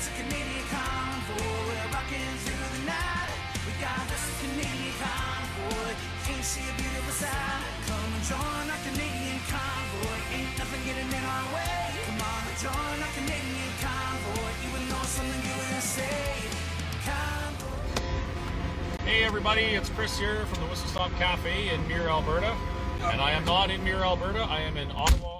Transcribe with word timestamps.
us 0.00 0.08
a 0.08 0.22
Canadian 0.22 0.64
convoy. 0.72 1.44
We're 1.68 1.92
rocking 1.92 2.32
through 2.40 2.68
the 2.72 2.82
night. 2.88 3.36
We 3.68 3.72
got 3.84 4.00
us 4.08 4.24
a 4.24 4.34
Canadian 4.40 4.96
convoy. 4.96 5.92
Can't 6.24 6.40
see 6.40 6.64
a 6.64 6.74
beautiful 6.80 7.12
sight. 7.20 7.68
Come 7.84 8.08
and 8.16 8.24
join 8.24 8.64
our 8.72 8.80
Canadian 8.88 9.40
convoy. 9.44 10.16
Ain't 10.32 10.56
nothing 10.56 10.82
getting 10.88 11.04
in 11.04 11.24
our 11.36 11.46
way. 11.52 11.84
Come 12.08 12.16
on 12.16 12.42
and 12.48 12.58
join 12.64 12.96
our 12.96 13.12
Canadian 13.12 13.72
convoy. 13.84 14.50
Even 14.64 14.82
though 14.88 15.04
something 15.04 15.42
you 15.44 15.54
wouldn't 15.60 15.84
say. 15.84 16.48
Hey 19.04 19.24
everybody, 19.24 19.62
it's 19.76 19.90
Chris 19.90 20.16
here 20.18 20.46
from 20.46 20.62
the 20.62 20.70
Whistle 20.70 20.88
Stop 20.88 21.10
Cafe 21.18 21.74
in 21.74 21.88
Mirror, 21.88 22.08
Alberta. 22.08 22.56
And 23.02 23.20
I 23.20 23.32
am 23.32 23.44
not 23.44 23.70
in 23.70 23.82
Mirror, 23.82 24.04
Alberta, 24.04 24.42
I 24.44 24.60
am 24.60 24.76
in 24.76 24.90
Ottawa, 24.92 25.39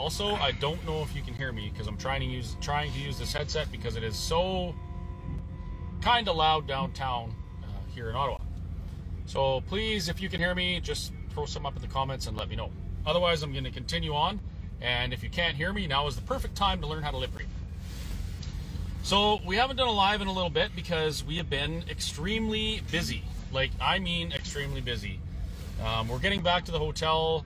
Also, 0.00 0.34
I 0.36 0.52
don't 0.52 0.82
know 0.86 1.02
if 1.02 1.14
you 1.14 1.20
can 1.20 1.34
hear 1.34 1.52
me 1.52 1.70
because 1.70 1.86
I'm 1.86 1.98
trying 1.98 2.20
to 2.20 2.26
use 2.26 2.56
trying 2.62 2.90
to 2.90 2.98
use 2.98 3.18
this 3.18 3.34
headset 3.34 3.70
because 3.70 3.96
it 3.96 4.02
is 4.02 4.16
so 4.16 4.74
kind 6.00 6.26
of 6.26 6.36
loud 6.36 6.66
downtown 6.66 7.34
uh, 7.62 7.66
here 7.94 8.08
in 8.08 8.16
Ottawa. 8.16 8.38
So 9.26 9.60
please, 9.68 10.08
if 10.08 10.22
you 10.22 10.30
can 10.30 10.40
hear 10.40 10.54
me, 10.54 10.80
just 10.80 11.12
throw 11.34 11.44
some 11.44 11.66
up 11.66 11.76
in 11.76 11.82
the 11.82 11.88
comments 11.88 12.26
and 12.26 12.34
let 12.34 12.48
me 12.48 12.56
know. 12.56 12.70
Otherwise, 13.04 13.42
I'm 13.42 13.52
going 13.52 13.64
to 13.64 13.70
continue 13.70 14.14
on. 14.14 14.40
And 14.80 15.12
if 15.12 15.22
you 15.22 15.28
can't 15.28 15.54
hear 15.54 15.70
me, 15.70 15.86
now 15.86 16.06
is 16.06 16.16
the 16.16 16.22
perfect 16.22 16.54
time 16.54 16.80
to 16.80 16.86
learn 16.86 17.02
how 17.02 17.10
to 17.10 17.18
lip 17.18 17.36
read. 17.36 17.46
So 19.02 19.38
we 19.46 19.56
haven't 19.56 19.76
done 19.76 19.88
a 19.88 19.92
live 19.92 20.22
in 20.22 20.28
a 20.28 20.32
little 20.32 20.48
bit 20.48 20.70
because 20.74 21.22
we 21.22 21.36
have 21.36 21.50
been 21.50 21.84
extremely 21.90 22.80
busy. 22.90 23.22
Like 23.52 23.70
I 23.78 23.98
mean, 23.98 24.32
extremely 24.32 24.80
busy. 24.80 25.20
Um, 25.84 26.08
we're 26.08 26.20
getting 26.20 26.40
back 26.40 26.64
to 26.64 26.72
the 26.72 26.78
hotel 26.78 27.44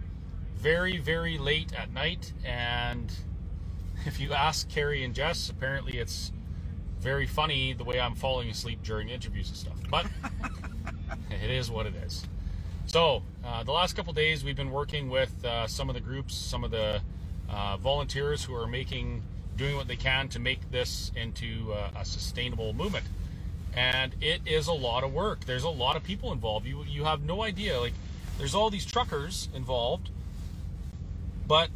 very, 0.56 0.98
very 0.98 1.38
late 1.38 1.72
at 1.74 1.92
night, 1.92 2.32
and 2.44 3.12
if 4.06 4.20
you 4.20 4.32
ask 4.32 4.68
Carrie 4.68 5.04
and 5.04 5.14
Jess, 5.14 5.50
apparently 5.50 5.98
it's 5.98 6.32
very 7.00 7.26
funny 7.26 7.74
the 7.74 7.84
way 7.84 8.00
I'm 8.00 8.14
falling 8.14 8.48
asleep 8.48 8.82
during 8.82 9.10
interviews 9.10 9.48
and 9.48 9.56
stuff. 9.56 9.76
But 9.90 10.06
it 11.30 11.50
is 11.50 11.70
what 11.70 11.86
it 11.86 11.94
is. 11.96 12.24
So 12.86 13.22
uh, 13.44 13.62
the 13.64 13.72
last 13.72 13.94
couple 13.94 14.12
days, 14.12 14.44
we've 14.44 14.56
been 14.56 14.70
working 14.70 15.10
with 15.10 15.44
uh, 15.44 15.66
some 15.66 15.88
of 15.88 15.94
the 15.94 16.00
groups, 16.00 16.34
some 16.34 16.64
of 16.64 16.70
the 16.70 17.00
uh, 17.48 17.76
volunteers 17.76 18.44
who 18.44 18.54
are 18.54 18.66
making, 18.66 19.22
doing 19.56 19.76
what 19.76 19.88
they 19.88 19.96
can 19.96 20.28
to 20.28 20.38
make 20.38 20.70
this 20.70 21.12
into 21.16 21.72
uh, 21.72 21.90
a 21.96 22.04
sustainable 22.04 22.72
movement. 22.72 23.04
And 23.74 24.14
it 24.20 24.40
is 24.46 24.68
a 24.68 24.72
lot 24.72 25.04
of 25.04 25.12
work. 25.12 25.44
There's 25.44 25.64
a 25.64 25.68
lot 25.68 25.96
of 25.96 26.04
people 26.04 26.32
involved. 26.32 26.66
You 26.66 26.84
you 26.84 27.04
have 27.04 27.22
no 27.22 27.42
idea. 27.42 27.80
Like, 27.80 27.94
there's 28.38 28.54
all 28.54 28.70
these 28.70 28.86
truckers 28.86 29.48
involved, 29.54 30.10
but 31.46 31.68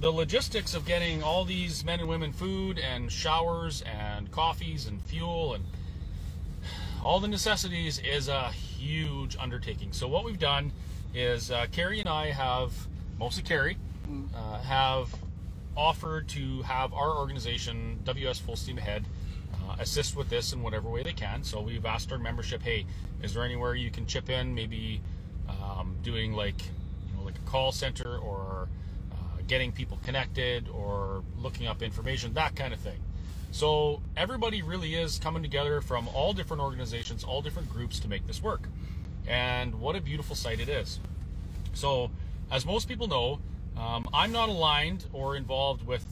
the 0.00 0.10
logistics 0.10 0.74
of 0.74 0.84
getting 0.84 1.22
all 1.22 1.44
these 1.44 1.84
men 1.84 2.00
and 2.00 2.08
women 2.08 2.32
food 2.32 2.78
and 2.78 3.10
showers 3.10 3.82
and 3.82 4.30
coffees 4.30 4.86
and 4.86 5.00
fuel 5.02 5.54
and 5.54 5.64
all 7.02 7.20
the 7.20 7.28
necessities 7.28 8.00
is 8.00 8.28
a 8.28 8.50
huge 8.50 9.36
undertaking. 9.38 9.92
So 9.92 10.08
what 10.08 10.24
we've 10.24 10.38
done 10.38 10.72
is 11.14 11.50
uh, 11.50 11.66
Carrie 11.72 12.00
and 12.00 12.08
I 12.08 12.30
have, 12.30 12.72
mostly 13.18 13.42
Carrie, 13.42 13.78
uh, 14.34 14.58
have 14.58 15.14
offered 15.76 16.28
to 16.28 16.62
have 16.62 16.92
our 16.92 17.16
organization, 17.16 17.98
WS 18.04 18.38
Full 18.40 18.56
Steam 18.56 18.78
Ahead, 18.78 19.04
uh, 19.54 19.76
assist 19.78 20.16
with 20.16 20.28
this 20.28 20.52
in 20.52 20.62
whatever 20.62 20.88
way 20.88 21.02
they 21.02 21.12
can. 21.12 21.42
So 21.44 21.60
we've 21.60 21.86
asked 21.86 22.12
our 22.12 22.18
membership, 22.18 22.62
hey, 22.62 22.86
is 23.22 23.34
there 23.34 23.44
anywhere 23.44 23.74
you 23.74 23.90
can 23.90 24.06
chip 24.06 24.28
in? 24.28 24.54
Maybe 24.54 25.00
um, 25.48 25.96
doing 26.02 26.32
like, 26.32 26.60
you 26.62 27.16
know, 27.16 27.24
like 27.24 27.36
a 27.36 27.50
call 27.50 27.72
center 27.72 28.18
or 28.18 28.45
getting 29.46 29.72
people 29.72 29.98
connected 30.04 30.68
or 30.68 31.22
looking 31.38 31.66
up 31.66 31.82
information, 31.82 32.34
that 32.34 32.56
kind 32.56 32.72
of 32.72 32.80
thing. 32.80 32.98
So 33.52 34.02
everybody 34.16 34.62
really 34.62 34.94
is 34.94 35.18
coming 35.18 35.42
together 35.42 35.80
from 35.80 36.08
all 36.08 36.32
different 36.32 36.62
organizations, 36.62 37.24
all 37.24 37.42
different 37.42 37.70
groups 37.70 38.00
to 38.00 38.08
make 38.08 38.26
this 38.26 38.42
work. 38.42 38.68
And 39.26 39.80
what 39.80 39.96
a 39.96 40.00
beautiful 40.00 40.36
site 40.36 40.60
it 40.60 40.68
is. 40.68 41.00
So, 41.72 42.10
as 42.50 42.64
most 42.64 42.88
people 42.88 43.08
know, 43.08 43.40
um, 43.76 44.08
I'm 44.14 44.32
not 44.32 44.48
aligned 44.48 45.06
or 45.12 45.36
involved 45.36 45.86
with 45.86 46.04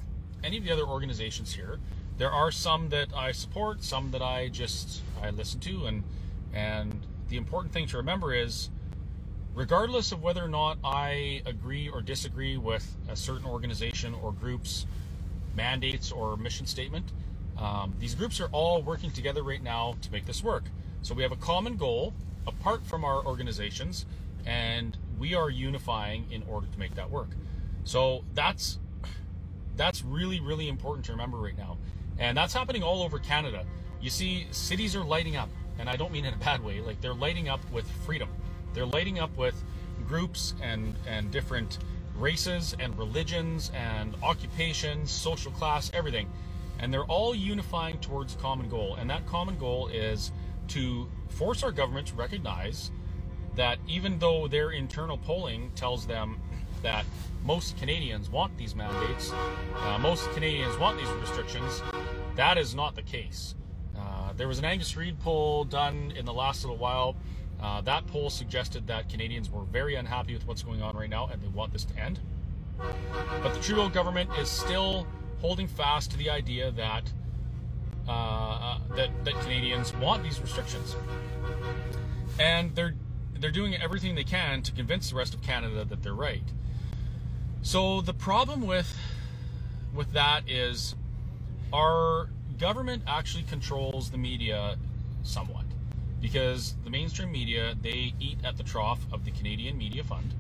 any 0.43 0.59
of 0.59 0.65
the 0.65 0.71
other 0.71 0.85
organizations 0.85 1.55
here. 1.55 1.79
There 2.19 2.31
are 2.31 2.51
some 2.51 2.91
that 2.91 3.09
I 3.17 3.33
support, 3.33 3.83
some 3.83 4.11
that 4.13 4.23
I 4.23 4.49
just 4.49 5.01
I 5.23 5.31
listen 5.31 5.61
to, 5.61 5.87
and 5.87 6.05
and 6.53 7.01
the 7.29 7.37
important 7.37 7.73
thing 7.73 7.87
to 7.89 7.97
remember 7.97 8.33
is, 8.33 8.69
regardless 9.55 10.13
of 10.13 10.23
whether 10.23 10.43
or 10.43 10.49
not 10.49 10.79
I 10.85 11.43
agree 11.47 11.89
or 11.89 12.03
disagree 12.03 12.57
with 12.57 12.97
a 13.09 13.17
certain 13.17 13.47
organization 13.47 14.15
or 14.15 14.33
group's 14.33 14.87
mandates 15.55 16.11
or 16.11 16.37
mission 16.37 16.67
statement, 16.67 17.13
um, 17.57 17.95
these 18.01 18.15
groups 18.15 18.41
are 18.41 18.49
all 18.51 18.83
working 18.83 19.11
together 19.11 19.43
right 19.43 19.63
now 19.63 19.95
to 20.03 20.11
make 20.11 20.27
this 20.27 20.43
work. 20.43 20.65
So 21.03 21.15
we 21.15 21.23
have 21.23 21.33
a 21.33 21.37
common 21.37 21.77
goal 21.77 22.13
apart 22.47 22.85
from 22.85 23.05
our 23.05 23.25
organizations, 23.25 24.07
and 24.45 24.97
we 25.19 25.35
are 25.35 25.51
unifying 25.51 26.27
in 26.31 26.43
order 26.49 26.67
to 26.67 26.79
make 26.79 26.95
that 26.97 27.11
work. 27.11 27.29
So 27.85 28.25
that's 28.35 28.79
that's 29.77 30.03
really 30.03 30.41
really 30.41 30.69
important 30.69 31.05
to 31.07 31.13
remember 31.13 31.39
right 31.39 31.57
now, 31.57 31.77
and 32.19 32.37
that's 32.37 32.53
happening 32.53 32.83
all 32.83 33.03
over 33.03 33.19
Canada. 33.19 33.65
You 34.01 34.11
see, 34.11 34.47
cities 34.51 34.97
are 34.97 35.05
lighting 35.05 35.37
up, 35.37 35.49
and 35.79 35.89
I 35.89 35.97
don't 35.97 36.13
mean 36.13 36.25
in 36.25 36.35
a 36.35 36.39
bad 36.39 36.63
way. 36.63 36.81
Like 36.81 37.01
they're 37.01 37.15
lighting 37.15 37.49
up 37.49 37.61
with 37.71 37.89
freedom. 38.07 38.29
They're 38.75 38.87
lighting 38.87 39.19
up 39.19 39.37
with 39.37 39.63
groups 40.07 40.55
and 40.61 40.95
and 41.07 41.31
different 41.31 41.79
races 42.17 42.77
and 42.79 42.97
religions 42.99 43.71
and 43.75 44.15
occupations, 44.23 45.11
social 45.11 45.53
class, 45.53 45.91
everything. 45.95 46.29
And 46.79 46.93
they're 46.93 47.05
all 47.05 47.35
unifying 47.35 47.99
towards 47.99 48.35
a 48.35 48.39
common 48.39 48.69
goal. 48.69 48.97
And 48.97 49.09
that 49.11 49.27
common 49.27 49.59
goal 49.59 49.89
is 49.89 50.33
to 50.69 51.09
force 51.29 51.63
our 51.63 51.73
government 51.73 52.09
to 52.09 52.15
recognize 52.15 52.91
that 53.57 53.79
even 53.87 54.19
though 54.19 54.49
their 54.49 54.71
internal 54.71 55.17
polling 55.17 55.71
tells 55.75 56.07
them 56.07 56.41
that 56.83 57.05
most 57.45 57.77
Canadians 57.79 58.29
want 58.29 58.57
these 58.57 58.75
mandates, 58.75 59.33
uh, 59.77 59.99
most 59.99 60.31
Canadians 60.33 60.77
want 60.79 60.99
these 60.99 61.09
restrictions, 61.09 61.83
that 62.37 62.59
is 62.59 62.75
not 62.75 62.95
the 62.95 63.03
case. 63.03 63.55
Uh, 63.97 64.33
there 64.37 64.49
was 64.49 64.59
an 64.59 64.65
Angus 64.65 64.97
Reid 64.97 65.19
poll 65.21 65.65
done 65.65 66.13
in 66.17 66.25
the 66.25 66.33
last 66.33 66.65
little 66.65 66.77
while. 66.77 67.17
Uh, 67.65 67.81
that 67.81 68.07
poll 68.09 68.29
suggested 68.29 68.87
that 68.87 69.09
Canadians 69.09 69.51
were 69.51 69.65
very 69.65 69.95
unhappy 69.95 70.35
with 70.35 70.47
what's 70.47 70.63
going 70.63 70.83
on 70.83 70.95
right 70.95 71.09
now 71.09 71.29
and 71.33 71.41
they 71.41 71.49
want 71.49 71.73
this 71.73 71.85
to 71.85 71.99
end. 71.99 72.21
But 73.43 73.55
the 73.55 73.61
Trudeau 73.61 73.89
government 73.89 74.29
is 74.39 74.51
still 74.51 75.07
holding 75.41 75.67
fast 75.67 76.11
to 76.11 76.19
the 76.19 76.29
idea 76.29 76.71
that 76.73 77.11
uh, 78.07 78.81
that 78.97 79.09
that 79.25 79.35
Canadians 79.41 79.95
want 79.95 80.23
these 80.23 80.41
restrictions, 80.43 80.95
and 82.39 82.75
they're 82.75 82.95
they're 83.39 83.51
doing 83.51 83.75
everything 83.77 84.15
they 84.15 84.25
can 84.25 84.61
to 84.61 84.73
convince 84.73 85.09
the 85.09 85.17
rest 85.17 85.33
of 85.33 85.41
Canada 85.41 85.87
that 85.87 86.03
they're 86.03 86.13
right. 86.13 86.45
So 87.63 88.03
the 88.03 88.13
problem 88.13 88.67
with 88.67 88.95
with 89.95 90.13
that 90.13 90.51
is 90.51 90.97
our 91.73 92.29
government 92.59 93.05
actually 93.07 93.45
controls 93.45 94.11
the 94.11 94.19
media 94.19 94.77
somewhat 95.23 95.64
because 96.25 96.75
the 96.85 96.91
mainstream 96.91 97.31
media 97.31 97.75
they 97.83 98.15
eat 98.19 98.39
at 98.45 98.57
the 98.57 98.63
trough 98.63 99.01
of 99.13 99.27
the 99.27 99.31
Canadian 99.31 99.77
Media 99.77 100.03
Fund. 100.03 100.33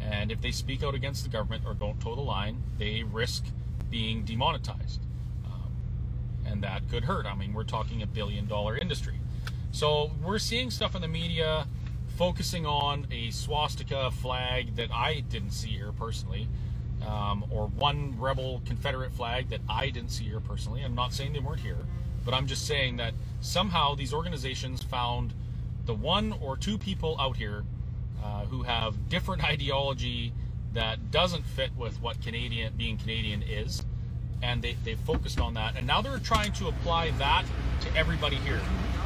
And 0.00 0.32
if 0.32 0.40
they 0.40 0.50
speak 0.50 0.82
out 0.82 0.94
against 0.94 1.22
the 1.22 1.28
government 1.28 1.64
or 1.66 1.74
don't 1.74 2.00
toe 2.00 2.14
the 2.14 2.22
line 2.22 2.62
they 2.78 3.02
risk 3.02 3.44
being 3.90 4.24
demonetized. 4.24 5.02
Um, 5.44 5.70
and 6.46 6.64
that 6.64 6.88
could 6.88 7.04
hurt. 7.04 7.26
I 7.26 7.34
mean 7.34 7.52
we're 7.52 7.62
talking 7.64 8.00
a 8.00 8.06
billion 8.06 8.46
dollar 8.46 8.74
industry. 8.74 9.20
So 9.70 10.12
we're 10.22 10.38
seeing 10.38 10.70
stuff 10.70 10.94
in 10.94 11.02
the 11.02 11.08
media 11.08 11.66
focusing 12.16 12.64
on 12.64 13.06
a 13.10 13.30
swastika 13.32 14.10
flag 14.12 14.76
that 14.76 14.90
I 14.90 15.20
didn't 15.20 15.50
see 15.50 15.72
here 15.72 15.92
personally, 15.92 16.48
um, 17.06 17.44
or 17.50 17.66
one 17.66 18.18
rebel 18.18 18.62
Confederate 18.64 19.12
flag 19.12 19.50
that 19.50 19.60
I 19.68 19.90
didn't 19.90 20.10
see 20.10 20.24
here 20.24 20.40
personally. 20.40 20.82
I'm 20.82 20.94
not 20.94 21.12
saying 21.12 21.34
they 21.34 21.40
weren't 21.40 21.60
here, 21.60 21.84
but 22.24 22.34
I'm 22.34 22.46
just 22.46 22.66
saying 22.66 22.96
that 22.96 23.14
somehow 23.40 23.94
these 23.94 24.12
organizations 24.12 24.82
found 24.82 25.34
the 25.86 25.94
one 25.94 26.34
or 26.40 26.56
two 26.56 26.78
people 26.78 27.16
out 27.20 27.36
here 27.36 27.64
uh, 28.22 28.44
who 28.44 28.62
have 28.62 29.08
different 29.08 29.44
ideology 29.52 30.32
that 30.74 31.10
doesn't 31.10 31.44
fit 31.44 31.70
with 31.76 32.00
what 32.00 32.20
Canadian 32.22 32.72
being 32.76 32.96
Canadian 32.96 33.42
is, 33.42 33.84
and 34.42 34.62
they, 34.62 34.76
they 34.84 34.94
focused 34.94 35.40
on 35.40 35.54
that. 35.54 35.76
And 35.76 35.86
now 35.86 36.00
they're 36.00 36.18
trying 36.18 36.52
to 36.52 36.68
apply 36.68 37.10
that 37.12 37.44
to 37.82 37.96
everybody 37.96 38.36
here. 38.36 38.60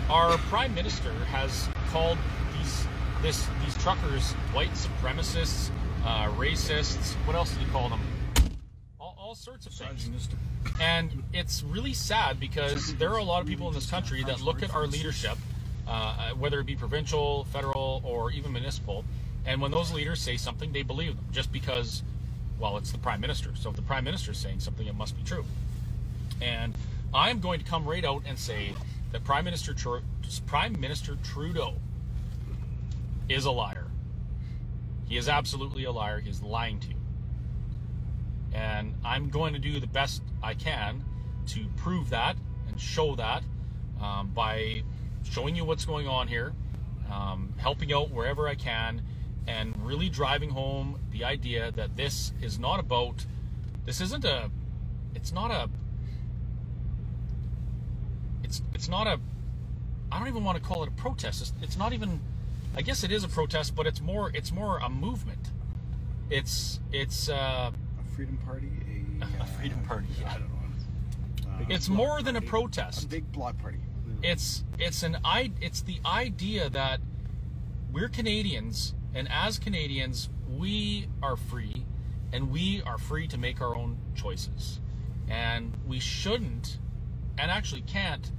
Our 0.09 0.39
prime 0.39 0.75
minister 0.75 1.13
has 1.27 1.69
called 1.91 2.19
these 2.57 2.87
this 3.23 3.47
these 3.65 3.77
truckers 3.79 4.33
white 4.53 4.71
supremacists, 4.73 5.71
uh, 6.05 6.29
racists. 6.33 7.15
What 7.27 7.35
else 7.35 7.51
did 7.51 7.61
he 7.61 7.71
call 7.73 7.89
them? 7.89 8.01
Sorts 9.37 9.67
of 9.67 9.73
things. 9.73 10.29
And 10.81 11.23
it's 11.33 11.63
really 11.63 11.93
sad 11.93 12.41
because 12.41 12.95
there 12.97 13.11
are 13.11 13.19
a 13.19 13.25
lot 13.25 13.43
of 13.43 13.47
people 13.47 13.69
in 13.69 13.75
this 13.75 13.89
country 13.89 14.25
that 14.25 14.41
look 14.41 14.63
at 14.63 14.75
our 14.75 14.87
leadership, 14.87 15.39
uh, 15.87 16.31
whether 16.31 16.59
it 16.59 16.67
be 16.67 16.75
provincial, 16.75 17.45
federal, 17.45 18.03
or 18.05 18.33
even 18.33 18.53
municipal, 18.53 19.05
and 19.45 19.61
when 19.61 19.71
those 19.71 19.93
leaders 19.93 20.21
say 20.21 20.37
something, 20.37 20.73
they 20.73 20.83
believe 20.83 21.17
them 21.17 21.27
just 21.31 21.53
because, 21.53 22.03
well, 22.59 22.77
it's 22.77 22.91
the 22.91 22.99
prime 22.99 23.21
minister. 23.21 23.55
So 23.55 23.71
if 23.71 23.77
the 23.77 23.83
prime 23.83 24.05
minister 24.05 24.33
is 24.33 24.39
saying 24.39 24.61
something, 24.61 24.87
it 24.87 24.95
must 24.95 25.17
be 25.17 25.23
true. 25.23 25.45
And 26.41 26.75
I'm 27.15 27.39
going 27.39 27.61
to 27.61 27.65
come 27.65 27.87
right 27.87 28.05
out 28.05 28.23
and 28.27 28.39
say 28.39 28.75
that 29.13 29.23
Prime 29.25 29.45
Minister 29.45 29.75
Prime 30.47 30.81
Minister 30.81 31.17
Trudeau 31.23 31.75
is 33.29 33.45
a 33.45 33.51
liar. 33.51 33.87
He 35.09 35.17
is 35.17 35.29
absolutely 35.29 35.85
a 35.85 35.93
liar. 35.93 36.21
He's 36.21 36.43
lying 36.43 36.81
to 36.81 36.89
you. 36.89 36.97
And 38.57 38.95
I'm 39.05 39.29
going 39.29 39.53
to 39.53 39.59
do 39.59 39.79
the 39.81 39.87
best 39.87 40.23
I 40.43 40.55
can 40.55 41.05
to 41.49 41.67
prove 41.77 42.09
that 42.11 42.37
and 42.69 42.81
show 42.81 43.15
that 43.17 43.43
um, 44.01 44.31
by 44.35 44.83
showing 45.31 45.55
you 45.55 45.65
what's 45.67 45.85
going 45.85 46.09
on 46.09 46.27
here, 46.27 46.55
um, 47.13 47.53
helping 47.59 47.93
out 47.93 48.11
wherever 48.11 48.49
I 48.49 48.55
can, 48.55 49.03
and 49.47 49.77
really 49.85 50.09
driving 50.09 50.49
home 50.51 50.99
the 51.13 51.25
idea 51.25 51.71
that 51.73 51.97
this 51.97 52.33
is 52.41 52.59
not 52.59 52.81
about, 52.81 53.27
this 53.85 54.01
isn't 54.01 54.25
a, 54.25 54.51
it's 55.15 55.33
not 55.33 55.51
a, 55.51 55.69
it's 58.43 58.63
it's 58.73 58.89
not 58.89 59.07
a, 59.07 59.21
I 60.11 60.19
don't 60.19 60.29
even 60.29 60.45
want 60.45 60.57
to 60.57 60.65
call 60.65 60.83
it 60.83 60.89
a 60.89 60.93
protest. 60.93 61.43
It's, 61.43 61.53
it's 61.61 61.77
not 61.77 61.93
even, 61.93 62.21
I 62.75 62.81
guess 62.81 63.05
it 63.05 63.13
is 63.13 63.23
a 63.23 63.29
protest, 63.29 63.77
but 63.77 63.87
it's 63.87 64.01
more, 64.01 64.31
it's 64.33 64.51
more 64.51 64.79
a 64.79 64.89
movement. 64.89 65.51
It's 66.31 66.81
it's 66.91 67.29
uh, 67.29 67.71
freedom 68.17 68.39
party, 68.47 68.69
a, 69.21 69.25
A- 69.25 69.29
a 69.41 69.43
uh, 69.43 69.47
freedom 69.47 69.81
party, 69.87 70.07
yeah. 70.21 70.31
I 70.31 70.39
don't 70.39 70.49
know. 70.49 71.51
Uh, 71.61 71.65
It's 71.69 71.89
more 71.89 72.23
than 72.23 72.37
a 72.37 72.41
protest. 72.41 73.05
A 73.05 73.09
big 73.09 73.31
block 73.33 73.57
party. 73.59 73.79
it's 74.23 74.65
it's 74.79 75.03
an 75.03 75.17
i 75.25 75.51
it's 75.61 75.83
the 75.83 76.01
idea 76.07 76.71
that 76.71 77.01
we're 77.93 78.09
Canadians 78.09 78.95
and 79.15 79.29
as 79.31 79.59
Canadians 79.59 80.31
we 80.59 81.07
are 81.23 81.37
free 81.37 81.85
and 82.33 82.51
we 82.51 82.83
are 82.87 82.97
free 82.99 83.27
to 83.29 83.37
make 83.39 83.61
our 83.61 83.77
own 83.77 83.97
choices 84.15 84.81
and 85.29 85.73
we 85.87 85.99
shouldn't 86.01 86.79
and 87.39 87.51
actually 87.51 87.83
can't 87.83 88.31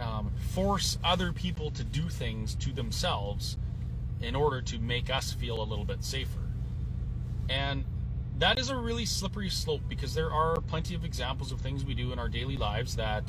um, 0.00 0.32
force 0.54 0.98
other 1.04 1.32
people 1.32 1.70
to 1.70 1.84
do 1.84 2.08
things 2.08 2.54
to 2.56 2.72
themselves 2.72 3.56
in 4.20 4.34
order 4.34 4.60
to 4.62 4.78
make 4.80 5.10
us 5.14 5.32
feel 5.32 5.62
a 5.62 5.66
little 5.70 5.84
bit 5.84 6.02
safer 6.02 6.40
and 7.48 7.84
that 8.38 8.58
is 8.58 8.70
a 8.70 8.76
really 8.76 9.04
slippery 9.04 9.50
slope 9.50 9.82
because 9.88 10.14
there 10.14 10.30
are 10.30 10.60
plenty 10.62 10.94
of 10.94 11.04
examples 11.04 11.50
of 11.52 11.60
things 11.60 11.84
we 11.84 11.94
do 11.94 12.12
in 12.12 12.18
our 12.18 12.28
daily 12.28 12.56
lives 12.56 12.96
that 12.96 13.24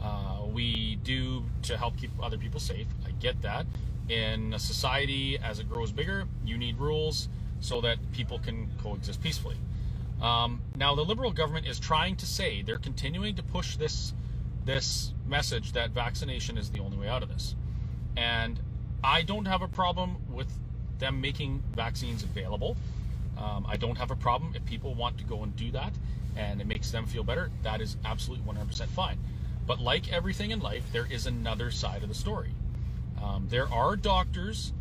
uh, 0.00 0.40
we 0.52 0.96
do 1.04 1.44
to 1.62 1.76
help 1.76 1.96
keep 1.96 2.10
other 2.22 2.38
people 2.38 2.60
safe. 2.60 2.86
I 3.06 3.10
get 3.12 3.40
that. 3.42 3.66
In 4.08 4.54
a 4.54 4.58
society, 4.58 5.38
as 5.38 5.58
it 5.58 5.68
grows 5.68 5.92
bigger, 5.92 6.26
you 6.44 6.56
need 6.56 6.78
rules 6.78 7.28
so 7.60 7.80
that 7.82 7.98
people 8.12 8.38
can 8.38 8.70
coexist 8.82 9.22
peacefully. 9.22 9.56
Um, 10.22 10.62
now, 10.76 10.94
the 10.94 11.04
Liberal 11.04 11.32
government 11.32 11.66
is 11.66 11.78
trying 11.78 12.16
to 12.16 12.26
say 12.26 12.62
they're 12.62 12.78
continuing 12.78 13.34
to 13.36 13.42
push 13.42 13.76
this 13.76 14.14
this 14.64 15.12
message 15.28 15.72
that 15.72 15.90
vaccination 15.90 16.58
is 16.58 16.70
the 16.70 16.80
only 16.80 16.96
way 16.96 17.08
out 17.08 17.22
of 17.22 17.28
this, 17.28 17.54
and 18.16 18.58
I 19.04 19.22
don't 19.22 19.44
have 19.44 19.62
a 19.62 19.68
problem 19.68 20.16
with 20.28 20.48
them 20.98 21.20
making 21.20 21.62
vaccines 21.74 22.24
available. 22.24 22.76
Um, 23.36 23.66
I 23.68 23.76
don't 23.76 23.96
have 23.96 24.10
a 24.10 24.16
problem 24.16 24.54
if 24.54 24.64
people 24.64 24.94
want 24.94 25.18
to 25.18 25.24
go 25.24 25.42
and 25.42 25.54
do 25.56 25.70
that 25.72 25.92
and 26.36 26.60
it 26.60 26.66
makes 26.66 26.90
them 26.90 27.06
feel 27.06 27.24
better. 27.24 27.50
That 27.62 27.80
is 27.80 27.96
absolutely 28.04 28.52
100% 28.52 28.86
fine. 28.88 29.18
But 29.66 29.80
like 29.80 30.12
everything 30.12 30.50
in 30.50 30.60
life, 30.60 30.84
there 30.92 31.06
is 31.10 31.26
another 31.26 31.70
side 31.70 32.02
of 32.02 32.08
the 32.08 32.14
story. 32.14 32.52
Um, 33.22 33.46
there 33.48 33.72
are 33.72 33.96
doctors 33.96 34.72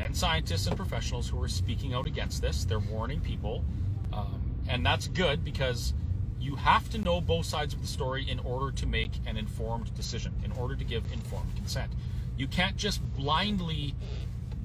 and 0.00 0.14
scientists 0.14 0.66
and 0.66 0.76
professionals 0.76 1.28
who 1.28 1.42
are 1.42 1.48
speaking 1.48 1.94
out 1.94 2.06
against 2.06 2.42
this. 2.42 2.64
They're 2.64 2.78
warning 2.78 3.20
people. 3.20 3.64
Um, 4.12 4.54
and 4.68 4.84
that's 4.84 5.08
good 5.08 5.44
because 5.44 5.94
you 6.40 6.56
have 6.56 6.90
to 6.90 6.98
know 6.98 7.20
both 7.20 7.46
sides 7.46 7.72
of 7.72 7.80
the 7.80 7.86
story 7.86 8.28
in 8.28 8.38
order 8.40 8.70
to 8.72 8.86
make 8.86 9.12
an 9.26 9.36
informed 9.36 9.94
decision, 9.94 10.34
in 10.44 10.52
order 10.52 10.76
to 10.76 10.84
give 10.84 11.04
informed 11.12 11.54
consent. 11.56 11.92
You 12.36 12.46
can't 12.46 12.76
just 12.76 13.00
blindly 13.14 13.94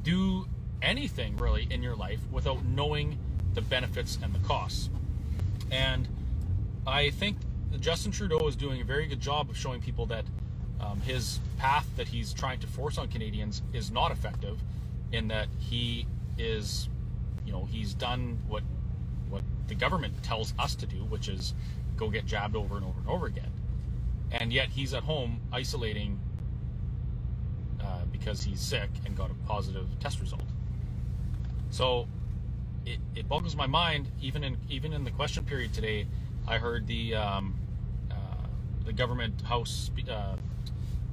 do 0.04 0.48
anything 0.82 1.38
really 1.38 1.68
in 1.70 1.84
your 1.84 1.96
life 1.96 2.20
without 2.32 2.66
knowing 2.66 3.18
the 3.54 3.62
benefits 3.62 4.18
and 4.22 4.34
the 4.34 4.40
costs. 4.40 4.90
And 5.72 6.08
I 6.86 7.10
think 7.12 7.38
Justin 7.80 8.12
Trudeau 8.12 8.48
is 8.48 8.56
doing 8.56 8.82
a 8.82 8.84
very 8.84 9.08
good 9.08 9.20
job 9.20 9.50
of 9.50 9.58
showing 9.58 9.82
people 9.82 10.06
that 10.08 10.26
um, 10.80 11.00
his 11.02 11.40
path 11.58 11.88
that 11.96 12.08
he's 12.08 12.34
trying 12.34 12.60
to 12.60 12.68
force 12.68 12.98
on 12.98 13.08
Canadians 13.08 13.62
is 13.74 13.92
not 13.92 14.12
effective, 14.12 14.60
in 15.12 15.28
that 15.28 15.48
he 15.60 16.08
is, 16.38 16.90
you 17.46 17.52
know, 17.52 17.66
he's 17.66 17.94
done 17.94 18.38
what 18.48 18.64
what 19.30 19.44
the 19.68 19.76
government 19.76 20.22
tells 20.24 20.54
us 20.60 20.76
to 20.76 20.86
do, 20.86 20.98
which 21.06 21.28
is 21.30 21.54
go 21.96 22.10
get 22.10 22.26
jabbed 22.26 22.56
over 22.56 22.76
and 22.78 22.86
over 22.86 23.00
and 23.00 23.10
over 23.10 23.26
again, 23.28 23.52
and 24.32 24.52
yet 24.52 24.70
he's 24.70 24.94
at 24.94 25.04
home 25.04 25.40
isolating 25.54 26.20
uh, 27.80 28.00
because 28.12 28.42
he's 28.42 28.60
sick 28.60 28.90
and 29.06 29.16
got 29.16 29.30
a 29.30 29.34
positive 29.48 29.88
test 30.00 30.20
result. 30.20 30.44
So 31.72 32.08
it, 32.86 33.00
it 33.16 33.28
boggles 33.28 33.56
my 33.56 33.68
mind. 33.68 34.08
Even 34.22 34.44
in 34.44 34.58
even 34.70 34.94
in 34.94 35.04
the 35.04 35.12
question 35.12 35.44
period 35.44 35.74
today, 35.74 36.06
I 36.48 36.58
heard 36.58 36.86
the 36.86 37.16
um, 37.16 37.56
uh, 38.12 38.16
the 38.86 38.94
government 38.94 39.42
house 39.42 39.90
uh, 40.10 40.36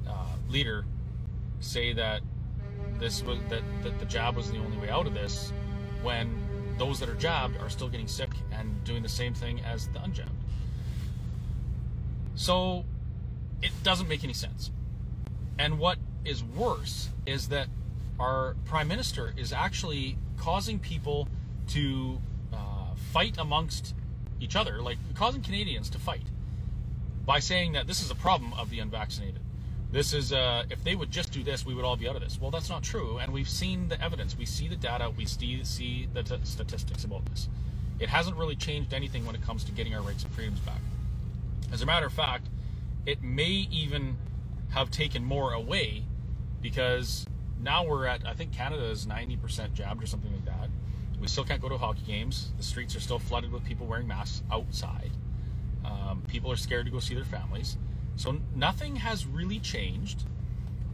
uh, 0.06 0.12
leader 0.48 0.84
say 1.60 1.92
that 1.94 2.20
this 2.98 3.22
was 3.22 3.38
that, 3.48 3.62
that 3.82 3.98
the 3.98 4.04
jab 4.04 4.36
was 4.36 4.50
the 4.50 4.58
only 4.58 4.76
way 4.76 4.90
out 4.90 5.06
of 5.06 5.14
this, 5.14 5.52
when 6.02 6.28
those 6.76 7.00
that 7.00 7.08
are 7.08 7.14
jabbed 7.14 7.56
are 7.60 7.70
still 7.70 7.88
getting 7.88 8.08
sick 8.08 8.30
and 8.52 8.84
doing 8.84 9.02
the 9.02 9.08
same 9.08 9.34
thing 9.34 9.60
as 9.60 9.88
the 9.88 9.98
unjabbed. 10.00 10.28
So 12.34 12.84
it 13.62 13.72
doesn't 13.82 14.08
make 14.08 14.22
any 14.22 14.32
sense. 14.32 14.70
And 15.58 15.78
what 15.78 15.98
is 16.24 16.44
worse 16.44 17.10
is 17.26 17.48
that 17.48 17.66
our 18.20 18.54
prime 18.64 18.86
minister 18.86 19.34
is 19.36 19.52
actually 19.52 20.16
causing 20.38 20.78
people 20.78 21.28
to 21.68 22.20
uh, 22.52 22.94
fight 23.12 23.36
amongst 23.38 23.94
each 24.40 24.56
other, 24.56 24.80
like 24.80 24.98
causing 25.14 25.42
Canadians 25.42 25.90
to 25.90 25.98
fight 25.98 26.22
by 27.26 27.38
saying 27.40 27.72
that 27.72 27.86
this 27.86 28.02
is 28.02 28.10
a 28.10 28.14
problem 28.14 28.52
of 28.54 28.70
the 28.70 28.80
unvaccinated. 28.80 29.40
This 29.90 30.12
is, 30.12 30.32
uh, 30.32 30.64
if 30.70 30.84
they 30.84 30.94
would 30.94 31.10
just 31.10 31.32
do 31.32 31.42
this, 31.42 31.64
we 31.64 31.74
would 31.74 31.84
all 31.84 31.96
be 31.96 32.08
out 32.08 32.16
of 32.16 32.22
this. 32.22 32.38
Well, 32.40 32.50
that's 32.50 32.68
not 32.68 32.82
true, 32.82 33.18
and 33.18 33.32
we've 33.32 33.48
seen 33.48 33.88
the 33.88 34.02
evidence. 34.02 34.36
We 34.36 34.44
see 34.44 34.68
the 34.68 34.76
data. 34.76 35.10
We 35.16 35.24
see, 35.24 35.64
see 35.64 36.08
the 36.12 36.22
t- 36.22 36.36
statistics 36.44 37.04
about 37.04 37.24
this. 37.26 37.48
It 37.98 38.08
hasn't 38.08 38.36
really 38.36 38.54
changed 38.54 38.92
anything 38.92 39.24
when 39.24 39.34
it 39.34 39.42
comes 39.42 39.64
to 39.64 39.72
getting 39.72 39.94
our 39.94 40.02
rights 40.02 40.24
and 40.24 40.32
freedoms 40.32 40.60
back. 40.60 40.80
As 41.72 41.82
a 41.82 41.86
matter 41.86 42.06
of 42.06 42.12
fact, 42.12 42.46
it 43.06 43.22
may 43.22 43.66
even 43.70 44.18
have 44.70 44.90
taken 44.90 45.24
more 45.24 45.52
away 45.54 46.04
because 46.60 47.26
now 47.60 47.84
we're 47.84 48.06
at, 48.06 48.26
I 48.26 48.34
think 48.34 48.52
Canada 48.52 48.84
is 48.84 49.06
90% 49.06 49.72
jabbed 49.74 50.02
or 50.02 50.06
something 50.06 50.32
like 50.32 50.44
that. 50.46 50.68
We 51.20 51.26
still 51.26 51.44
can't 51.44 51.60
go 51.60 51.68
to 51.68 51.76
hockey 51.76 52.02
games. 52.06 52.52
The 52.56 52.62
streets 52.62 52.94
are 52.94 53.00
still 53.00 53.18
flooded 53.18 53.52
with 53.52 53.64
people 53.64 53.86
wearing 53.86 54.06
masks 54.06 54.42
outside. 54.52 55.10
Um, 55.84 56.22
people 56.28 56.52
are 56.52 56.56
scared 56.56 56.86
to 56.86 56.92
go 56.92 57.00
see 57.00 57.14
their 57.14 57.24
families. 57.24 57.76
So 58.16 58.36
nothing 58.54 58.96
has 58.96 59.26
really 59.26 59.58
changed. 59.58 60.24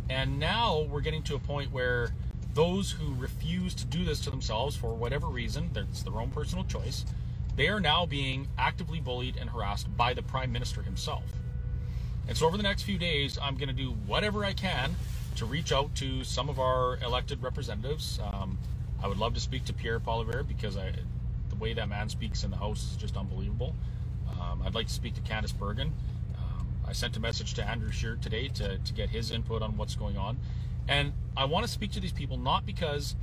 And 0.08 0.38
now 0.38 0.82
we're 0.90 1.00
getting 1.00 1.22
to 1.24 1.34
a 1.34 1.38
point 1.38 1.72
where 1.72 2.14
those 2.54 2.90
who 2.90 3.14
refuse 3.14 3.74
to 3.74 3.84
do 3.86 4.04
this 4.04 4.20
to 4.20 4.30
themselves 4.30 4.76
for 4.76 4.94
whatever 4.94 5.26
reason, 5.26 5.70
that's 5.72 6.02
their 6.02 6.20
own 6.20 6.30
personal 6.30 6.64
choice, 6.64 7.04
they 7.56 7.68
are 7.68 7.80
now 7.80 8.06
being 8.06 8.48
actively 8.58 9.00
bullied 9.00 9.36
and 9.36 9.48
harassed 9.50 9.94
by 9.96 10.14
the 10.14 10.22
Prime 10.22 10.52
Minister 10.52 10.82
himself. 10.82 11.24
And 12.26 12.36
so 12.36 12.46
over 12.46 12.56
the 12.56 12.62
next 12.62 12.82
few 12.82 12.98
days, 12.98 13.38
I'm 13.40 13.56
going 13.56 13.68
to 13.68 13.74
do 13.74 13.90
whatever 14.06 14.44
I 14.44 14.52
can 14.52 14.94
to 15.36 15.46
reach 15.46 15.72
out 15.72 15.94
to 15.96 16.24
some 16.24 16.48
of 16.48 16.58
our 16.58 16.98
elected 17.02 17.42
representatives. 17.42 18.20
Um, 18.22 18.58
I 19.02 19.08
would 19.08 19.18
love 19.18 19.34
to 19.34 19.40
speak 19.40 19.64
to 19.66 19.72
Pierre 19.72 20.00
Poilievre 20.00 20.46
because 20.46 20.76
I, 20.76 20.92
the 21.48 21.56
way 21.56 21.74
that 21.74 21.88
man 21.88 22.08
speaks 22.08 22.44
in 22.44 22.50
the 22.50 22.56
House 22.56 22.92
is 22.92 22.96
just 22.96 23.16
unbelievable. 23.16 23.74
Um, 24.40 24.62
I'd 24.64 24.74
like 24.74 24.86
to 24.86 24.92
speak 24.92 25.14
to 25.14 25.20
Candice 25.20 25.56
Bergen. 25.56 25.92
Um, 26.38 26.66
I 26.86 26.92
sent 26.92 27.16
a 27.16 27.20
message 27.20 27.54
to 27.54 27.64
Andrew 27.64 27.90
Scheer 27.90 28.16
today 28.20 28.48
to, 28.48 28.78
to 28.78 28.92
get 28.92 29.10
his 29.10 29.30
input 29.30 29.62
on 29.62 29.76
what's 29.76 29.94
going 29.94 30.16
on. 30.16 30.38
And 30.88 31.12
I 31.36 31.46
want 31.46 31.66
to 31.66 31.72
speak 31.72 31.92
to 31.92 32.00
these 32.00 32.12
people 32.12 32.36
not 32.36 32.66
because 32.66 33.16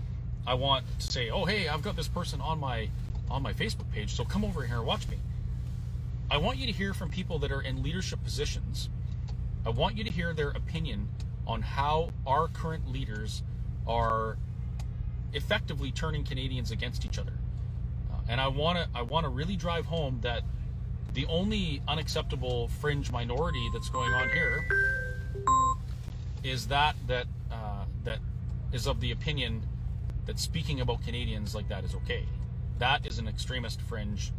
I 0.45 0.55
want 0.55 0.85
to 0.99 1.11
say, 1.11 1.29
oh, 1.29 1.45
hey, 1.45 1.67
I've 1.67 1.81
got 1.81 1.95
this 1.95 2.07
person 2.07 2.41
on 2.41 2.59
my 2.59 2.89
on 3.29 3.41
my 3.41 3.53
Facebook 3.53 3.89
page, 3.93 4.13
so 4.13 4.25
come 4.25 4.43
over 4.43 4.65
here 4.65 4.77
and 4.77 4.85
watch 4.85 5.07
me. 5.07 5.17
I 6.29 6.35
want 6.37 6.57
you 6.57 6.65
to 6.65 6.73
hear 6.73 6.93
from 6.93 7.09
people 7.09 7.39
that 7.39 7.51
are 7.51 7.61
in 7.61 7.81
leadership 7.81 8.21
positions. 8.25 8.89
I 9.65 9.69
want 9.69 9.95
you 9.95 10.03
to 10.03 10.11
hear 10.11 10.33
their 10.33 10.49
opinion 10.49 11.07
on 11.47 11.61
how 11.61 12.09
our 12.25 12.47
current 12.47 12.91
leaders 12.91 13.43
are 13.87 14.37
effectively 15.33 15.91
turning 15.91 16.23
Canadians 16.23 16.71
against 16.71 17.05
each 17.05 17.17
other. 17.17 17.33
Uh, 18.11 18.17
and 18.29 18.41
I 18.41 18.47
want 18.47 18.77
to 18.77 18.87
I 18.93 19.01
want 19.01 19.25
to 19.25 19.29
really 19.29 19.55
drive 19.55 19.85
home 19.85 20.19
that 20.21 20.43
the 21.13 21.25
only 21.27 21.81
unacceptable 21.87 22.67
fringe 22.79 23.11
minority 23.11 23.69
that's 23.73 23.89
going 23.89 24.13
on 24.13 24.29
here 24.29 24.65
is 26.43 26.67
that 26.67 26.95
that 27.07 27.27
uh, 27.51 27.85
that 28.03 28.19
is 28.71 28.87
of 28.87 28.99
the 28.99 29.11
opinion 29.11 29.63
that 30.25 30.39
speaking 30.39 30.81
about 30.81 31.03
Canadians 31.03 31.55
like 31.55 31.67
that 31.69 31.83
is 31.83 31.95
okay. 31.95 32.25
That 32.79 33.05
is 33.05 33.19
an 33.19 33.27
extremist 33.27 33.81
fringe 33.81 34.31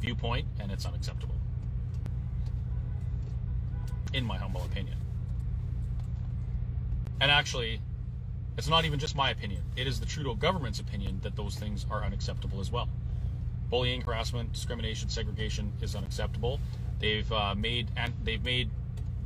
viewpoint, 0.00 0.46
and 0.60 0.70
it's 0.72 0.86
unacceptable. 0.86 1.34
in 4.12 4.24
my 4.24 4.36
humble 4.36 4.64
opinion. 4.64 4.96
And 7.20 7.30
actually, 7.30 7.80
it's 8.56 8.68
not 8.68 8.84
even 8.84 8.98
just 8.98 9.16
my 9.16 9.30
opinion. 9.30 9.62
It 9.76 9.86
is 9.86 10.00
the 10.00 10.06
Trudeau 10.06 10.34
government's 10.34 10.80
opinion 10.80 11.20
that 11.22 11.36
those 11.36 11.56
things 11.56 11.86
are 11.90 12.04
unacceptable 12.04 12.60
as 12.60 12.70
well. 12.70 12.88
Bullying, 13.70 14.00
harassment, 14.00 14.52
discrimination, 14.52 15.08
segregation 15.08 15.72
is 15.80 15.94
unacceptable. 15.94 16.60
They've 17.00 17.30
uh, 17.30 17.54
made 17.54 17.88
and 17.96 18.12
they've 18.24 18.42
made 18.42 18.70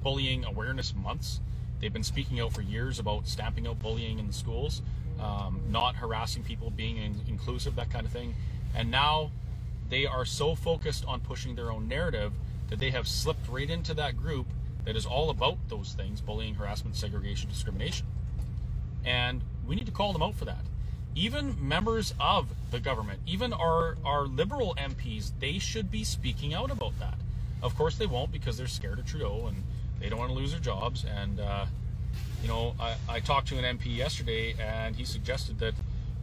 bullying 0.02 0.44
awareness 0.44 0.94
months. 0.94 1.40
They've 1.80 1.92
been 1.92 2.02
speaking 2.02 2.40
out 2.40 2.52
for 2.52 2.62
years 2.62 2.98
about 2.98 3.26
stamping 3.26 3.66
out 3.66 3.78
bullying 3.78 4.18
in 4.18 4.26
the 4.26 4.32
schools, 4.32 4.82
um, 5.20 5.60
not 5.68 5.96
harassing 5.96 6.42
people, 6.42 6.70
being 6.70 6.96
in- 6.96 7.20
inclusive, 7.28 7.76
that 7.76 7.90
kind 7.90 8.06
of 8.06 8.12
thing. 8.12 8.34
And 8.74 8.90
now 8.90 9.30
they 9.88 10.06
are 10.06 10.24
so 10.24 10.54
focused 10.54 11.04
on 11.06 11.20
pushing 11.20 11.54
their 11.54 11.70
own 11.70 11.88
narrative 11.88 12.32
that 12.68 12.78
they 12.78 12.90
have 12.90 13.06
slipped 13.06 13.48
right 13.48 13.68
into 13.68 13.94
that 13.94 14.16
group 14.16 14.46
that 14.84 14.96
is 14.96 15.06
all 15.06 15.30
about 15.30 15.58
those 15.68 15.92
things 15.92 16.20
bullying, 16.20 16.54
harassment, 16.54 16.96
segregation, 16.96 17.48
discrimination. 17.48 18.06
And 19.04 19.42
we 19.66 19.74
need 19.74 19.86
to 19.86 19.92
call 19.92 20.12
them 20.12 20.22
out 20.22 20.34
for 20.34 20.44
that. 20.44 20.64
Even 21.14 21.56
members 21.60 22.14
of 22.18 22.48
the 22.70 22.80
government, 22.80 23.20
even 23.26 23.52
our, 23.52 23.96
our 24.04 24.22
liberal 24.22 24.74
MPs, 24.78 25.32
they 25.40 25.58
should 25.58 25.90
be 25.90 26.04
speaking 26.04 26.54
out 26.54 26.70
about 26.70 26.98
that. 26.98 27.14
Of 27.62 27.76
course, 27.76 27.96
they 27.96 28.06
won't 28.06 28.32
because 28.32 28.56
they're 28.56 28.66
scared 28.66 28.98
of 28.98 29.06
Trudeau 29.06 29.46
and 29.46 29.62
they 30.00 30.08
don't 30.08 30.18
want 30.18 30.30
to 30.30 30.36
lose 30.36 30.52
their 30.52 30.60
jobs. 30.60 31.04
And, 31.04 31.38
uh, 31.38 31.66
you 32.42 32.48
know, 32.48 32.74
I, 32.80 32.94
I 33.08 33.20
talked 33.20 33.48
to 33.48 33.58
an 33.58 33.78
MP 33.78 33.94
yesterday 33.94 34.54
and 34.58 34.96
he 34.96 35.04
suggested 35.04 35.58
that, 35.60 35.74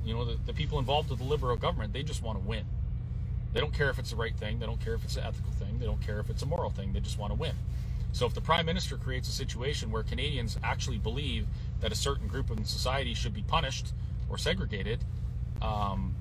you 0.03 0.13
know, 0.13 0.25
the, 0.25 0.37
the 0.47 0.53
people 0.53 0.79
involved 0.79 1.09
with 1.11 1.19
the 1.19 1.25
liberal 1.25 1.55
government, 1.55 1.93
they 1.93 2.03
just 2.03 2.23
want 2.23 2.41
to 2.41 2.47
win. 2.47 2.65
They 3.53 3.59
don't 3.59 3.73
care 3.73 3.89
if 3.89 3.99
it's 3.99 4.09
the 4.11 4.15
right 4.15 4.35
thing. 4.35 4.59
They 4.59 4.65
don't 4.65 4.83
care 4.83 4.93
if 4.93 5.03
it's 5.03 5.17
an 5.17 5.23
ethical 5.23 5.51
thing. 5.53 5.79
They 5.79 5.85
don't 5.85 6.01
care 6.01 6.19
if 6.19 6.29
it's 6.29 6.41
a 6.41 6.45
moral 6.45 6.69
thing. 6.69 6.93
They 6.93 6.99
just 6.99 7.17
want 7.17 7.31
to 7.31 7.39
win. 7.39 7.53
So 8.11 8.25
if 8.25 8.33
the 8.33 8.41
prime 8.41 8.65
minister 8.65 8.97
creates 8.97 9.29
a 9.29 9.31
situation 9.31 9.91
where 9.91 10.03
Canadians 10.03 10.57
actually 10.63 10.97
believe 10.97 11.47
that 11.79 11.91
a 11.91 11.95
certain 11.95 12.27
group 12.27 12.49
in 12.49 12.65
society 12.65 13.13
should 13.13 13.33
be 13.33 13.43
punished 13.43 13.93
or 14.29 14.37
segregated, 14.37 15.03
um, 15.61 16.15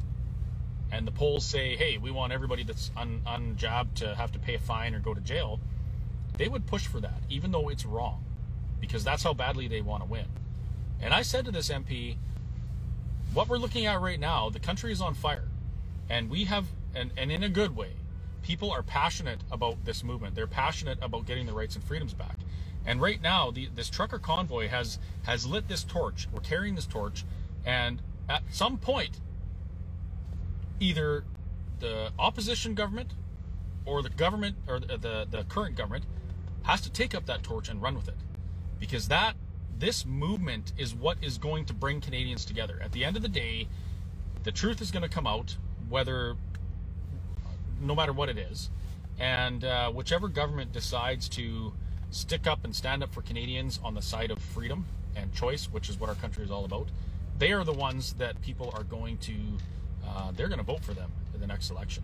and 0.91 1.07
the 1.07 1.13
polls 1.13 1.45
say, 1.45 1.77
"Hey, 1.77 1.99
we 1.99 2.11
want 2.11 2.33
everybody 2.33 2.63
that's 2.63 2.91
un- 2.97 3.23
unjabbed 3.27 3.95
to 3.97 4.15
have 4.15 4.33
to 4.33 4.39
pay 4.39 4.55
a 4.55 4.59
fine 4.59 4.95
or 4.95 5.01
go 5.01 5.15
to 5.15 5.21
jail," 5.21 5.61
they 6.37 6.49
would 6.49 6.67
push 6.67 6.87
for 6.87 7.01
that, 7.01 7.23
even 7.29 7.51
though 7.51 7.69
it's 7.69 7.85
wrong, 7.85 8.25
because 8.81 9.05
that's 9.05 9.23
how 9.23 9.35
badly 9.35 9.69
they 9.69 9.81
want 9.81 10.03
to 10.03 10.09
win. 10.09 10.27
And 11.01 11.13
I 11.13 11.23
said 11.23 11.45
to 11.45 11.51
this 11.51 11.71
MP, 11.71 12.17
"What 13.33 13.49
we're 13.49 13.59
looking 13.59 13.87
at 13.87 14.01
right 14.01 14.21
now, 14.21 14.51
the 14.51 14.61
country 14.61 14.93
is 14.93 15.01
on 15.01 15.15
fire, 15.15 15.49
and 16.09 16.31
we 16.31 16.45
have, 16.45 16.67
and, 16.95 17.13
and 17.17 17.31
in 17.31 17.43
a 17.43 17.49
good 17.49 17.77
way, 17.77 17.98
people 18.43 18.71
are 18.71 18.83
passionate 18.83 19.41
about 19.51 19.85
this 19.85 20.03
movement. 20.03 20.35
They're 20.35 20.47
passionate 20.47 20.99
about 21.03 21.27
getting 21.27 21.47
their 21.47 21.55
rights 21.55 21.75
and 21.75 21.85
freedoms 21.85 22.15
back. 22.15 22.37
And 22.87 23.01
right 23.01 23.21
now, 23.21 23.51
the, 23.51 23.69
this 23.75 23.91
trucker 23.91 24.19
convoy 24.19 24.69
has 24.69 24.99
has 25.25 25.47
lit 25.47 25.69
this 25.69 25.85
torch. 25.85 26.29
We're 26.33 26.41
carrying 26.41 26.75
this 26.75 26.87
torch, 26.87 27.25
and 27.67 28.01
at 28.29 28.43
some 28.51 28.79
point, 28.79 29.21
either 30.81 31.25
the 31.81 32.11
opposition 32.19 32.75
government 32.75 33.13
or 33.85 34.03
the 34.03 34.11
government 34.11 34.57
or 34.67 34.81
the, 34.81 34.97
the, 34.97 35.27
the 35.31 35.45
current 35.45 35.77
government 35.77 36.05
has 36.63 36.81
to 36.83 36.91
take 36.91 37.15
up 37.15 37.27
that 37.27 37.43
torch 37.43 37.69
and 37.69 37.83
run 37.83 37.95
with 37.95 38.09
it, 38.09 38.17
because 38.79 39.09
that 39.09 39.35
this 39.79 40.07
movement 40.07 40.73
is 40.77 40.95
what 40.95 41.19
is 41.23 41.39
going 41.39 41.65
to 41.67 41.75
bring 41.75 42.01
Canadians 42.01 42.45
together. 42.45 42.81
At 42.83 42.93
the 42.93 43.05
end 43.05 43.17
of 43.17 43.23
the 43.23 43.29
day, 43.29 43.69
the 44.45 44.53
truth 44.53 44.81
is 44.81 44.91
going 44.91 45.03
to 45.03 45.09
come 45.09 45.27
out, 45.27 45.57
whether 45.89 46.37
no 47.81 47.95
matter 47.95 48.13
what 48.13 48.29
it 48.29 48.39
is. 48.39 48.71
And 49.19 49.65
uh, 49.65 49.91
whichever 49.91 50.29
government 50.29 50.73
decides 50.73 51.29
to 51.31 51.73
stick 52.11 52.47
up 52.47 52.65
and 52.65 52.75
stand 52.75 53.03
up 53.03 53.13
for 53.13 53.23
Canadians 53.23 53.81
on 53.83 53.95
the 53.95 54.03
side 54.03 54.31
of 54.31 54.39
freedom 54.39 54.87
and 55.17 55.33
choice, 55.35 55.67
which 55.67 55.89
is 55.89 55.99
what 55.99 56.09
our 56.09 56.15
country 56.17 56.45
is 56.45 56.51
all 56.51 56.65
about, 56.65 56.89
they 57.39 57.53
are 57.53 57.65
the 57.65 57.73
ones 57.73 58.15
that 58.15 58.41
people 58.43 58.73
are 58.75 58.85
going 58.85 59.19
to, 59.19 59.35
uh, 60.07 60.33
they're 60.37 60.49
going 60.49 60.59
to 60.59 60.65
vote 60.65 60.85
for 60.85 60.95
them 60.95 61.11
in 61.35 61.41
the 61.41 61.47
next 61.47 61.71
election. 61.71 62.03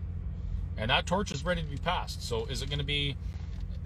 And 0.77 0.89
that 0.89 1.05
torch 1.05 1.31
is 1.31 1.45
ready 1.45 1.61
to 1.61 1.67
be 1.67 1.77
passed. 1.77 2.27
So 2.27 2.45
is 2.45 2.61
it 2.61 2.69
going 2.69 2.79
to 2.79 2.85
be, 2.85 3.15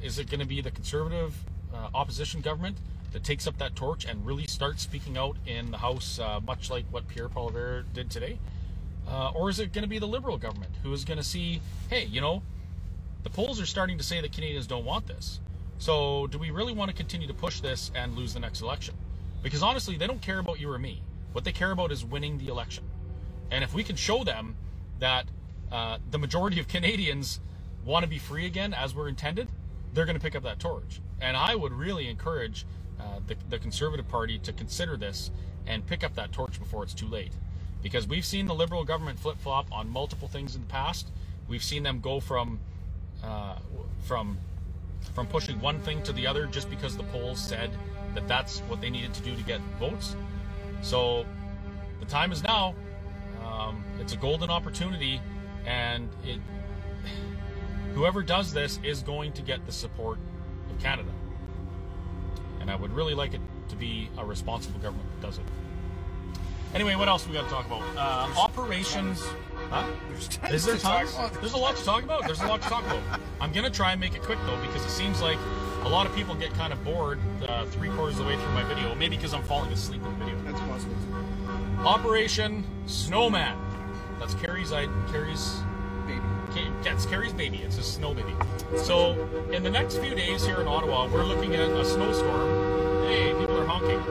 is 0.01 0.17
it 0.19 0.29
going 0.29 0.39
to 0.39 0.47
be 0.47 0.61
the 0.61 0.71
conservative 0.71 1.35
uh, 1.73 1.89
opposition 1.93 2.41
government 2.41 2.77
that 3.11 3.23
takes 3.23 3.47
up 3.47 3.57
that 3.57 3.75
torch 3.75 4.05
and 4.05 4.25
really 4.25 4.47
starts 4.47 4.81
speaking 4.83 5.17
out 5.17 5.37
in 5.45 5.71
the 5.71 5.77
House, 5.77 6.19
uh, 6.19 6.39
much 6.45 6.69
like 6.69 6.85
what 6.91 7.07
Pierre 7.07 7.29
Poilievre 7.29 7.83
did 7.93 8.09
today? 8.09 8.39
Uh, 9.09 9.31
or 9.31 9.49
is 9.49 9.59
it 9.59 9.73
going 9.73 9.83
to 9.83 9.89
be 9.89 9.97
the 9.97 10.07
Liberal 10.07 10.37
government 10.37 10.71
who 10.83 10.93
is 10.93 11.03
going 11.03 11.17
to 11.17 11.23
see, 11.23 11.61
hey, 11.89 12.05
you 12.05 12.21
know, 12.21 12.43
the 13.23 13.29
polls 13.29 13.59
are 13.59 13.65
starting 13.65 13.97
to 13.97 14.03
say 14.03 14.21
that 14.21 14.31
Canadians 14.31 14.67
don't 14.67 14.85
want 14.85 15.07
this. 15.07 15.39
So 15.79 16.27
do 16.27 16.37
we 16.37 16.51
really 16.51 16.73
want 16.73 16.91
to 16.91 16.95
continue 16.95 17.27
to 17.27 17.33
push 17.33 17.59
this 17.59 17.91
and 17.95 18.15
lose 18.15 18.33
the 18.33 18.39
next 18.39 18.61
election? 18.61 18.95
Because 19.41 19.63
honestly, 19.63 19.97
they 19.97 20.07
don't 20.07 20.21
care 20.21 20.39
about 20.39 20.59
you 20.59 20.71
or 20.71 20.77
me. 20.77 21.01
What 21.31 21.43
they 21.43 21.51
care 21.51 21.71
about 21.71 21.91
is 21.91 22.05
winning 22.05 22.37
the 22.37 22.49
election. 22.49 22.83
And 23.51 23.63
if 23.63 23.73
we 23.73 23.83
can 23.83 23.95
show 23.95 24.23
them 24.23 24.55
that 24.99 25.25
uh, 25.71 25.97
the 26.11 26.19
majority 26.19 26.59
of 26.59 26.67
Canadians 26.67 27.39
want 27.85 28.03
to 28.03 28.09
be 28.09 28.19
free 28.19 28.45
again 28.45 28.73
as 28.73 28.93
we're 28.93 29.07
intended, 29.07 29.47
they're 29.93 30.05
going 30.05 30.17
to 30.17 30.21
pick 30.21 30.35
up 30.35 30.43
that 30.43 30.59
torch. 30.59 31.01
And 31.19 31.35
I 31.35 31.55
would 31.55 31.73
really 31.73 32.07
encourage 32.07 32.65
uh, 32.99 33.19
the, 33.25 33.35
the 33.49 33.57
Conservative 33.57 34.07
Party 34.07 34.37
to 34.39 34.53
consider 34.53 34.97
this 34.97 35.31
and 35.65 35.85
pick 35.85 36.03
up 36.03 36.13
that 36.15 36.31
torch 36.31 36.59
before 36.59 36.83
it's 36.83 36.93
too 36.93 37.07
late 37.07 37.31
because 37.81 38.07
we've 38.07 38.25
seen 38.25 38.45
the 38.45 38.53
liberal 38.53 38.83
government 38.83 39.19
flip 39.19 39.37
flop 39.39 39.67
on 39.71 39.89
multiple 39.89 40.27
things 40.27 40.55
in 40.55 40.61
the 40.61 40.67
past. 40.67 41.07
We've 41.47 41.63
seen 41.63 41.83
them 41.83 41.99
go 41.99 42.19
from 42.19 42.59
uh, 43.23 43.57
from 44.01 44.37
from 45.13 45.27
pushing 45.27 45.59
one 45.61 45.79
thing 45.81 46.03
to 46.03 46.13
the 46.13 46.27
other 46.27 46.45
just 46.45 46.69
because 46.69 46.95
the 46.95 47.03
polls 47.03 47.39
said 47.39 47.71
that 48.15 48.27
that's 48.27 48.59
what 48.61 48.81
they 48.81 48.89
needed 48.89 49.13
to 49.13 49.21
do 49.21 49.35
to 49.35 49.43
get 49.43 49.61
votes. 49.79 50.15
So 50.81 51.25
the 51.99 52.05
time 52.05 52.31
is 52.31 52.43
now. 52.43 52.75
Um, 53.43 53.83
it's 53.99 54.13
a 54.13 54.17
golden 54.17 54.49
opportunity, 54.49 55.21
and 55.65 56.09
it 56.25 56.39
whoever 57.93 58.21
does 58.21 58.53
this 58.53 58.79
is 58.83 59.01
going 59.01 59.33
to 59.33 59.41
get 59.41 59.65
the 59.65 59.71
support 59.71 60.17
of 60.69 60.79
Canada. 60.79 61.09
And 62.59 62.69
I 62.69 62.75
would 62.75 62.93
really 62.93 63.13
like 63.13 63.33
it 63.33 63.41
to 63.69 63.75
be 63.75 64.09
a 64.17 64.25
responsible 64.25 64.79
government 64.79 65.09
that 65.15 65.27
does 65.27 65.37
it. 65.37 65.45
Anyway, 66.73 66.95
what 66.95 67.07
else 67.07 67.27
we 67.27 67.33
got 67.33 67.45
to 67.45 67.49
talk 67.49 67.65
about? 67.65 67.81
Uh, 67.97 68.39
operations. 68.39 69.23
Huh? 69.69 69.87
Is 70.51 70.65
there 70.65 70.77
tons? 70.77 71.15
There's 71.39 71.53
a 71.53 71.57
lot 71.57 71.75
to 71.77 71.83
talk 71.83 72.03
about. 72.03 72.25
There's 72.25 72.41
a 72.41 72.47
lot 72.47 72.61
to 72.61 72.69
talk 72.69 72.83
about. 72.85 73.19
I'm 73.39 73.51
gonna 73.51 73.69
try 73.69 73.91
and 73.91 74.01
make 74.01 74.15
it 74.15 74.21
quick 74.23 74.39
though, 74.45 74.59
because 74.61 74.83
it 74.83 74.89
seems 74.89 75.21
like 75.21 75.37
a 75.83 75.89
lot 75.89 76.07
of 76.07 76.15
people 76.15 76.33
get 76.33 76.53
kind 76.55 76.73
of 76.73 76.83
bored 76.83 77.19
uh, 77.47 77.65
three 77.65 77.89
quarters 77.89 78.17
of 78.19 78.25
the 78.25 78.31
way 78.31 78.37
through 78.37 78.51
my 78.51 78.63
video. 78.63 78.95
Maybe 78.95 79.15
because 79.15 79.33
I'm 79.33 79.43
falling 79.43 79.71
asleep 79.71 80.01
in 80.03 80.19
the 80.19 80.25
video. 80.25 80.41
That's 80.43 80.59
possible. 80.61 80.95
Operation 81.85 82.65
Snowman. 82.87 83.57
That's 84.19 84.33
Carrie's. 84.35 84.71
I 84.71 84.87
Carrie's. 85.11 85.61
It's 86.85 87.05
Carrie's 87.05 87.33
baby. 87.33 87.61
It's 87.63 87.77
a 87.77 87.83
snow 87.83 88.13
baby. 88.13 88.33
So, 88.77 89.11
in 89.51 89.63
the 89.63 89.69
next 89.69 89.97
few 89.97 90.15
days 90.15 90.45
here 90.45 90.61
in 90.61 90.67
Ottawa, 90.67 91.07
we're 91.07 91.25
looking 91.25 91.53
at 91.55 91.69
a 91.69 91.85
snowstorm. 91.85 93.03
Hey, 93.05 93.33
people 93.37 93.57
are 93.59 93.65
honking. 93.65 94.01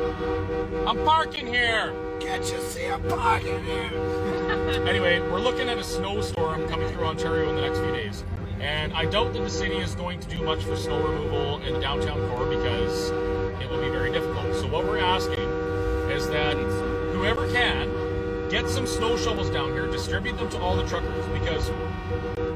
I'm 0.87 1.05
parking 1.05 1.47
here. 1.47 1.95
Can't 2.21 2.43
you 2.51 2.61
see 2.61 2.87
I'm 2.87 3.03
parking 3.09 3.65
here? 3.65 3.91
Anyway, 4.89 5.21
we're 5.21 5.41
looking 5.41 5.69
at 5.69 5.77
a 5.77 5.85
snowstorm 5.85 6.67
coming 6.69 6.89
through 6.89 7.05
Ontario 7.05 7.51
in 7.51 7.57
the 7.57 7.61
next 7.61 7.79
few 7.79 7.93
days. 7.93 8.25
And 8.61 8.93
I 8.95 9.05
doubt 9.05 9.35
that 9.35 9.41
the 9.41 9.51
city 9.51 9.77
is 9.77 9.95
going 9.95 10.21
to 10.21 10.29
do 10.29 10.43
much 10.43 10.65
for 10.65 10.77
snow 10.77 10.99
removal 11.07 11.61
in 11.63 11.81
downtown 11.81 12.19
core 12.31 12.47
because 12.47 13.11
it 13.61 13.71
will 13.71 13.81
be 13.81 13.91
very 13.91 14.11
difficult. 14.11 14.55
So, 14.55 14.67
what 14.69 14.85
we're 14.85 14.99
asking 14.99 15.41
is 16.11 16.29
that 16.29 16.57
whoever 17.13 17.51
can 17.53 17.89
get 18.49 18.69
some 18.69 18.87
snow 18.87 19.17
shovels 19.17 19.51
down 19.51 19.73
here, 19.73 19.87
distribute 19.87 20.39
them 20.39 20.49
to 20.51 20.59
all 20.59 20.75
the 20.75 20.87
truckers 20.87 21.27
because 21.39 21.71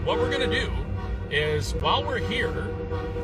what 0.04 0.18
we're 0.18 0.30
going 0.30 0.48
to 0.48 0.60
do 0.60 0.70
is 1.30 1.74
while 1.74 2.04
we're 2.04 2.18
here 2.18 2.68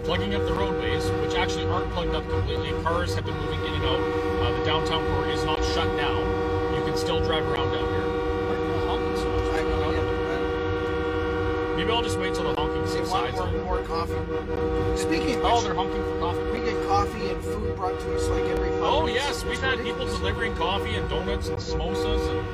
plugging 0.05 0.35
up 0.35 0.43
the 0.47 0.53
roadways, 0.55 1.05
which 1.23 1.35
actually 1.35 1.65
aren't 1.67 1.91
plugged 1.93 2.15
up 2.15 2.27
completely, 2.29 2.71
cars 2.83 3.15
have 3.15 3.25
been 3.27 3.37
moving 3.37 3.61
in 3.67 3.75
and 3.75 3.85
out. 3.85 4.01
Uh, 4.01 4.59
the 4.59 4.65
downtown 4.65 5.05
core 5.15 5.29
is 5.29 5.45
not 5.45 5.59
shut 5.75 5.89
down. 5.97 6.75
You 6.75 6.83
can 6.85 6.97
still 6.97 7.21
drive 7.25 7.45
around 7.47 7.73
down 7.73 7.85
here. 7.85 8.09
Why 8.47 8.55
are 8.55 8.65
people 8.65 8.87
honking 8.89 9.17
so 9.17 9.29
much? 9.29 9.53
I 9.53 9.57
have 9.59 9.69
no 9.69 9.91
idea. 9.91 11.77
Maybe 11.77 11.91
I'll 11.93 12.03
just 12.03 12.19
wait 12.19 12.35
till 12.35 12.45
the 12.45 12.55
honking 12.55 12.85
They 12.87 13.01
want 13.01 13.35
subsides. 13.35 13.37
more, 13.53 13.65
more 13.65 13.83
coffee. 13.83 14.97
Speaking 14.97 15.37
of 15.37 15.45
Oh, 15.45 15.55
which, 15.57 15.65
they're 15.65 15.75
honking 15.75 16.03
for 16.05 16.19
coffee. 16.21 16.51
we 16.53 16.61
get 16.65 16.87
coffee 16.89 17.29
and 17.31 17.45
food 17.45 17.77
brought 17.77 18.01
to 18.01 18.17
us 18.17 18.29
like 18.29 18.45
every 18.45 18.71
five 18.71 18.83
Oh 18.83 19.07
minutes. 19.07 19.25
Oh, 19.25 19.29
yes, 19.29 19.45
we've 19.45 19.61
had 19.61 19.79
people 19.83 20.07
delivering 20.07 20.55
coffee 20.57 20.95
and 20.95 21.09
donuts 21.11 21.49
and 21.49 21.59
samosas 21.59 22.23
and 22.31 22.47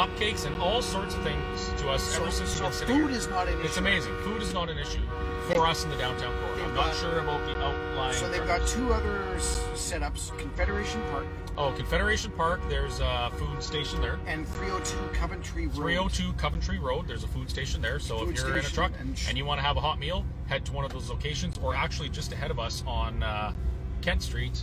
cupcakes 0.00 0.44
and 0.44 0.54
all 0.60 0.82
sorts 0.82 1.14
of 1.14 1.22
things 1.22 1.70
to 1.80 1.88
us 1.88 2.02
So, 2.02 2.20
ever 2.22 2.30
since 2.30 2.50
we've 2.50 2.58
so 2.58 2.64
been 2.64 2.72
sitting 2.74 2.96
food 2.96 3.08
here. 3.08 3.18
is 3.18 3.28
not 3.28 3.48
an 3.48 3.54
issue. 3.54 3.66
It's 3.66 3.76
amazing. 3.78 4.14
Food 4.24 4.42
is 4.42 4.52
not 4.52 4.68
an 4.68 4.76
issue 4.76 5.00
for 5.48 5.66
us 5.66 5.84
in 5.84 5.90
the 5.90 5.96
downtown 5.96 6.34
core. 6.38 6.52
I'm 6.66 6.74
not 6.74 6.86
got- 6.88 6.96
sure 6.96 7.18
about 7.20 7.46
the 7.46 7.58
outlying. 7.64 8.12
So 8.12 8.28
they've 8.28 8.46
got 8.46 8.66
two 8.66 8.92
other 8.92 9.24
setups: 9.38 10.36
Confederation 10.38 11.00
Park 11.10 11.24
Oh, 11.56 11.72
Confederation 11.72 12.30
Park. 12.32 12.60
There's 12.68 13.00
a 13.00 13.30
food 13.38 13.62
station 13.62 14.02
there. 14.02 14.18
and 14.26 14.46
302 14.46 14.94
Coventry 15.14 15.66
Road. 15.68 15.74
302 15.76 16.32
Coventry 16.34 16.78
Road. 16.78 17.08
There's 17.08 17.24
a 17.24 17.28
food 17.28 17.48
station 17.48 17.80
there. 17.80 17.98
So 17.98 18.18
Food 18.18 18.36
if 18.36 18.44
you're 18.44 18.58
in 18.58 18.66
a 18.66 18.68
truck 18.68 18.92
and 19.00 19.18
and, 19.30 19.38
you 19.38 19.46
want 19.46 19.60
to 19.60 19.66
have 19.66 19.78
a 19.78 19.80
hot 19.80 19.98
meal, 19.98 20.26
head 20.48 20.66
to 20.66 20.72
one 20.72 20.84
of 20.84 20.92
those 20.92 21.08
locations, 21.08 21.56
or 21.56 21.74
actually 21.74 22.10
just 22.10 22.32
ahead 22.32 22.50
of 22.50 22.58
us 22.58 22.84
on 22.86 23.22
uh, 23.22 23.54
Kent 24.02 24.22
Street 24.22 24.62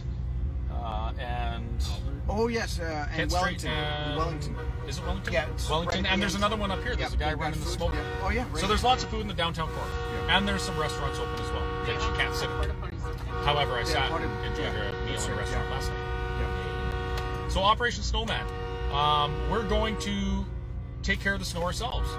uh, 0.84 1.12
and 1.20 1.64
Oh 2.30 2.48
yes, 2.48 2.80
uh, 2.80 2.84
and 3.10 3.16
Kent 3.16 3.32
Wellington. 3.34 3.60
Street 3.60 3.72
and 3.72 4.18
Wellington. 4.18 4.56
Is 4.88 4.98
it 4.98 5.04
Wellington? 5.06 5.34
Yeah, 5.34 5.46
it's 5.54 5.70
Wellington, 5.70 6.04
right 6.04 6.12
and 6.14 6.22
there's 6.22 6.36
against- 6.36 6.46
another 6.48 6.56
one 6.62 6.72
up 6.72 6.80
here. 6.84 6.96
There's 6.96 7.12
Yeah, 7.14 7.18
a 7.30 7.32
guy 7.32 7.34
running 7.34 7.60
the 7.60 7.66
food, 7.66 7.74
smoke. 7.78 7.94
yeah. 7.94 8.00
Oh 8.24 8.30
yeah, 8.30 8.46
right. 8.52 8.58
So 8.62 8.68
there's 8.68 8.84
lots 8.84 9.04
of 9.04 9.10
food 9.10 9.22
in 9.22 9.28
the 9.28 9.34
downtown 9.34 9.68
core, 9.70 9.84
Yeah. 10.28 10.38
and 10.38 10.48
there's 10.48 10.62
some 10.62 10.78
restaurants 10.80 11.20
open 11.20 11.34
as 11.36 11.52
well 11.52 11.64
that 11.86 11.96
you 12.02 12.16
can't 12.18 12.34
sit 12.36 12.50
Porta 12.50 12.70
in. 12.70 12.76
potties 12.78 13.12
in. 13.12 13.44
However, 13.46 13.74
I 13.78 13.84
sat 13.84 14.10
and 14.12 14.24
enjoyed 14.46 14.74
yeah, 14.74 14.90
a 14.90 15.06
meal 15.06 15.22
in 15.22 15.32
a 15.32 15.36
restaurant 15.36 15.68
yeah. 15.70 15.76
last 15.76 15.90
night. 15.90 17.52
So 17.52 17.62
Operation 17.62 18.02
Snowman, 18.04 18.46
um, 18.92 19.32
we're 19.52 19.68
going 19.68 19.96
to 20.00 20.44
take 21.04 21.20
care 21.20 21.34
of 21.34 21.40
the 21.40 21.46
snow 21.46 21.62
ourselves. 21.64 22.10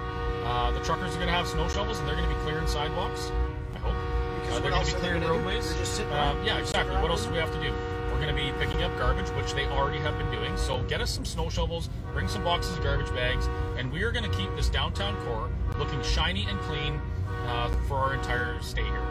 Uh, 0.45 0.71
the 0.71 0.79
truckers 0.81 1.11
are 1.11 1.15
going 1.15 1.27
to 1.27 1.33
have 1.33 1.47
snow 1.47 1.67
shovels 1.67 1.99
and 1.99 2.07
they're 2.07 2.15
going 2.15 2.29
to 2.29 2.33
be 2.35 2.41
clearing 2.41 2.67
sidewalks. 2.67 3.31
I 3.73 3.79
hope. 3.79 3.95
Because 4.41 4.57
Uh, 4.57 4.59
they're 4.61 4.71
going 4.71 4.85
to 4.85 4.93
be 4.93 4.99
clearing 5.01 5.23
roadways. 5.23 5.73
Just 5.75 5.95
sitting 5.97 6.13
Uh, 6.13 6.35
yeah, 6.45 6.59
Just 6.59 6.69
exactly. 6.71 6.93
around 6.93 7.01
What 7.01 7.11
else 7.11 7.25
do 7.25 7.31
we 7.31 7.37
have 7.39 7.51
to 7.51 7.59
do? 7.61 7.73
We're 8.15 8.21
going 8.21 8.35
to 8.35 8.41
be 8.41 8.65
picking 8.65 8.81
up 8.81 8.97
garbage, 8.97 9.27
which 9.31 9.53
they 9.55 9.65
already 9.65 9.97
have 9.99 10.17
been 10.17 10.31
doing. 10.31 10.55
So 10.55 10.81
get 10.83 11.01
us 11.01 11.11
some 11.11 11.25
snow 11.25 11.49
shovels, 11.49 11.89
bring 12.13 12.29
some 12.29 12.45
boxes 12.45 12.77
of 12.77 12.81
garbage 12.83 13.09
bags, 13.13 13.49
and 13.77 13.91
we 13.91 14.03
are 14.03 14.11
going 14.13 14.23
to 14.23 14.37
keep 14.37 14.49
this 14.55 14.69
downtown 14.69 15.17
core 15.25 15.49
looking 15.77 16.01
shiny 16.01 16.45
and 16.49 16.57
clean 16.61 17.01
uh, 17.47 17.67
for 17.89 17.97
our 17.97 18.13
entire 18.13 18.57
stay 18.61 18.83
here. 18.83 19.05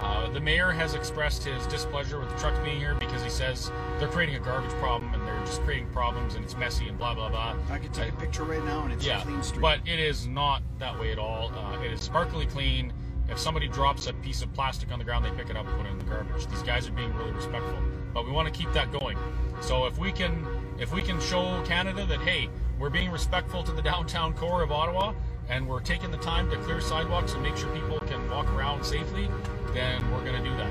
Uh, 0.00 0.28
the 0.30 0.40
mayor 0.40 0.72
has 0.72 0.94
expressed 0.94 1.44
his 1.44 1.64
displeasure 1.68 2.18
with 2.18 2.28
the 2.30 2.36
trucks 2.36 2.58
being 2.64 2.78
here 2.80 2.96
because 2.96 3.22
he 3.22 3.30
says 3.30 3.70
they're 4.00 4.08
creating 4.08 4.34
a 4.34 4.40
garbage 4.40 4.72
problem 4.72 5.14
and 5.14 5.24
they're 5.24 5.38
just 5.46 5.62
creating 5.62 5.86
problems 5.90 6.34
and 6.34 6.44
it's 6.44 6.56
messy 6.56 6.88
and 6.88 6.98
blah 6.98 7.14
blah 7.14 7.28
blah. 7.28 7.54
I 7.70 7.78
can 7.78 7.92
take 7.92 8.12
a 8.12 8.16
picture 8.16 8.42
right 8.42 8.64
now, 8.64 8.82
and 8.82 8.92
it's 8.92 9.06
Yeah, 9.06 9.20
a 9.20 9.24
clean 9.24 9.40
street. 9.44 9.62
but 9.62 9.78
it 9.86 10.00
is 10.00 10.26
not 10.26 10.62
that 10.80 10.98
way 10.98 11.12
at 11.12 11.18
all. 11.20 11.52
Uh, 11.56 11.80
it 11.80 11.92
is 11.92 12.00
sparkly 12.00 12.46
clean. 12.46 12.92
If 13.28 13.38
somebody 13.38 13.68
drops 13.68 14.08
a 14.08 14.12
piece 14.14 14.42
of 14.42 14.52
plastic 14.52 14.90
on 14.90 14.98
the 14.98 15.04
ground, 15.04 15.24
they 15.24 15.30
pick 15.30 15.48
it 15.48 15.56
up 15.56 15.64
and 15.68 15.76
put 15.76 15.86
it 15.86 15.90
in 15.92 15.98
the 15.98 16.04
garbage. 16.06 16.48
These 16.48 16.62
guys 16.64 16.88
are 16.88 16.92
being 16.92 17.14
really 17.14 17.30
respectful, 17.30 17.78
but 18.12 18.24
we 18.26 18.32
want 18.32 18.52
to 18.52 18.58
keep 18.58 18.72
that 18.72 18.92
going. 18.92 19.16
So 19.60 19.86
if 19.86 19.98
we 19.98 20.12
can, 20.12 20.46
if 20.78 20.92
we 20.92 21.02
can 21.02 21.20
show 21.20 21.62
Canada 21.64 22.04
that 22.06 22.20
hey, 22.20 22.48
we're 22.78 22.90
being 22.90 23.10
respectful 23.10 23.62
to 23.64 23.72
the 23.72 23.82
downtown 23.90 24.34
core 24.34 24.62
of 24.62 24.72
Ottawa, 24.72 25.14
and 25.48 25.68
we're 25.68 25.80
taking 25.80 26.10
the 26.10 26.18
time 26.18 26.50
to 26.50 26.56
clear 26.58 26.80
sidewalks 26.80 27.34
and 27.34 27.42
make 27.42 27.56
sure 27.56 27.72
people 27.74 27.98
can 28.00 28.28
walk 28.30 28.46
around 28.52 28.84
safely, 28.84 29.28
then 29.74 30.10
we're 30.10 30.24
going 30.24 30.42
to 30.42 30.48
do 30.48 30.54
that. 30.56 30.70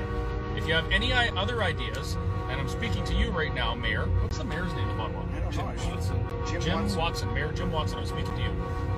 If 0.56 0.66
you 0.66 0.74
have 0.74 0.90
any 0.90 1.12
other 1.12 1.62
ideas, 1.62 2.16
and 2.48 2.60
I'm 2.60 2.68
speaking 2.68 3.04
to 3.04 3.14
you 3.14 3.30
right 3.30 3.54
now, 3.54 3.74
Mayor. 3.74 4.04
What's 4.06 4.38
the 4.38 4.44
mayor's 4.44 4.72
name 4.74 4.88
of 4.90 5.00
Ottawa? 5.00 5.24
I 5.34 5.40
don't 5.40 5.56
know. 5.56 5.72
it's- 5.72 6.50
Jim, 6.50 6.60
Jim 6.60 6.82
Watson. 6.82 6.98
Watson. 6.98 7.34
Mayor 7.34 7.52
Jim 7.52 7.72
Watson, 7.72 7.98
I'm 7.98 8.06
speaking 8.06 8.34
to 8.34 8.42
you. 8.42 8.50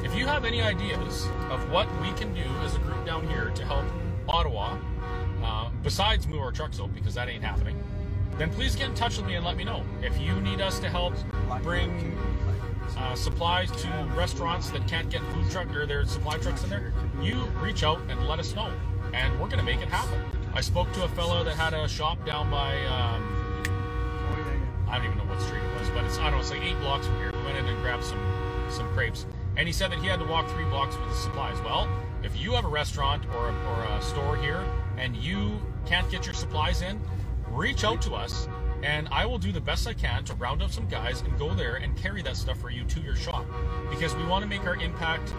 If 0.03 0.15
you 0.15 0.27
have 0.27 0.45
any 0.45 0.61
ideas 0.61 1.29
of 1.51 1.71
what 1.71 1.89
we 2.01 2.11
can 2.13 2.35
do 2.35 2.43
as 2.65 2.75
a 2.75 2.79
group 2.81 3.07
down 3.07 3.29
here 3.29 3.51
to 3.55 3.65
help 3.65 3.85
Ottawa, 4.29 4.77
uh, 5.45 5.69
besides 5.83 6.27
move 6.27 6.41
our 6.41 6.51
trucks 6.51 6.81
out 6.81 6.93
because 6.95 7.15
that 7.15 7.29
ain't 7.29 7.45
happening, 7.45 7.81
then 8.39 8.51
please 8.51 8.77
get 8.77 8.89
in 8.89 8.95
touch 8.95 9.17
with 9.17 9.27
me 9.27 9.35
and 9.35 9.45
let 9.45 9.57
me 9.57 9.65
know. 9.65 9.83
If 10.03 10.21
you 10.21 10.41
need 10.41 10.61
us 10.61 10.79
to 10.81 10.89
help 10.89 11.15
bring 11.63 12.19
uh, 12.97 13.15
supplies 13.15 13.71
to 13.83 13.89
restaurants 14.15 14.71
that 14.71 14.87
can't 14.87 15.11
get 15.11 15.21
food 15.33 15.51
truck 15.51 15.75
or 15.75 15.87
their 15.87 16.05
supply 16.05 16.39
trucks 16.39 16.63
in 16.65 16.71
there, 16.71 16.93
you 17.21 17.45
reach 17.61 17.83
out 17.83 18.01
and 18.09 18.27
let 18.29 18.39
us 18.39 18.55
know, 18.55 18.71
and 19.13 19.39
we're 19.41 19.49
gonna 19.49 19.63
make 19.63 19.81
it 19.81 19.89
happen. 19.89 20.21
I 20.53 20.61
spoke 20.61 20.93
to 20.93 21.05
a 21.05 21.09
fellow 21.09 21.43
that 21.45 21.57
had 21.57 21.75
a 21.75 21.89
shop 21.89 22.25
down 22.25 22.51
by. 22.51 22.85
Um. 22.87 23.41
I 24.87 24.99
don't 24.99 25.07
even 25.07 25.19
know 25.19 25.25
what 25.25 25.41
street 25.41 25.59
it 25.59 25.81
was, 25.81 25.89
but 25.91 26.05
it's 26.05 26.19
I 26.19 26.25
don't 26.25 26.33
know, 26.35 26.39
it's 26.39 26.51
like 26.51 26.63
eight 26.63 26.79
blocks 26.79 27.07
from 27.07 27.17
here. 27.17 27.33
We 27.33 27.43
went 27.45 27.59
in 27.59 27.67
and 27.67 27.83
grabbed 27.83 28.05
some 28.05 28.21
some 28.71 28.87
crepes, 28.95 29.27
and 29.57 29.67
he 29.67 29.73
said 29.73 29.91
that 29.91 29.99
he 29.99 30.07
had 30.07 30.21
to 30.21 30.27
walk 30.27 30.49
three 30.51 30.67
blocks 30.67 30.97
with 30.97 31.09
his 31.09 31.19
supplies. 31.19 31.61
Well, 31.63 31.89
if 32.23 32.39
you 32.41 32.53
have 32.53 32.65
a 32.65 32.69
restaurant 32.69 33.25
or 33.35 33.49
a, 33.49 33.55
or 33.71 33.85
a 33.85 34.03
store 34.03 34.37
here 34.37 34.65
and 34.97 35.17
you 35.17 35.61
can't 35.85 36.09
get 36.11 36.27
your 36.27 36.35
supplies 36.35 36.83
in, 36.83 37.01
reach 37.55 37.85
out 37.85 38.03
to 38.03 38.15
us, 38.15 38.49
and 38.83 39.09
I 39.11 39.25
will 39.25 39.39
do 39.39 39.53
the 39.53 39.61
best 39.61 39.87
I 39.87 39.95
can 39.95 40.25
to 40.25 40.35
round 40.35 40.63
up 40.63 40.71
some 40.71 40.87
guys 40.89 41.23
and 41.23 41.39
go 41.39 41.55
there 41.55 41.77
and 41.77 41.97
carry 41.97 42.21
that 42.23 42.37
stuff 42.37 42.59
for 42.59 42.71
you 42.71 42.85
to 42.85 43.01
your 43.01 43.17
shop, 43.17 43.47
because 43.91 44.15
we 44.15 44.27
want 44.27 44.43
to 44.43 44.49
make 44.49 44.67
our 44.67 44.77
impact 44.77 45.33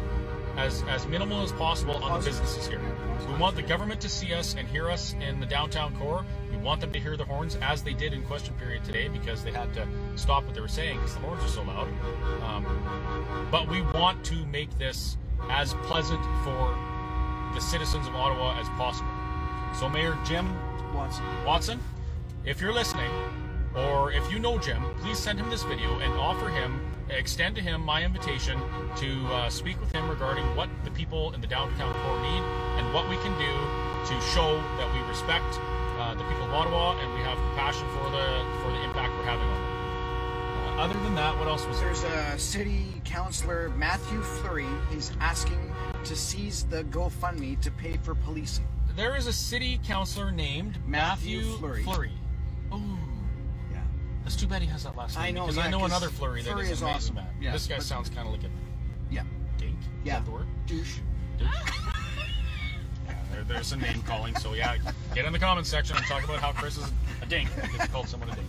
as 0.57 0.83
as 0.87 1.05
minimal 1.07 1.43
as 1.43 1.51
possible 1.51 1.97
on 1.97 2.19
the 2.19 2.25
businesses 2.25 2.65
here. 2.65 2.81
We 3.27 3.35
want 3.35 3.57
the 3.57 3.61
government 3.61 3.99
to 4.01 4.09
see 4.09 4.33
us 4.33 4.55
and 4.57 4.67
hear 4.67 4.89
us 4.89 5.13
in 5.19 5.41
the 5.41 5.45
downtown 5.45 5.95
core. 5.97 6.25
We 6.49 6.57
want 6.57 6.79
them 6.79 6.93
to 6.93 6.99
hear 6.99 7.17
the 7.17 7.25
horns 7.25 7.57
as 7.61 7.83
they 7.83 7.93
did 7.93 8.13
in 8.13 8.23
question 8.23 8.53
period 8.55 8.85
today 8.85 9.09
because 9.09 9.43
they 9.43 9.51
had 9.51 9.73
to 9.73 9.85
stop 10.15 10.45
what 10.45 10.55
they 10.55 10.61
were 10.61 10.69
saying 10.69 10.97
because 10.97 11.15
the 11.15 11.19
horns 11.19 11.43
are 11.43 11.49
so 11.49 11.63
loud. 11.63 11.89
Um, 12.43 13.47
but 13.51 13.67
we 13.67 13.81
want 13.81 14.23
to 14.25 14.45
make 14.45 14.75
this 14.77 15.17
as 15.49 15.73
pleasant 15.83 16.23
for 16.45 16.73
the 17.53 17.59
citizens 17.59 18.07
of 18.07 18.15
Ottawa 18.15 18.57
as 18.57 18.69
possible. 18.69 19.09
So, 19.77 19.89
Mayor 19.89 20.17
Jim 20.25 20.47
Watson. 20.93 21.25
Watson, 21.45 21.79
if 22.45 22.61
you're 22.61 22.73
listening, 22.73 23.09
or 23.75 24.11
if 24.11 24.31
you 24.31 24.37
know 24.37 24.59
Jim, 24.59 24.83
please 24.99 25.17
send 25.17 25.39
him 25.39 25.49
this 25.49 25.63
video 25.63 25.97
and 25.99 26.13
offer 26.13 26.47
him, 26.47 26.79
extend 27.09 27.55
to 27.55 27.61
him 27.61 27.81
my 27.81 28.03
invitation 28.03 28.59
to 28.97 29.25
uh, 29.33 29.49
speak 29.49 29.79
with 29.79 29.91
him 29.91 30.07
regarding 30.07 30.45
what 30.55 30.69
the 30.83 30.91
people 30.91 31.33
in 31.33 31.41
the 31.41 31.47
downtown 31.47 31.91
core 31.93 32.21
need 32.21 32.43
and 32.77 32.93
what 32.93 33.09
we 33.09 33.15
can 33.17 33.33
do 33.39 33.51
to 34.05 34.21
show 34.27 34.57
that 34.77 34.93
we 34.93 34.99
respect 35.09 35.45
uh, 35.97 36.13
the 36.13 36.23
people 36.25 36.43
of 36.43 36.53
Ottawa 36.53 36.95
and 36.99 37.13
we 37.15 37.19
have 37.21 37.37
compassion 37.37 37.87
for 37.89 38.11
the 38.11 38.45
for 38.61 38.71
the 38.71 38.83
impact 38.83 39.11
we're 39.17 39.25
having 39.25 39.47
on 39.47 39.61
them. 39.61 40.77
Uh, 40.77 40.83
other 40.83 40.99
than 40.99 41.15
that, 41.15 41.35
what 41.39 41.47
else 41.47 41.65
was 41.65 41.79
there? 41.79 41.93
There's 41.93 42.03
a 42.03 42.37
city 42.37 43.01
councillor, 43.05 43.69
Matthew 43.69 44.21
Fleury. 44.21 44.67
He's 44.91 45.11
asking 45.19 45.73
to 46.03 46.15
seize 46.15 46.65
the 46.65 46.83
GoFundMe 46.85 47.59
to 47.61 47.71
pay 47.71 47.97
for 48.03 48.13
policing. 48.13 48.67
There 48.95 49.15
is 49.15 49.25
a 49.25 49.33
city 49.33 49.79
councillor 49.83 50.31
named 50.31 50.77
Matthew, 50.85 51.37
Matthew 51.37 51.57
Fleury. 51.57 51.83
Fleury. 51.83 52.11
That's 54.25 54.35
too 54.35 54.47
bad 54.47 54.61
he 54.61 54.67
has 54.69 54.83
that 54.83 54.97
last 54.97 55.15
name. 55.15 55.23
I 55.25 55.31
know, 55.31 55.43
because 55.45 55.57
I 55.59 55.65
yeah, 55.65 55.69
know 55.69 55.79
'cause 55.79 55.91
another 55.91 56.09
Fleury 56.09 56.41
that 56.41 56.57
is 56.57 56.71
is 56.71 56.81
amazing, 56.81 57.17
awesome. 57.17 57.19
Yeah, 57.39 57.51
this 57.53 57.67
guy 57.67 57.75
but- 57.77 57.85
sounds 57.85 58.09
kind 58.09 58.27
of 58.27 58.33
like 58.33 58.43
a 58.43 58.49
Yeah. 59.13 59.21
dink. 59.57 59.79
Is 59.79 59.85
Yeah. 60.03 60.15
that 60.15 60.25
the 60.25 60.31
word? 60.31 60.47
Douche. 60.65 60.97
Douche? 61.37 61.47
yeah, 63.07 63.15
there, 63.31 63.43
there's 63.43 63.67
some 63.67 63.79
name 63.79 64.01
calling, 64.01 64.35
so 64.35 64.53
yeah, 64.53 64.77
get 65.13 65.25
in 65.25 65.31
the 65.31 65.37
comments 65.39 65.69
section 65.69 65.95
and 65.95 66.05
talk 66.07 66.23
about 66.23 66.39
how 66.39 66.51
Chris 66.51 66.75
is 66.77 66.91
a 67.21 67.25
dink 67.27 67.53
because 67.55 67.81
he 67.81 67.87
called 67.87 68.09
someone 68.09 68.29
a 68.31 68.35
dink. 68.35 68.47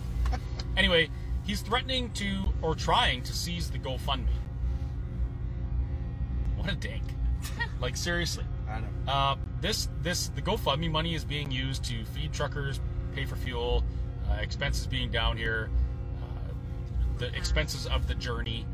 Anyway, 0.75 1.09
he's 1.45 1.61
threatening 1.61 2.11
to 2.13 2.51
or 2.63 2.73
trying 2.75 3.21
to 3.23 3.33
seize 3.33 3.69
the 3.69 3.77
GoFundMe. 3.79 4.25
What 6.55 6.71
a 6.71 6.75
dink! 6.75 7.03
Like 7.79 7.95
seriously. 7.95 8.43
I 8.67 8.79
don't. 8.79 9.07
Uh, 9.07 9.35
this 9.61 9.89
this 10.01 10.29
the 10.29 10.41
GoFundMe 10.41 10.89
money 10.89 11.13
is 11.13 11.23
being 11.23 11.51
used 11.51 11.83
to 11.85 12.03
feed 12.05 12.33
truckers, 12.33 12.79
pay 13.13 13.25
for 13.25 13.35
fuel, 13.35 13.83
expenses 14.39 14.87
being 14.87 15.09
down 15.11 15.37
here, 15.37 15.69
uh, 16.21 16.53
the 17.17 17.35
expenses 17.35 17.85
of 17.87 18.07
the 18.07 18.15
journey, 18.15 18.65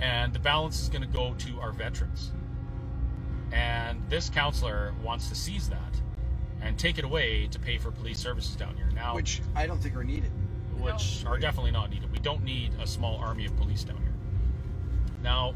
and 0.00 0.32
the 0.32 0.38
balance 0.38 0.80
is 0.82 0.88
going 0.88 1.02
to 1.02 1.08
go 1.08 1.34
to 1.38 1.60
our 1.60 1.72
veterans. 1.72 2.32
And 3.52 4.02
this 4.08 4.28
counselor 4.28 4.94
wants 5.02 5.28
to 5.28 5.34
seize 5.34 5.68
that 5.70 5.94
and 6.60 6.78
take 6.78 6.98
it 6.98 7.04
away 7.04 7.46
to 7.48 7.58
pay 7.58 7.78
for 7.78 7.90
police 7.90 8.18
services 8.18 8.56
down 8.56 8.76
here 8.76 8.90
now, 8.94 9.14
Which 9.14 9.40
I 9.54 9.66
don't 9.66 9.78
think 9.80 9.96
are 9.96 10.04
needed. 10.04 10.30
which 10.78 11.24
are 11.26 11.38
definitely 11.38 11.70
not 11.70 11.90
needed. 11.90 12.10
We 12.12 12.18
don't 12.18 12.42
need 12.44 12.72
a 12.80 12.86
small 12.86 13.16
army 13.16 13.46
of 13.46 13.56
police 13.56 13.84
down 13.84 13.96
here. 13.98 14.12
Now, 15.22 15.54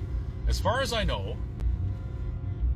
as 0.48 0.59
far 0.59 0.81
as 0.81 0.92
I 0.92 1.05
know, 1.05 1.37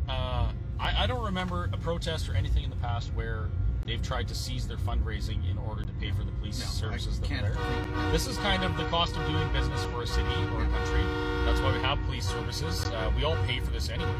uh, 0.08 0.52
I, 0.78 1.04
I 1.04 1.06
don't 1.06 1.24
remember 1.24 1.68
a 1.72 1.76
protest 1.76 2.28
or 2.28 2.34
anything 2.34 2.62
in 2.64 2.70
the 2.70 2.76
past 2.76 3.10
where 3.14 3.48
they've 3.86 4.02
tried 4.02 4.28
to 4.28 4.34
seize 4.34 4.66
their 4.66 4.76
fundraising 4.76 5.48
in 5.50 5.56
order 5.58 5.84
to 5.84 5.92
pay 5.94 6.10
for 6.10 6.24
the 6.24 6.32
police 6.32 6.58
No, 6.58 6.66
services 6.66 7.20
that 7.20 7.30
are 7.30 7.54
there. 7.54 8.12
This 8.12 8.26
is 8.26 8.36
kind 8.38 8.64
of 8.64 8.76
the 8.76 8.84
cost 8.84 9.16
of 9.16 9.26
doing 9.26 9.52
business 9.52 9.84
for 9.86 10.02
a 10.02 10.06
city 10.06 10.34
or 10.54 10.64
a 10.64 10.68
country. 10.68 11.02
That's 11.44 11.60
why 11.60 11.72
we 11.72 11.78
have 11.78 11.98
police 12.06 12.28
services. 12.28 12.84
Uh, 12.86 13.12
we 13.16 13.24
all 13.24 13.36
pay 13.46 13.60
for 13.60 13.70
this 13.70 13.88
anyway. 13.88 14.10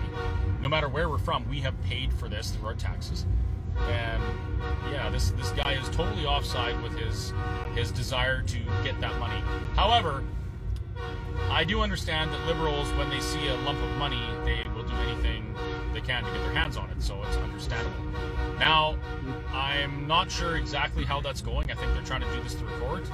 No 0.61 0.69
matter 0.69 0.89
where 0.89 1.09
we're 1.09 1.19
from, 1.19 1.49
we 1.49 1.61
have 1.61 1.75
paid 1.83 2.13
for 2.13 2.29
this 2.29 2.51
through 2.51 2.69
our 2.69 2.75
taxes. 2.75 3.27
And 3.89 4.23
yeah, 4.91 5.11
this 5.11 5.31
this 5.33 5.51
guy 5.51 5.73
is 5.73 5.89
totally 5.91 6.25
offside 6.25 6.81
with 6.83 6.97
his 6.97 7.35
his 7.75 7.91
desire 7.91 8.43
to 8.43 8.59
get 8.83 8.99
that 9.01 9.19
money. 9.19 9.43
However, 9.75 10.23
I 11.51 11.65
do 11.65 11.83
understand 11.83 12.33
that 12.33 12.47
liberals, 12.47 12.91
when 12.95 13.11
they 13.11 13.21
see 13.21 13.49
a 13.49 13.55
lump 13.57 13.83
of 13.83 13.91
money, 13.99 14.23
they 14.45 14.65
will 14.75 14.85
do 14.85 14.95
anything 15.09 15.55
they 15.97 16.07
can 16.07 16.23
to 16.25 16.31
get 16.31 16.43
their 16.43 16.53
hands 16.53 16.77
on 16.77 16.91
it. 16.91 17.03
So 17.03 17.23
it's 17.23 17.37
understandable. 17.39 18.05
Now, 18.59 18.97
I'm 19.53 20.07
not 20.07 20.31
sure 20.31 20.57
exactly 20.57 21.05
how 21.05 21.23
that's 21.23 21.41
going. 21.41 21.71
I 21.71 21.75
think 21.75 21.93
they're 21.95 22.05
trying 22.05 22.21
to 22.21 22.31
do 22.37 22.43
this 22.43 22.53
through 22.53 22.69
court. 22.81 23.11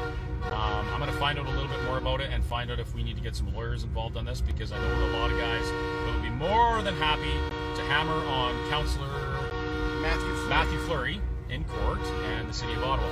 Um, 0.47 0.89
I'm 0.91 0.99
going 0.99 1.13
to 1.13 1.19
find 1.19 1.39
out 1.39 1.47
a 1.47 1.51
little 1.51 1.69
bit 1.69 1.83
more 1.85 1.99
about 1.99 2.21
it 2.21 2.31
and 2.33 2.45
find 2.45 2.71
out 2.73 2.81
if 2.81 2.93
we 2.95 3.05
need 3.05 3.15
to 3.17 3.23
get 3.23 3.37
some 3.37 3.55
lawyers 3.55 3.85
involved 3.85 4.17
on 4.17 4.25
this 4.25 4.41
because 4.41 4.73
I 4.73 4.79
know 4.79 5.07
a 5.07 5.13
lot 5.19 5.31
of 5.31 5.39
guys 5.39 5.65
will 6.07 6.23
be 6.23 6.31
more 6.31 6.83
than 6.83 6.95
happy 6.97 7.33
to 7.77 7.83
hammer 7.83 8.13
on 8.27 8.69
Councillor 8.69 9.07
Matthew. 10.03 10.35
Fleury. 10.35 10.49
Matthew 10.49 10.79
Fleury 10.81 11.21
in 11.51 11.65
court 11.65 12.01
and 12.01 12.49
the 12.49 12.53
City 12.53 12.73
of 12.73 12.83
Ottawa. 12.83 13.09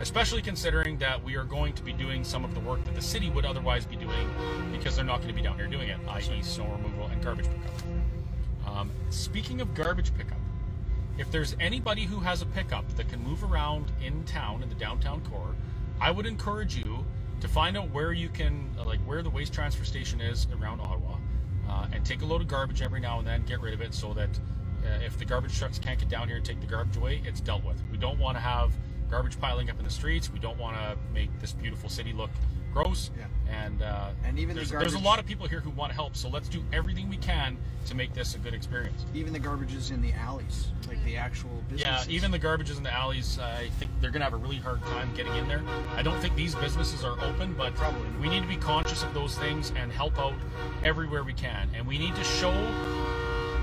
Especially 0.00 0.42
considering 0.42 0.98
that 0.98 1.22
we 1.24 1.36
are 1.36 1.44
going 1.44 1.72
to 1.72 1.82
be 1.82 1.94
doing 1.94 2.22
some 2.22 2.44
of 2.44 2.52
the 2.52 2.60
work 2.60 2.84
that 2.84 2.94
the 2.94 3.00
city 3.00 3.30
would 3.30 3.46
otherwise 3.46 3.86
be 3.86 3.96
doing 3.96 4.28
because 4.72 4.96
they're 4.96 5.06
not 5.06 5.22
going 5.22 5.28
to 5.28 5.34
be 5.34 5.40
down 5.40 5.56
here 5.56 5.68
doing 5.68 5.88
it, 5.88 5.98
i.e., 6.08 6.42
snow 6.42 6.66
removal 6.66 7.06
and 7.06 7.24
garbage 7.24 7.46
pickup. 7.46 7.95
Um, 8.76 8.90
speaking 9.08 9.62
of 9.62 9.74
garbage 9.74 10.14
pickup, 10.14 10.36
if 11.16 11.30
there's 11.30 11.56
anybody 11.60 12.04
who 12.04 12.20
has 12.20 12.42
a 12.42 12.46
pickup 12.46 12.86
that 12.96 13.08
can 13.08 13.22
move 13.22 13.42
around 13.42 13.90
in 14.04 14.22
town 14.24 14.62
in 14.62 14.68
the 14.68 14.74
downtown 14.74 15.22
core, 15.30 15.54
I 15.98 16.10
would 16.10 16.26
encourage 16.26 16.76
you 16.76 17.06
to 17.40 17.48
find 17.48 17.76
out 17.78 17.90
where 17.90 18.12
you 18.12 18.28
can, 18.28 18.74
uh, 18.78 18.84
like 18.84 19.00
where 19.00 19.22
the 19.22 19.30
waste 19.30 19.54
transfer 19.54 19.84
station 19.84 20.20
is 20.20 20.46
around 20.60 20.80
Ottawa, 20.80 21.16
uh, 21.68 21.86
and 21.92 22.04
take 22.04 22.20
a 22.20 22.26
load 22.26 22.42
of 22.42 22.48
garbage 22.48 22.82
every 22.82 23.00
now 23.00 23.18
and 23.18 23.26
then, 23.26 23.44
get 23.44 23.62
rid 23.62 23.72
of 23.72 23.80
it, 23.80 23.94
so 23.94 24.12
that 24.12 24.28
uh, 24.84 25.04
if 25.04 25.18
the 25.18 25.24
garbage 25.24 25.58
trucks 25.58 25.78
can't 25.78 25.98
get 25.98 26.10
down 26.10 26.28
here 26.28 26.36
and 26.36 26.44
take 26.44 26.60
the 26.60 26.66
garbage 26.66 26.98
away, 26.98 27.22
it's 27.24 27.40
dealt 27.40 27.64
with. 27.64 27.82
We 27.90 27.96
don't 27.96 28.18
want 28.18 28.36
to 28.36 28.42
have 28.42 28.72
garbage 29.10 29.40
piling 29.40 29.70
up 29.70 29.78
in 29.78 29.86
the 29.86 29.90
streets. 29.90 30.30
We 30.30 30.38
don't 30.38 30.58
want 30.58 30.76
to 30.76 30.98
make 31.14 31.30
this 31.40 31.52
beautiful 31.52 31.88
city 31.88 32.12
look 32.12 32.30
gross. 32.76 33.10
Yeah. 33.16 33.24
And 33.48 33.82
uh, 33.82 34.10
And 34.24 34.38
even 34.38 34.54
the 34.54 34.64
there's, 34.64 34.70
there's 34.70 34.94
a 34.94 34.98
lot 34.98 35.18
of 35.18 35.26
people 35.26 35.46
here 35.46 35.60
who 35.60 35.70
want 35.70 35.90
to 35.90 35.94
help. 35.94 36.16
So 36.16 36.28
let's 36.28 36.48
do 36.48 36.62
everything 36.72 37.08
we 37.08 37.16
can 37.16 37.56
to 37.86 37.94
make 37.94 38.12
this 38.12 38.34
a 38.34 38.38
good 38.38 38.54
experience. 38.54 39.04
Even 39.14 39.32
the 39.32 39.40
garbages 39.40 39.90
in 39.90 40.02
the 40.02 40.12
alleys, 40.12 40.68
like 40.88 41.02
the 41.04 41.16
actual 41.16 41.50
Yeah, 41.74 42.02
even 42.08 42.30
the 42.30 42.38
garbages 42.38 42.76
in 42.76 42.82
the 42.82 42.92
alleys, 42.92 43.38
I 43.38 43.68
think 43.78 43.90
they're 44.00 44.10
going 44.10 44.20
to 44.20 44.24
have 44.24 44.34
a 44.34 44.38
really 44.38 44.56
hard 44.56 44.82
time 44.82 45.10
getting 45.14 45.34
in 45.36 45.48
there. 45.48 45.62
I 45.94 46.02
don't 46.02 46.20
think 46.20 46.34
these 46.34 46.54
businesses 46.56 47.04
are 47.04 47.18
open, 47.24 47.54
but 47.54 47.74
Probably. 47.76 48.08
we 48.20 48.28
need 48.28 48.42
to 48.42 48.48
be 48.48 48.56
conscious 48.56 49.02
of 49.02 49.14
those 49.14 49.38
things 49.38 49.72
and 49.76 49.92
help 49.92 50.18
out 50.18 50.34
everywhere 50.84 51.22
we 51.22 51.32
can. 51.32 51.68
And 51.74 51.86
we 51.86 51.98
need 51.98 52.14
to 52.16 52.24
show 52.24 52.52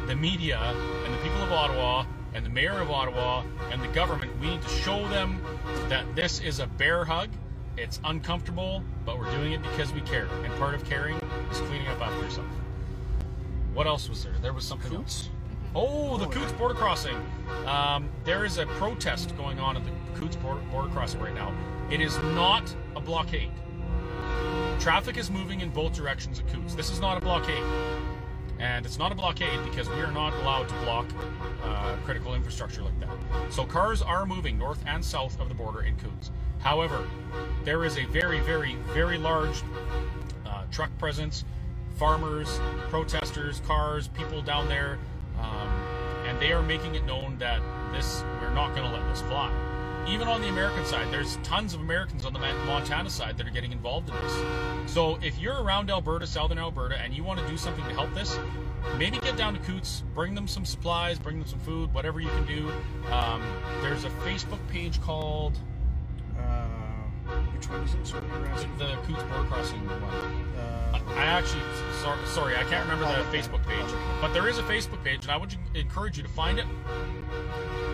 the 0.08 0.15
media 0.15 0.60
and 1.06 1.13
the 1.13 1.17
people 1.19 1.41
of 1.43 1.52
Ottawa 1.52 2.06
and 2.34 2.45
the 2.45 2.49
mayor 2.49 2.80
of 2.82 2.89
Ottawa 2.89 3.43
and 3.71 3.82
the 3.82 3.88
government, 3.89 4.32
we 4.41 4.49
need 4.49 4.62
to 4.62 4.69
show 4.69 5.08
them 5.10 5.43
that 5.89 6.15
this 6.15 6.39
is 6.39 6.60
a 6.60 6.67
bear 6.67 7.06
hug. 7.06 7.30
It's 7.77 7.99
uncomfortable, 8.05 8.83
but 9.05 9.17
we're 9.17 9.31
doing 9.31 9.53
it 9.53 9.62
because 9.63 9.91
we 9.93 10.01
care. 10.01 10.27
And 10.43 10.53
part 10.55 10.75
of 10.75 10.86
caring 10.86 11.15
is 11.51 11.57
cleaning 11.62 11.88
up 11.88 11.99
after 12.01 12.23
yourself. 12.23 12.47
What 13.73 13.88
else 13.88 14.07
was 14.09 14.23
there? 14.23 14.33
There 14.41 14.53
was 14.53 14.65
something 14.65 14.91
Coutts? 14.91 15.23
else. 15.23 15.29
Oh, 15.75 16.17
the 16.17 16.25
Oh, 16.27 16.29
Coutts 16.29 16.51
border 16.51 16.75
crossing. 16.75 17.17
Um, 17.65 18.07
there 18.25 18.45
is 18.45 18.59
a 18.59 18.67
protest 18.67 19.36
going 19.38 19.59
on 19.59 19.75
at 19.75 19.83
the 19.83 19.91
Coutts 20.19 20.36
border, 20.36 20.62
border 20.71 20.89
crossing 20.89 21.19
right 21.19 21.33
now. 21.33 21.51
It 21.89 21.99
is 21.99 22.15
not 22.36 22.73
a 22.95 23.01
blockade. 23.01 23.49
Traffic 24.79 25.17
is 25.17 25.31
moving 25.31 25.62
in 25.62 25.69
both 25.69 25.93
directions 25.93 26.39
at 26.39 26.47
Coutts. 26.47 26.75
This 26.75 26.91
is 26.91 26.99
not 26.99 27.17
a 27.17 27.21
blockade. 27.21 27.63
And 28.59 28.86
it's 28.86 28.99
not 28.99 29.12
a 29.12 29.15
blockade 29.15 29.63
because 29.63 29.89
we 29.89 29.95
are 29.95 30.12
not 30.12 30.31
allowed 30.41 30.69
to 30.69 30.75
block 30.81 31.07
uh, 31.63 31.95
critical 32.05 32.36
infrastructure 32.36 32.83
like 32.83 32.97
that. 32.99 33.09
So 33.49 33.65
cars 33.65 34.03
are 34.03 34.25
moving 34.27 34.59
north 34.59 34.83
and 34.86 35.03
south 35.03 35.39
of 35.39 35.49
the 35.49 35.55
border 35.55 35.81
in 35.81 35.95
Coutts. 35.97 36.29
However, 36.63 37.06
there 37.65 37.84
is 37.84 37.97
a 37.97 38.06
very, 38.06 38.39
very, 38.39 38.76
very 38.93 39.17
large 39.17 39.62
uh, 40.45 40.63
truck 40.71 40.97
presence, 40.97 41.43
farmers, 41.97 42.60
protesters, 42.89 43.60
cars, 43.67 44.08
people 44.08 44.41
down 44.41 44.69
there, 44.69 44.97
um, 45.39 45.69
and 46.26 46.39
they 46.39 46.54
are 46.54 46.63
making 46.63 46.95
it 46.95 47.06
known 47.06 47.38
that 47.38 47.62
this 47.91 48.23
we're 48.41 48.54
not 48.54 48.73
going 48.76 48.89
to 48.89 48.97
let 48.97 49.08
this 49.10 49.21
fly. 49.23 49.52
Even 50.08 50.28
on 50.28 50.41
the 50.41 50.49
American 50.49 50.86
side, 50.86 51.12
there's 51.12 51.38
tons 51.43 51.73
of 51.73 51.82
Americans 51.82 52.26
on 52.26 52.34
the 52.34 52.39
Montana 52.39 53.10
side 53.10 53.38
that 53.38 53.47
are 53.47 53.52
getting 53.52 53.71
involved 53.71 54.10
in 54.10 54.15
this. 54.15 54.91
So 54.91 55.17
if 55.21 55.38
you're 55.39 55.63
around 55.63 55.89
Alberta, 55.89 56.28
southern 56.28 56.60
Alberta, 56.60 56.97
and 56.97 57.13
you 57.13 57.23
want 57.23 57.39
to 57.39 57.47
do 57.47 57.58
something 57.58 57.84
to 57.86 57.93
help 57.93 58.13
this, 58.13 58.38
maybe 58.97 59.17
get 59.19 59.38
down 59.38 59.54
to 59.54 59.60
Coutts, 59.62 60.04
bring 60.13 60.36
them 60.36 60.47
some 60.47 60.65
supplies, 60.65 61.19
bring 61.19 61.39
them 61.39 61.47
some 61.47 61.60
food, 61.60 61.93
whatever 61.93 62.19
you 62.19 62.30
can 62.30 62.45
do. 62.45 62.69
Um, 63.12 63.41
there's 63.82 64.04
a 64.04 64.10
Facebook 64.26 64.65
page 64.67 65.02
called 65.02 65.58
which 67.63 67.71
one 67.71 67.88
is 67.88 67.93
it? 67.93 68.08
Sorry, 68.08 68.23
you're 68.28 68.78
the 68.78 68.95
Coutts 69.08 69.23
Border 69.23 69.47
Crossing 69.47 69.86
one. 69.88 70.04
Uh, 70.04 70.99
I 71.15 71.23
actually, 71.26 71.62
sorry, 72.02 72.26
sorry, 72.26 72.56
I 72.58 72.63
can't 72.63 72.89
remember 72.89 73.06
the 73.06 73.21
Oh. 73.21 73.32
Facebook 73.32 73.65
page, 73.65 73.86
but 74.21 74.34
there 74.34 74.47
is 74.47 74.58
a 74.58 74.63
Facebook 74.63 75.04
page, 75.04 75.23
and 75.23 75.32
I 75.32 75.38
would 75.38 75.56
encourage 75.73 76.17
you 76.17 76.23
to 76.23 76.30
find 76.30 76.60
it, 76.60 76.65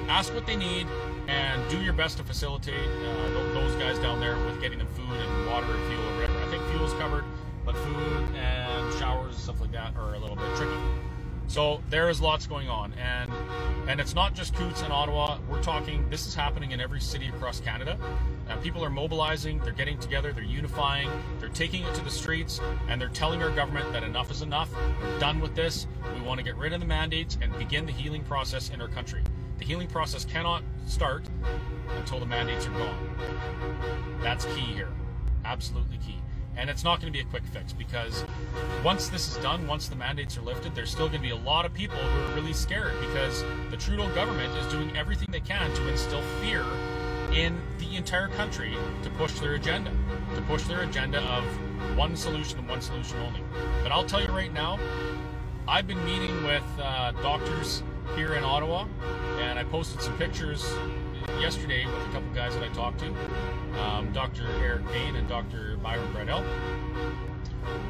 ask 0.08 0.34
what 0.34 0.46
they 0.46 0.56
need, 0.56 0.88
and 1.28 1.62
do 1.70 1.82
your 1.82 1.94
best 1.94 2.18
to 2.18 2.24
facilitate 2.24 2.74
uh, 2.76 3.30
those 3.54 3.76
guys 3.76 4.00
down 4.00 4.20
there 4.20 4.38
with 4.46 4.60
getting 4.62 4.80
them 4.80 4.88
food 4.96 5.12
and 5.12 5.48
water 5.48 5.68
and 5.68 5.88
fuel 5.88 6.10
or 6.10 6.16
whatever. 6.16 6.40
I 6.40 6.48
think 6.50 6.64
fuel's 6.72 6.94
covered, 6.94 7.24
but 7.66 7.76
food 7.78 8.24
and 8.36 8.94
showers 8.96 9.36
and 9.36 9.44
stuff 9.44 9.62
like 9.62 9.72
that 9.74 9.96
are 9.98 10.16
a 10.16 10.20
little 10.20 10.36
bit 10.36 10.56
tricky. 10.56 10.74
So 11.50 11.82
there 11.90 12.10
is 12.10 12.22
lots 12.22 12.46
going 12.46 12.70
on, 12.70 12.94
and 12.94 13.32
and 13.88 14.00
it's 14.00 14.14
not 14.14 14.36
just 14.36 14.54
Coutts 14.54 14.84
and 14.84 14.94
Ottawa. 14.94 15.40
We're 15.50 15.64
talking. 15.64 16.08
This 16.08 16.28
is 16.28 16.36
happening 16.36 16.72
in 16.72 16.80
every 16.80 17.02
city 17.02 17.28
across 17.28 17.60
Canada. 17.60 17.98
Uh, 18.48 18.56
people 18.58 18.86
are 18.86 18.90
mobilizing. 18.92 19.58
They're 19.58 19.74
getting 19.74 19.98
together. 19.98 20.32
They're 20.32 20.44
unifying. 20.44 21.10
They're 21.40 21.50
taking 21.50 21.84
it 21.86 21.96
to 21.96 22.04
the 22.04 22.10
streets, 22.12 22.62
and 22.88 23.02
they're 23.02 23.10
telling 23.10 23.42
our 23.42 23.50
government 23.50 23.92
that 23.94 24.04
enough 24.04 24.30
is 24.30 24.44
enough. 24.44 24.70
We're 25.02 25.20
done 25.20 25.40
with 25.40 25.56
this. 25.56 25.88
We 26.14 26.22
want 26.22 26.38
to 26.38 26.44
get 26.44 26.56
rid 26.56 26.72
of 26.72 26.82
the 26.82 26.86
mandates 26.86 27.40
and 27.42 27.52
begin 27.58 27.88
the 27.88 27.94
healing 27.94 28.24
process 28.24 28.70
in 28.70 28.80
our 28.80 28.88
country. 28.88 29.24
The 29.58 29.66
healing 29.66 29.88
process 29.88 30.26
cannot 30.26 30.62
start 30.86 31.24
until 31.98 32.20
the 32.20 32.28
mandates 32.28 32.68
are 32.68 32.72
gone. 32.72 33.16
That's 34.22 34.46
key 34.46 34.72
here. 34.76 34.90
Absolutely 35.46 35.98
key. 35.98 36.22
And 36.60 36.70
it's 36.70 36.84
not 36.84 37.00
going 37.00 37.12
to 37.12 37.18
be 37.18 37.22
a 37.22 37.30
quick 37.30 37.44
fix 37.54 37.72
because 37.72 38.26
once 38.84 39.08
this 39.08 39.30
is 39.30 39.42
done, 39.42 39.66
once 39.66 39.88
the 39.88 39.96
mandates 39.96 40.38
are 40.38 40.42
lifted, 40.42 40.76
there's 40.76 40.92
still 40.92 41.08
going 41.08 41.22
to 41.22 41.28
be 41.28 41.30
a 41.30 41.36
lot 41.38 41.66
of 41.66 41.74
people 41.74 41.96
who 41.96 42.32
are 42.32 42.36
really 42.36 42.52
scared 42.52 43.00
because 43.00 43.46
the 43.72 43.78
Trudeau 43.78 44.14
government 44.14 44.54
is 44.58 44.68
doing 44.68 44.96
everything 44.98 45.30
they 45.32 45.40
can 45.40 45.74
to 45.74 45.88
instill 45.88 46.22
fear 46.42 46.66
in 47.34 47.58
the 47.78 47.96
entire 47.96 48.28
country 48.28 48.76
to 49.04 49.10
push 49.12 49.40
their 49.40 49.54
agenda, 49.54 49.90
to 50.36 50.42
push 50.42 50.64
their 50.64 50.82
agenda 50.82 51.22
of 51.22 51.46
one 51.98 52.18
solution 52.18 52.60
and 52.60 52.68
one 52.68 52.82
solution 52.82 53.18
only. 53.20 53.42
But 53.82 53.94
I'll 53.94 54.06
tell 54.06 54.22
you 54.22 54.28
right 54.28 54.52
now, 54.52 54.80
I've 55.66 55.88
been 55.88 56.04
meeting 56.04 56.44
with 56.44 56.64
uh, 56.78 57.14
doctors 57.22 57.84
here 58.16 58.34
in 58.34 58.44
Ottawa, 58.44 58.86
and 59.38 59.58
I 59.58 59.64
posted 59.64 60.02
some 60.02 60.18
pictures 60.18 60.70
yesterday 61.40 61.86
with 61.86 62.08
a 62.08 62.12
couple 62.12 62.30
guys 62.36 62.54
that 62.56 62.64
I 62.64 62.74
talked 62.74 63.00
to, 63.00 63.14
um, 63.82 64.12
Dr. 64.12 64.46
Eric 64.62 64.86
Payne 64.90 65.16
and 65.16 65.28
Dr. 65.28 65.78
Byron 65.78 66.12
Bridle. 66.12 66.44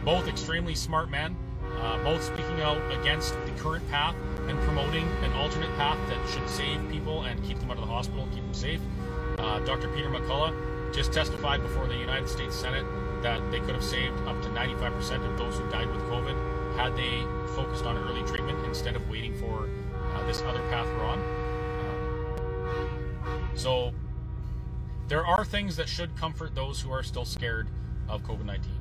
Both 0.05 0.27
extremely 0.27 0.75
smart 0.75 1.09
men, 1.09 1.35
uh, 1.81 1.97
both 2.03 2.23
speaking 2.23 2.61
out 2.61 2.79
against 2.91 3.33
the 3.45 3.51
current 3.57 3.89
path 3.89 4.15
and 4.47 4.59
promoting 4.61 5.07
an 5.23 5.33
alternate 5.33 5.75
path 5.77 5.97
that 6.09 6.29
should 6.29 6.47
save 6.47 6.79
people 6.91 7.23
and 7.23 7.43
keep 7.43 7.59
them 7.59 7.71
out 7.71 7.77
of 7.77 7.87
the 7.87 7.91
hospital, 7.91 8.27
keep 8.33 8.43
them 8.43 8.53
safe. 8.53 8.81
Uh, 9.39 9.59
Dr. 9.61 9.87
Peter 9.89 10.09
McCullough 10.09 10.93
just 10.93 11.11
testified 11.11 11.61
before 11.61 11.87
the 11.87 11.95
United 11.95 12.29
States 12.29 12.55
Senate 12.55 12.85
that 13.21 13.39
they 13.51 13.59
could 13.59 13.75
have 13.75 13.83
saved 13.83 14.17
up 14.27 14.41
to 14.41 14.49
95% 14.49 15.25
of 15.25 15.37
those 15.37 15.57
who 15.57 15.69
died 15.69 15.89
with 15.89 16.01
COVID 16.03 16.77
had 16.77 16.95
they 16.95 17.23
focused 17.55 17.85
on 17.85 17.97
early 17.97 18.23
treatment 18.23 18.63
instead 18.65 18.95
of 18.95 19.09
waiting 19.09 19.33
for 19.33 19.67
uh, 20.13 20.25
this 20.25 20.41
other 20.43 20.61
path 20.69 20.87
we're 20.97 21.05
on. 21.05 21.38
So 23.55 23.93
there 25.07 25.25
are 25.25 25.43
things 25.43 25.75
that 25.75 25.89
should 25.89 26.15
comfort 26.15 26.55
those 26.55 26.81
who 26.81 26.91
are 26.91 27.03
still 27.03 27.25
scared 27.25 27.67
of 28.07 28.23
COVID 28.23 28.45
19. 28.45 28.71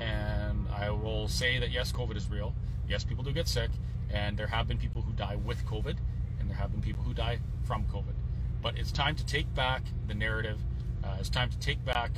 And 0.00 0.66
I 0.68 0.90
will 0.90 1.28
say 1.28 1.58
that 1.58 1.70
yes, 1.70 1.92
COVID 1.92 2.16
is 2.16 2.28
real. 2.28 2.54
Yes, 2.88 3.04
people 3.04 3.24
do 3.24 3.32
get 3.32 3.48
sick. 3.48 3.70
And 4.10 4.36
there 4.36 4.46
have 4.46 4.68
been 4.68 4.78
people 4.78 5.02
who 5.02 5.12
die 5.12 5.36
with 5.36 5.64
COVID. 5.66 5.96
And 6.38 6.48
there 6.48 6.56
have 6.56 6.72
been 6.72 6.82
people 6.82 7.02
who 7.02 7.14
die 7.14 7.38
from 7.64 7.84
COVID. 7.84 8.14
But 8.62 8.78
it's 8.78 8.92
time 8.92 9.16
to 9.16 9.26
take 9.26 9.52
back 9.54 9.82
the 10.06 10.14
narrative. 10.14 10.60
Uh, 11.02 11.16
it's 11.18 11.28
time 11.28 11.50
to 11.50 11.58
take 11.58 11.84
back 11.84 12.10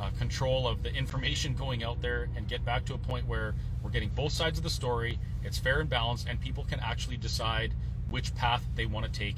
uh, 0.00 0.10
control 0.18 0.66
of 0.66 0.82
the 0.82 0.92
information 0.92 1.54
going 1.54 1.84
out 1.84 2.00
there 2.00 2.28
and 2.36 2.48
get 2.48 2.64
back 2.64 2.84
to 2.86 2.94
a 2.94 2.98
point 2.98 3.26
where 3.26 3.54
we're 3.82 3.90
getting 3.90 4.08
both 4.10 4.32
sides 4.32 4.58
of 4.58 4.64
the 4.64 4.70
story. 4.70 5.18
It's 5.44 5.58
fair 5.58 5.80
and 5.80 5.88
balanced, 5.88 6.28
and 6.28 6.40
people 6.40 6.64
can 6.64 6.80
actually 6.80 7.16
decide 7.16 7.74
which 8.10 8.34
path 8.34 8.64
they 8.74 8.86
want 8.86 9.06
to 9.06 9.12
take 9.12 9.36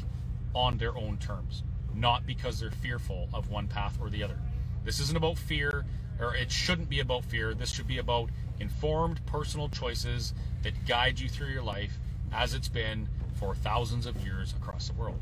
on 0.55 0.79
their 0.79 0.97
own 0.97 1.19
terms, 1.19 1.63
not 1.97 2.27
because 2.27 2.61
they're 2.61 2.71
fearful 2.71 3.29
of 3.33 3.51
one 3.51 3.69
path 3.69 3.99
or 4.01 4.11
the 4.11 4.23
other. 4.23 4.39
This 4.85 5.01
isn't 5.01 5.17
about 5.17 5.39
fear, 5.39 5.85
or 6.21 6.35
it 6.35 6.51
shouldn't 6.51 6.89
be 6.89 7.01
about 7.01 7.25
fear. 7.25 7.55
This 7.55 7.71
should 7.71 7.87
be 7.87 7.99
about 7.99 8.31
informed 8.61 9.25
personal 9.27 9.69
choices 9.69 10.35
that 10.63 10.87
guide 10.87 11.19
you 11.19 11.29
through 11.29 11.49
your 11.49 11.63
life 11.63 11.99
as 12.33 12.55
it's 12.55 12.69
been 12.69 13.09
for 13.35 13.55
thousands 13.55 14.07
of 14.07 14.17
years 14.25 14.55
across 14.61 14.89
the 14.89 14.95
world. 14.95 15.21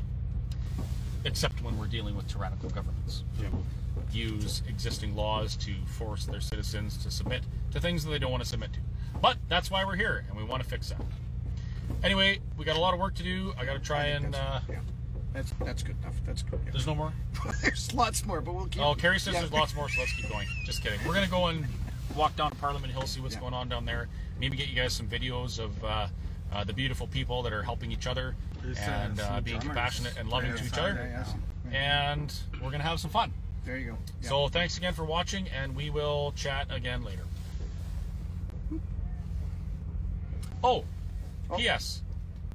Except 1.25 1.61
when 1.63 1.77
we're 1.77 1.87
dealing 1.87 2.15
with 2.15 2.27
tyrannical 2.27 2.69
governments 2.69 3.23
who 3.37 3.45
use 4.11 4.61
existing 4.67 5.15
laws 5.15 5.55
to 5.55 5.73
force 5.97 6.25
their 6.25 6.41
citizens 6.41 6.97
to 6.97 7.09
submit 7.09 7.41
to 7.71 7.79
things 7.79 8.03
that 8.03 8.11
they 8.11 8.19
don't 8.19 8.31
want 8.31 8.43
to 8.43 8.49
submit 8.49 8.73
to. 8.73 8.79
But 9.21 9.37
that's 9.47 9.71
why 9.71 9.85
we're 9.85 9.95
here, 9.95 10.25
and 10.27 10.37
we 10.37 10.43
want 10.43 10.61
to 10.61 10.69
fix 10.69 10.89
that. 10.89 11.01
Anyway, 12.03 12.39
we 12.57 12.65
got 12.65 12.75
a 12.75 12.79
lot 12.79 12.93
of 12.93 12.99
work 12.99 13.15
to 13.15 13.23
do. 13.23 13.53
I 13.57 13.65
got 13.65 13.73
to 13.73 13.79
try 13.79 14.07
and. 14.07 14.35
Uh, 14.35 14.59
that's 15.33 15.51
that's 15.63 15.83
good 15.83 15.95
enough. 16.01 16.15
That's 16.25 16.41
good. 16.43 16.59
There's 16.71 16.87
no 16.87 16.95
more. 16.95 17.13
There's 17.61 17.93
lots 17.93 18.25
more, 18.25 18.41
but 18.41 18.53
we'll 18.55 18.67
keep. 18.67 18.81
Oh, 18.81 18.93
Carrie 18.95 19.19
says 19.19 19.33
yeah. 19.33 19.41
there's 19.41 19.53
lots 19.53 19.75
more, 19.75 19.89
so 19.89 20.01
let's 20.01 20.13
keep 20.13 20.29
going. 20.29 20.47
Just 20.65 20.83
kidding. 20.83 20.99
We're 21.07 21.13
gonna 21.13 21.27
go 21.27 21.47
and 21.47 21.65
walk 22.15 22.35
down 22.35 22.51
Parliament 22.51 22.93
Hill, 22.93 23.07
see 23.07 23.19
what's 23.21 23.35
Yeah. 23.35 23.41
going 23.41 23.53
on 23.53 23.69
down 23.69 23.85
there. 23.85 24.07
Maybe 24.39 24.55
get 24.57 24.67
you 24.67 24.75
guys 24.75 24.93
some 24.93 25.07
videos 25.07 25.59
of 25.59 25.83
uh, 25.83 26.07
uh, 26.51 26.63
the 26.63 26.73
beautiful 26.73 27.07
people 27.07 27.41
that 27.43 27.53
are 27.53 27.63
helping 27.63 27.91
each 27.91 28.05
other 28.07 28.35
There's, 28.61 28.77
uh, 28.77 28.81
and 28.81 29.19
uh, 29.19 29.41
being 29.41 29.57
drummers 29.59 29.63
compassionate 29.63 30.17
and 30.17 30.29
loving 30.29 30.55
to 30.55 30.63
each 30.63 30.77
other. 30.77 31.25
yeah. 31.71 32.05
And 32.11 32.33
we're 32.61 32.69
gonna 32.71 32.83
have 32.83 32.99
some 32.99 33.09
fun. 33.11 33.31
There 33.65 33.77
you 33.77 33.91
go. 33.91 33.97
So 34.21 34.47
thanks 34.49 34.77
again 34.77 34.93
for 34.93 35.05
watching, 35.05 35.47
and 35.49 35.75
we 35.75 35.89
will 35.89 36.33
chat 36.35 36.67
again 36.69 37.03
later. 37.03 37.23
Oh, 40.63 40.85
Oh. 41.49 41.57
P.S. 41.57 42.02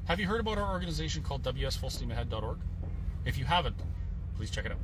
Have 0.08 0.18
you 0.18 0.26
heard 0.26 0.40
about 0.40 0.56
our 0.56 0.72
organization 0.72 1.22
called 1.22 1.42
WSFullSteamAhead.org? 1.42 2.56
If 3.26 3.36
you 3.36 3.44
haven't, 3.44 3.76
please 4.38 4.50
check 4.50 4.64
it 4.64 4.72
out. 4.72 4.78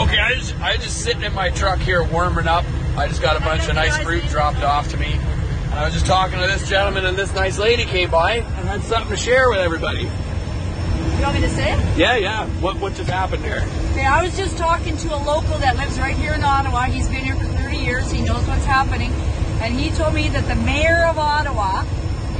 Okay, 0.00 0.18
I 0.18 0.34
just 0.36 0.58
I 0.58 0.76
just 0.78 1.02
sitting 1.02 1.22
in 1.22 1.34
my 1.34 1.50
truck 1.50 1.78
here 1.78 2.02
warming 2.02 2.48
up. 2.48 2.64
I 2.96 3.08
just 3.08 3.20
got 3.20 3.36
a 3.36 3.40
bunch 3.40 3.68
of 3.68 3.74
nice 3.74 3.98
fruit 3.98 4.24
dropped 4.28 4.62
off 4.62 4.90
to 4.92 4.96
me. 4.96 5.12
And 5.12 5.74
I 5.74 5.84
was 5.84 5.92
just 5.92 6.06
talking 6.06 6.38
to 6.40 6.46
this 6.46 6.66
gentleman 6.66 7.04
and 7.04 7.14
this 7.14 7.34
nice 7.34 7.58
lady 7.58 7.84
came 7.84 8.10
by 8.10 8.36
and 8.36 8.68
had 8.68 8.80
something 8.80 9.10
to 9.10 9.18
share 9.18 9.50
with 9.50 9.58
everybody. 9.58 10.04
You 10.04 11.22
want 11.22 11.34
me 11.34 11.42
to 11.42 11.50
say 11.50 11.74
it? 11.74 11.98
Yeah, 11.98 12.16
yeah. 12.16 12.46
What 12.62 12.80
what 12.80 12.94
just 12.94 13.10
happened 13.10 13.44
there? 13.44 13.60
Okay, 13.90 14.06
I 14.06 14.22
was 14.22 14.34
just 14.34 14.56
talking 14.56 14.96
to 14.96 15.14
a 15.14 15.20
local 15.22 15.58
that 15.58 15.76
lives 15.76 15.98
right 15.98 16.16
here 16.16 16.32
in 16.32 16.42
Ottawa. 16.42 16.84
He's 16.84 17.08
been 17.10 17.22
here 17.22 17.36
for 17.36 17.44
30 17.44 17.76
years. 17.76 18.10
He 18.10 18.22
knows 18.22 18.46
what's 18.48 18.64
happening. 18.64 19.12
And 19.60 19.74
he 19.74 19.90
told 19.90 20.14
me 20.14 20.30
that 20.30 20.48
the 20.48 20.54
mayor 20.54 21.04
of 21.04 21.18
Ottawa 21.18 21.84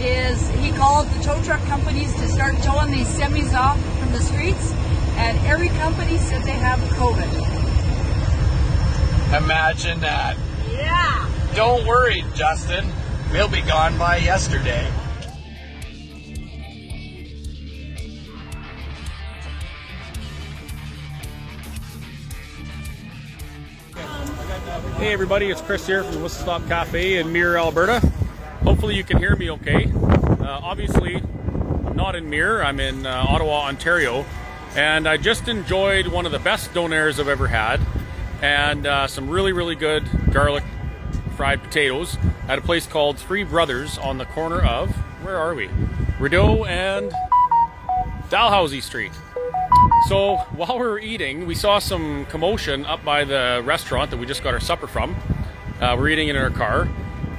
is, 0.01 0.49
he 0.51 0.71
called 0.73 1.09
the 1.09 1.23
tow 1.23 1.43
truck 1.43 1.63
companies 1.67 2.15
to 2.15 2.29
start 2.29 2.55
towing 2.63 2.91
these 2.91 3.09
semis 3.09 3.55
off 3.55 3.79
from 3.99 4.13
the 4.13 4.21
streets. 4.21 4.73
And 5.17 5.39
every 5.47 5.69
company 5.69 6.19
said 6.19 6.43
they 6.43 6.53
have 6.53 6.79
COVID. 6.99 7.27
Imagine 9.43 10.01
that. 10.01 10.37
Yeah. 10.71 11.29
Don't 11.55 11.87
worry, 11.87 12.23
Justin. 12.35 12.87
We'll 13.33 13.49
be 13.49 13.63
gone 13.63 13.99
by 13.99 14.19
yesterday. 14.19 14.87
Hey 24.99 25.13
everybody, 25.13 25.51
it's 25.51 25.61
Chris 25.61 25.87
here 25.87 26.03
from 26.03 26.15
the 26.15 26.21
Whistle 26.21 26.43
Stop 26.43 26.67
Cafe 26.69 27.19
in 27.19 27.33
Mirror, 27.33 27.59
Alberta. 27.59 28.26
Hopefully 28.67 28.97
you 28.97 29.05
can 29.05 29.19
hear 29.19 29.37
me 29.37 29.49
okay. 29.49 29.91
Uh, 29.95 30.61
obviously, 30.61 31.15
I'm 31.17 31.95
not 31.95 32.17
in 32.17 32.29
Mirror, 32.29 32.65
I'm 32.65 32.81
in 32.81 33.07
uh, 33.07 33.25
Ottawa, 33.29 33.67
Ontario, 33.67 34.27
and 34.75 35.09
I 35.09 35.19
just 35.19 35.47
enjoyed 35.47 36.09
one 36.09 36.27
of 36.27 36.33
the 36.33 36.41
best 36.41 36.75
donairs 36.75 37.21
I've 37.21 37.29
ever 37.29 37.47
had, 37.47 37.81
and 38.43 38.85
uh, 38.85 39.07
some 39.07 39.31
really, 39.31 39.53
really 39.53 39.77
good 39.77 40.05
garlic 40.33 40.65
fried 41.37 41.63
potatoes 41.63 42.19
at 42.49 42.59
a 42.59 42.61
place 42.61 42.89
called 42.89 43.19
Three 43.19 43.45
Brothers 43.45 43.99
on 43.99 44.19
the 44.19 44.25
corner 44.25 44.61
of, 44.61 44.91
where 45.23 45.37
are 45.37 45.55
we? 45.55 45.71
Rideau 46.19 46.65
and 46.65 47.13
Dalhousie 48.31 48.81
Street. 48.81 49.13
So 50.09 50.39
while 50.57 50.77
we 50.79 50.87
were 50.87 50.99
eating, 50.99 51.47
we 51.47 51.55
saw 51.55 51.79
some 51.79 52.27
commotion 52.27 52.85
up 52.85 53.05
by 53.05 53.23
the 53.23 53.63
restaurant 53.65 54.11
that 54.11 54.17
we 54.17 54.27
just 54.27 54.43
got 54.43 54.55
our 54.55 54.61
supper 54.61 54.89
from. 54.89 55.15
Uh, 55.81 55.95
we're 55.97 56.09
eating 56.09 56.29
in 56.29 56.37
our 56.37 56.51
car, 56.51 56.89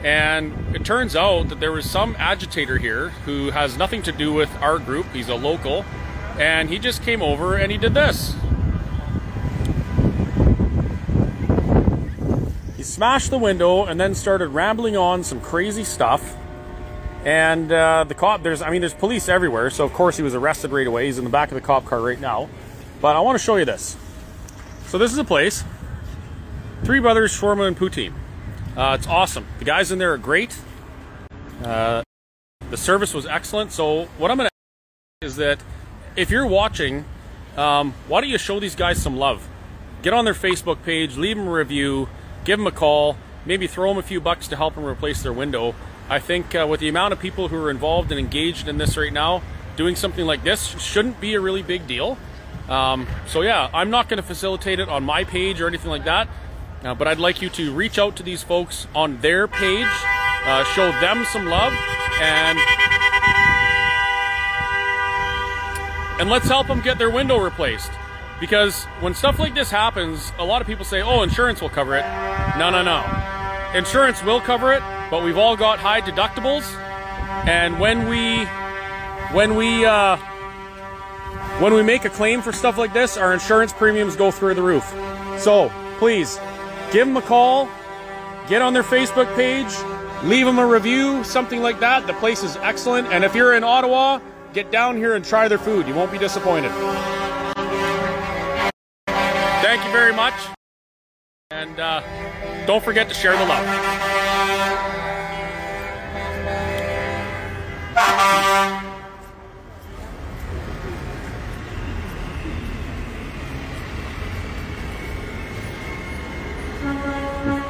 and 0.03 0.75
it 0.75 0.86
turns 0.86 1.15
out 1.15 1.49
that 1.49 1.60
there 1.60 1.71
was 1.71 1.89
some 1.89 2.15
agitator 2.19 2.77
here 2.77 3.10
who 3.25 3.51
has 3.51 3.77
nothing 3.77 4.01
to 4.03 4.12
do 4.12 4.33
with 4.33 4.53
our 4.62 4.79
group. 4.79 5.07
He's 5.13 5.29
a 5.29 5.36
local, 5.36 5.86
and 6.39 6.69
he 6.69 6.79
just 6.79 7.03
came 7.03 7.21
over 7.21 7.55
and 7.55 7.71
he 7.71 7.77
did 7.77 7.93
this. 7.93 8.36
He 12.75 12.83
smashed 12.83 13.31
the 13.31 13.39
window 13.39 13.86
and 13.86 13.99
then 13.99 14.13
started 14.13 14.49
rambling 14.49 14.95
on 14.95 15.23
some 15.23 15.41
crazy 15.41 15.83
stuff. 15.83 16.36
And 17.25 17.71
uh, 17.71 18.05
the 18.07 18.13
cop, 18.13 18.43
there's, 18.43 18.62
I 18.62 18.69
mean, 18.69 18.81
there's 18.81 18.93
police 18.93 19.27
everywhere, 19.27 19.69
so 19.69 19.83
of 19.83 19.93
course 19.93 20.15
he 20.15 20.23
was 20.23 20.36
arrested 20.36 20.71
right 20.71 20.88
away. 20.88 21.07
He's 21.07 21.17
in 21.17 21.23
the 21.23 21.29
back 21.29 21.49
of 21.49 21.55
the 21.55 21.62
cop 21.62 21.86
car 21.86 21.99
right 21.99 22.19
now. 22.21 22.47
But 23.01 23.15
I 23.15 23.19
want 23.19 23.38
to 23.38 23.43
show 23.43 23.57
you 23.57 23.65
this. 23.65 23.97
So 24.86 24.97
this 24.97 25.12
is 25.12 25.17
a 25.17 25.23
place, 25.23 25.63
Three 26.83 26.99
Brothers 26.99 27.38
Shawarma 27.38 27.67
and 27.67 27.77
Poutine. 27.77 28.13
Uh, 28.77 28.95
it's 28.97 29.07
awesome. 29.07 29.43
The 29.57 29.65
guys 29.65 29.91
in 29.91 29.97
there 29.97 30.13
are 30.13 30.19
great. 30.19 30.55
Uh, 31.63 32.03
the 32.69 32.77
service 32.77 33.11
was 33.11 33.25
excellent. 33.25 33.71
So 33.71 34.05
what 34.19 34.29
I'm 34.29 34.37
going 34.37 34.47
to 34.47 35.25
is 35.25 35.37
that 35.37 35.59
if 36.15 36.29
you're 36.29 36.45
watching, 36.45 37.03
um, 37.57 37.95
why 38.07 38.21
don't 38.21 38.29
you 38.29 38.37
show 38.37 38.59
these 38.59 38.75
guys 38.75 39.01
some 39.01 39.17
love? 39.17 39.47
Get 40.03 40.13
on 40.13 40.25
their 40.25 40.35
Facebook 40.35 40.83
page, 40.83 41.17
leave 41.17 41.37
them 41.37 41.47
a 41.47 41.51
review, 41.51 42.07
give 42.43 42.59
them 42.59 42.67
a 42.67 42.71
call, 42.71 43.17
maybe 43.47 43.65
throw 43.65 43.89
them 43.89 43.97
a 43.97 44.03
few 44.03 44.21
bucks 44.21 44.47
to 44.49 44.55
help 44.55 44.75
them 44.75 44.85
replace 44.85 45.23
their 45.23 45.33
window. 45.33 45.73
I 46.07 46.19
think 46.19 46.53
uh, 46.53 46.67
with 46.69 46.79
the 46.79 46.87
amount 46.87 47.13
of 47.13 47.19
people 47.19 47.47
who 47.47 47.57
are 47.57 47.71
involved 47.71 48.11
and 48.11 48.19
engaged 48.19 48.67
in 48.67 48.77
this 48.77 48.95
right 48.95 49.11
now, 49.11 49.41
doing 49.75 49.95
something 49.95 50.25
like 50.25 50.43
this 50.43 50.67
shouldn't 50.79 51.19
be 51.19 51.33
a 51.33 51.39
really 51.39 51.63
big 51.63 51.87
deal. 51.87 52.15
Um, 52.69 53.07
so 53.25 53.41
yeah, 53.41 53.71
I'm 53.73 53.89
not 53.89 54.07
going 54.07 54.17
to 54.17 54.27
facilitate 54.27 54.79
it 54.79 54.87
on 54.87 55.03
my 55.03 55.23
page 55.23 55.61
or 55.61 55.67
anything 55.67 55.89
like 55.89 56.03
that, 56.03 56.27
uh, 56.83 56.93
but 56.93 57.07
I'd 57.07 57.19
like 57.19 57.41
you 57.41 57.49
to 57.51 57.73
reach 57.73 57.97
out 57.97 58.15
to 58.17 58.23
these 58.23 58.43
folks 58.43 58.87
on 58.93 59.19
their 59.21 59.47
page, 59.47 59.87
uh, 60.45 60.63
show 60.75 60.91
them 60.99 61.25
some 61.25 61.45
love, 61.45 61.73
and 62.21 62.59
and 66.19 66.29
let's 66.29 66.47
help 66.47 66.67
them 66.67 66.81
get 66.81 66.97
their 66.97 67.09
window 67.09 67.37
replaced. 67.37 67.91
Because 68.39 68.85
when 69.01 69.13
stuff 69.13 69.39
like 69.39 69.55
this 69.55 69.71
happens, 69.71 70.31
a 70.37 70.45
lot 70.45 70.61
of 70.61 70.67
people 70.67 70.85
say, 70.85 71.01
"Oh, 71.01 71.23
insurance 71.23 71.61
will 71.61 71.69
cover 71.69 71.95
it." 71.95 72.05
No, 72.57 72.69
no, 72.69 72.83
no. 72.83 73.03
Insurance 73.73 74.23
will 74.23 74.39
cover 74.39 74.73
it, 74.73 74.81
but 75.09 75.23
we've 75.23 75.37
all 75.37 75.57
got 75.57 75.79
high 75.79 76.01
deductibles, 76.01 76.63
and 77.47 77.79
when 77.79 78.07
we 78.07 78.45
when 79.35 79.55
we 79.55 79.85
uh, 79.85 80.17
when 81.59 81.73
we 81.73 81.81
make 81.81 82.05
a 82.05 82.09
claim 82.09 82.41
for 82.41 82.51
stuff 82.51 82.77
like 82.77 82.93
this, 82.93 83.17
our 83.17 83.33
insurance 83.33 83.73
premiums 83.73 84.15
go 84.15 84.31
through 84.31 84.53
the 84.53 84.61
roof. 84.61 84.85
So 85.39 85.71
please, 85.97 86.39
give 86.91 87.08
them 87.08 87.17
a 87.17 87.21
call, 87.21 87.69
get 88.47 88.62
on 88.62 88.73
their 88.73 88.84
Facebook 88.84 89.34
page, 89.36 89.73
leave 90.23 90.45
them 90.45 90.60
a 90.60 90.65
review, 90.65 91.23
something 91.23 91.62
like 91.62 91.80
that. 91.80 92.08
The 92.08 92.13
place 92.13 92.43
is 92.43 92.56
excellent, 92.58 93.08
and 93.08 93.23
if 93.23 93.36
you're 93.36 93.56
in 93.56 93.63
Ottawa, 93.63 94.19
get 94.54 94.71
down 94.71 94.97
here 94.97 95.15
and 95.15 95.23
try 95.23 95.47
their 95.47 95.58
food. 95.58 95.88
You 95.88 95.93
won't 95.93 96.12
be 96.12 96.17
disappointed. 96.17 96.71
Thank 99.08 99.84
you 99.84 99.91
very 99.91 100.13
much, 100.13 100.34
and 101.52 101.80
uh, 101.80 102.02
don't 102.65 102.84
forget 102.84 103.10
to 103.10 103.13
share 103.13 103.38
the 103.38 103.45
love. 103.45 104.34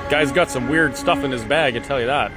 Guy's 0.09 0.31
got 0.31 0.49
some 0.49 0.69
weird 0.69 0.95
stuff 0.95 1.23
in 1.25 1.31
his 1.31 1.43
bag, 1.43 1.75
I 1.75 1.79
tell 1.79 1.99
you 1.99 2.05
that. 2.05 2.31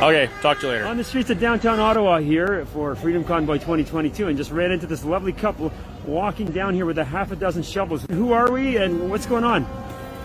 Okay, 0.00 0.30
talk 0.40 0.60
to 0.60 0.66
you 0.66 0.72
later. 0.72 0.86
on 0.86 0.96
the 0.96 1.04
streets 1.04 1.28
of 1.28 1.38
downtown 1.38 1.78
Ottawa 1.78 2.18
here 2.20 2.64
for 2.66 2.94
Freedom 2.94 3.22
Convoy 3.22 3.56
2022 3.56 4.28
and 4.28 4.36
just 4.36 4.50
ran 4.50 4.70
into 4.70 4.86
this 4.86 5.04
lovely 5.04 5.32
couple 5.32 5.72
walking 6.06 6.46
down 6.52 6.72
here 6.72 6.86
with 6.86 6.96
a 6.98 7.04
half 7.04 7.32
a 7.32 7.36
dozen 7.36 7.62
shovels. 7.62 8.06
Who 8.10 8.32
are 8.32 8.50
we 8.50 8.78
and 8.78 9.10
what's 9.10 9.26
going 9.26 9.44
on? 9.44 9.64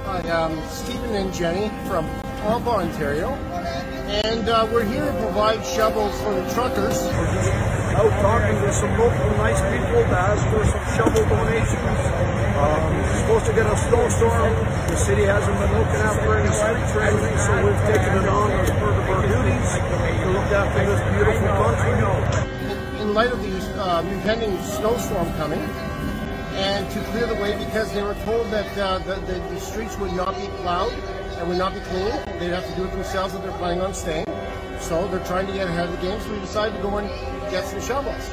Hi, 0.05 0.21
I'm 0.31 0.69
Stephen 0.69 1.13
and 1.15 1.33
Jenny 1.33 1.69
from 1.87 2.05
Ottawa, 2.43 2.83
Ontario, 2.83 3.29
and 3.29 4.47
uh, 4.47 4.67
we're 4.71 4.85
here 4.85 5.05
to 5.05 5.19
provide 5.23 5.65
shovels 5.65 6.15
for 6.21 6.33
the 6.33 6.53
truckers. 6.53 7.82
Out 7.95 8.11
talking 8.21 8.57
to 8.61 8.73
some 8.73 8.91
local 8.97 9.29
nice 9.37 9.61
people 9.69 10.01
to 10.01 10.17
ask 10.17 10.41
for 10.49 10.65
some 10.65 10.85
shovel 10.97 11.23
donations. 11.29 12.01
Um, 12.53 12.93
supposed 13.21 13.45
to 13.45 13.53
get 13.53 13.65
a 13.65 13.77
snowstorm. 13.77 14.53
The 14.89 14.97
city 14.97 15.23
hasn't 15.23 15.57
been 15.57 15.73
looking 15.73 16.01
after 16.01 16.37
any 16.37 16.53
street 16.53 16.85
trading, 16.93 17.37
so 17.37 17.51
we've 17.65 17.83
taken 17.89 18.13
it 18.17 18.27
on 18.29 18.51
as 18.51 18.69
part 18.71 18.93
of 18.93 19.05
our 19.09 19.21
duties 19.25 19.69
to 20.21 20.27
look 20.33 20.49
after 20.53 20.85
this 20.85 21.01
beautiful 21.13 21.49
country. 21.61 23.01
In 23.01 23.13
light 23.13 23.31
of 23.31 23.41
the 23.41 23.53
um, 23.81 24.07
impending 24.07 24.57
snowstorm 24.63 25.27
coming, 25.33 25.59
and 26.53 26.89
to 26.91 26.99
clear 27.11 27.25
the 27.25 27.35
way 27.35 27.57
because 27.57 27.91
they 27.93 28.03
were 28.03 28.13
told 28.25 28.49
that 28.51 28.77
uh, 28.77 28.99
the, 28.99 29.15
the, 29.25 29.39
the 29.49 29.59
streets 29.59 29.97
would 29.97 30.13
not 30.13 30.35
be 30.37 30.47
plowed 30.61 30.93
and 30.93 31.49
would 31.49 31.57
not 31.57 31.73
be 31.73 31.79
cleaned. 31.81 32.13
They'd 32.39 32.53
have 32.53 32.67
to 32.69 32.75
do 32.75 32.85
it 32.85 32.91
themselves 32.91 33.33
if 33.33 33.41
they're 33.41 33.57
planning 33.57 33.81
on 33.81 33.93
staying. 33.93 34.25
So 34.79 35.07
they're 35.07 35.25
trying 35.25 35.47
to 35.47 35.53
get 35.53 35.67
ahead 35.67 35.89
of 35.89 35.91
the 35.91 36.01
game, 36.01 36.19
so 36.21 36.31
we 36.31 36.39
decided 36.39 36.75
to 36.75 36.81
go 36.83 36.97
and 36.97 37.09
get 37.53 37.65
some 37.65 37.81
shovels. 37.81 38.31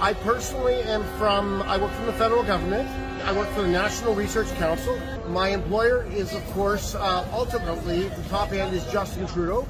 I 0.00 0.14
personally 0.14 0.80
am 0.84 1.04
from, 1.18 1.60
I 1.64 1.76
work 1.76 1.92
from 1.92 2.06
the 2.06 2.14
federal 2.14 2.42
government. 2.42 2.88
I 3.26 3.36
work 3.36 3.46
for 3.50 3.60
the 3.60 3.68
National 3.68 4.14
Research 4.14 4.48
Council. 4.54 4.98
My 5.28 5.48
employer 5.48 6.06
is, 6.06 6.32
of 6.32 6.42
course, 6.52 6.94
uh, 6.94 7.28
ultimately, 7.34 8.08
the 8.08 8.22
top 8.30 8.52
end 8.52 8.74
is 8.74 8.82
Justin 8.86 9.26
Trudeau. 9.26 9.68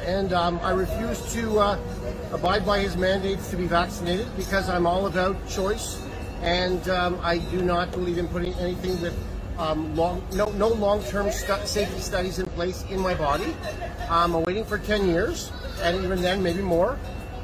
And 0.00 0.32
um, 0.32 0.58
I 0.64 0.72
refuse 0.72 1.32
to 1.34 1.60
uh, 1.60 1.78
abide 2.32 2.66
by 2.66 2.80
his 2.80 2.96
mandates 2.96 3.50
to 3.50 3.56
be 3.56 3.68
vaccinated 3.68 4.26
because 4.36 4.68
I'm 4.68 4.84
all 4.84 5.06
about 5.06 5.36
choice. 5.48 6.02
And 6.42 6.88
um, 6.88 7.20
I 7.22 7.38
do 7.38 7.62
not 7.62 7.92
believe 7.92 8.18
in 8.18 8.26
putting 8.26 8.52
anything 8.54 9.00
with 9.00 9.16
um, 9.58 9.94
long, 9.94 10.26
no, 10.32 10.50
no 10.52 10.70
long-term 10.70 11.30
stu- 11.30 11.66
safety 11.66 12.00
studies 12.00 12.40
in 12.40 12.46
place 12.46 12.84
in 12.90 12.98
my 12.98 13.14
body. 13.14 13.54
I'm 14.10 14.32
waiting 14.42 14.64
for 14.64 14.76
10 14.76 15.06
years, 15.06 15.52
and 15.82 16.02
even 16.02 16.20
then, 16.20 16.42
maybe 16.42 16.62
more, 16.62 16.98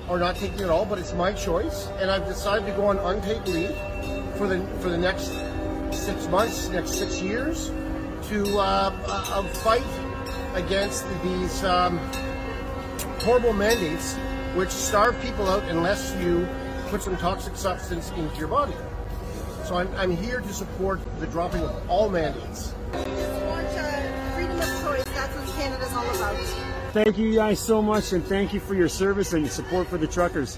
or 0.09 0.19
not 0.19 0.37
taking 0.37 0.61
it 0.61 0.71
all. 0.71 0.85
But 0.85 0.99
it's 0.99 1.13
my 1.13 1.33
choice, 1.33 1.89
and 1.99 2.11
I've 2.11 2.27
decided 2.27 2.67
to 2.67 2.73
go 2.73 2.87
on 2.87 2.99
unpaid 2.99 3.47
leave 3.49 3.77
for 4.37 4.47
the 4.47 4.67
for 4.81 4.89
the 4.89 4.99
next 4.99 5.33
six 5.93 6.29
months, 6.29 6.69
next 6.69 6.93
six 6.93 7.21
years, 7.21 7.69
to 8.29 8.59
uh, 8.59 8.93
uh, 9.07 9.25
uh, 9.29 9.43
fight 9.65 9.85
against 10.55 11.05
these 11.23 11.65
um, 11.65 11.99
horrible 13.21 13.53
mandates 13.53 14.15
which 14.55 14.71
starve 14.71 15.21
people 15.21 15.47
out 15.49 15.63
unless 15.65 16.15
you 16.17 16.49
put 16.89 17.03
some 17.03 17.17
toxic 17.19 17.57
substance 17.57 18.11
into 18.13 18.37
your 18.37 18.49
body. 18.49 18.75
So 19.65 19.77
I'm, 19.77 19.95
I'm 19.97 20.17
here 20.17 20.41
to 20.41 20.53
support 20.53 21.01
the 21.19 21.27
dropping 21.27 21.63
of 21.63 21.91
all 21.91 22.09
mandates. 22.09 22.73
Just 22.93 23.47
want 23.47 23.67
uh, 23.67 24.35
freedom 24.35 24.61
of 24.61 24.83
choice. 24.83 25.05
That's 25.15 25.37
what 25.37 25.49
Canada's 25.57 25.93
all 25.93 26.09
about. 26.15 26.66
Thank 26.97 27.19
you 27.19 27.35
guys 27.35 27.61
so 27.61 27.83
much, 27.83 28.15
and 28.15 28.25
thank 28.25 28.55
you 28.55 28.61
for 28.61 28.75
your 28.75 28.89
service 28.89 29.35
and 29.35 29.47
support 29.53 29.87
for 29.87 29.99
the 29.99 30.07
truckers. 30.07 30.57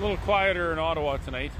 A 0.00 0.02
little 0.02 0.16
quieter 0.16 0.72
in 0.72 0.78
Ottawa 0.78 1.18
tonight. 1.18 1.52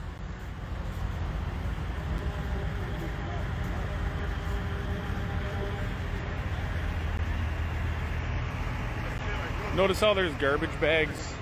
Notice 9.76 10.00
how 10.00 10.14
there's 10.14 10.32
garbage 10.36 10.70
bags 10.80 11.34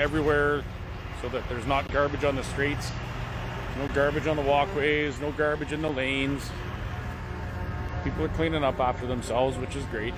everywhere 0.00 0.64
so 1.22 1.28
that 1.28 1.48
there's 1.48 1.66
not 1.66 1.86
garbage 1.92 2.24
on 2.24 2.34
the 2.34 2.42
streets. 2.42 2.90
No 3.78 3.86
garbage 3.94 4.26
on 4.26 4.34
the 4.34 4.42
walkways, 4.42 5.20
no 5.20 5.30
garbage 5.30 5.70
in 5.70 5.80
the 5.80 5.90
lanes. 5.90 6.50
People 8.02 8.24
are 8.24 8.28
cleaning 8.30 8.64
up 8.64 8.80
after 8.80 9.06
themselves, 9.06 9.56
which 9.58 9.76
is 9.76 9.84
great. 9.84 10.14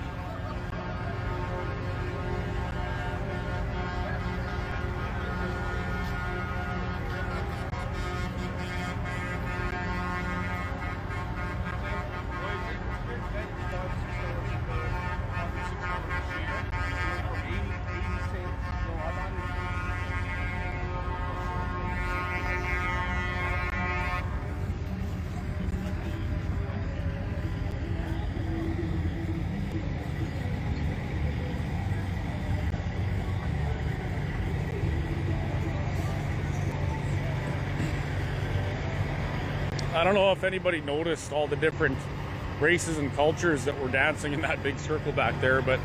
If 40.43 40.47
anybody 40.47 40.81
noticed 40.81 41.31
all 41.31 41.47
the 41.47 41.55
different 41.55 41.97
races 42.59 42.97
and 42.97 43.15
cultures 43.15 43.63
that 43.63 43.79
were 43.79 43.87
dancing 43.87 44.33
in 44.33 44.41
that 44.41 44.61
big 44.61 44.77
circle 44.77 45.13
back 45.13 45.39
there, 45.39 45.61
but 45.61 45.79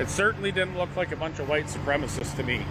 it 0.00 0.08
certainly 0.08 0.50
didn't 0.50 0.78
look 0.78 0.96
like 0.96 1.12
a 1.12 1.16
bunch 1.16 1.38
of 1.38 1.46
white 1.46 1.66
supremacists 1.66 2.34
to 2.34 2.42
me. 2.42 2.64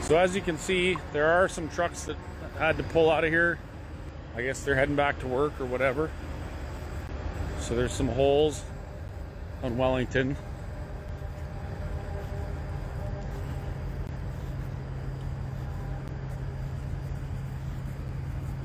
So 0.00 0.16
as 0.16 0.34
you 0.34 0.40
can 0.40 0.56
see, 0.56 0.96
there 1.12 1.26
are 1.26 1.48
some 1.50 1.68
trucks 1.68 2.04
that 2.04 2.16
had 2.58 2.78
to 2.78 2.82
pull 2.82 3.10
out 3.10 3.24
of 3.24 3.30
here. 3.30 3.58
I 4.34 4.40
guess 4.40 4.64
they're 4.64 4.74
heading 4.74 4.96
back 4.96 5.18
to 5.18 5.26
work 5.26 5.60
or 5.60 5.66
whatever. 5.66 6.10
So 7.58 7.76
there's 7.76 7.92
some 7.92 8.08
holes 8.08 8.62
on 9.62 9.76
Wellington. 9.76 10.34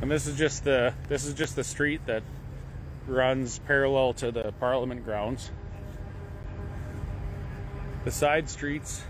And 0.06 0.12
this 0.12 0.28
is 0.28 0.38
just 0.38 0.64
the 0.64 0.94
this 1.10 1.26
is 1.26 1.34
just 1.34 1.56
the 1.56 1.64
street 1.64 2.00
that 2.06 2.22
runs 3.08 3.58
parallel 3.58 4.14
to 4.14 4.32
the 4.32 4.54
Parliament 4.60 5.04
grounds. 5.04 5.50
The 8.04 8.12
side 8.12 8.48
streets 8.48 9.02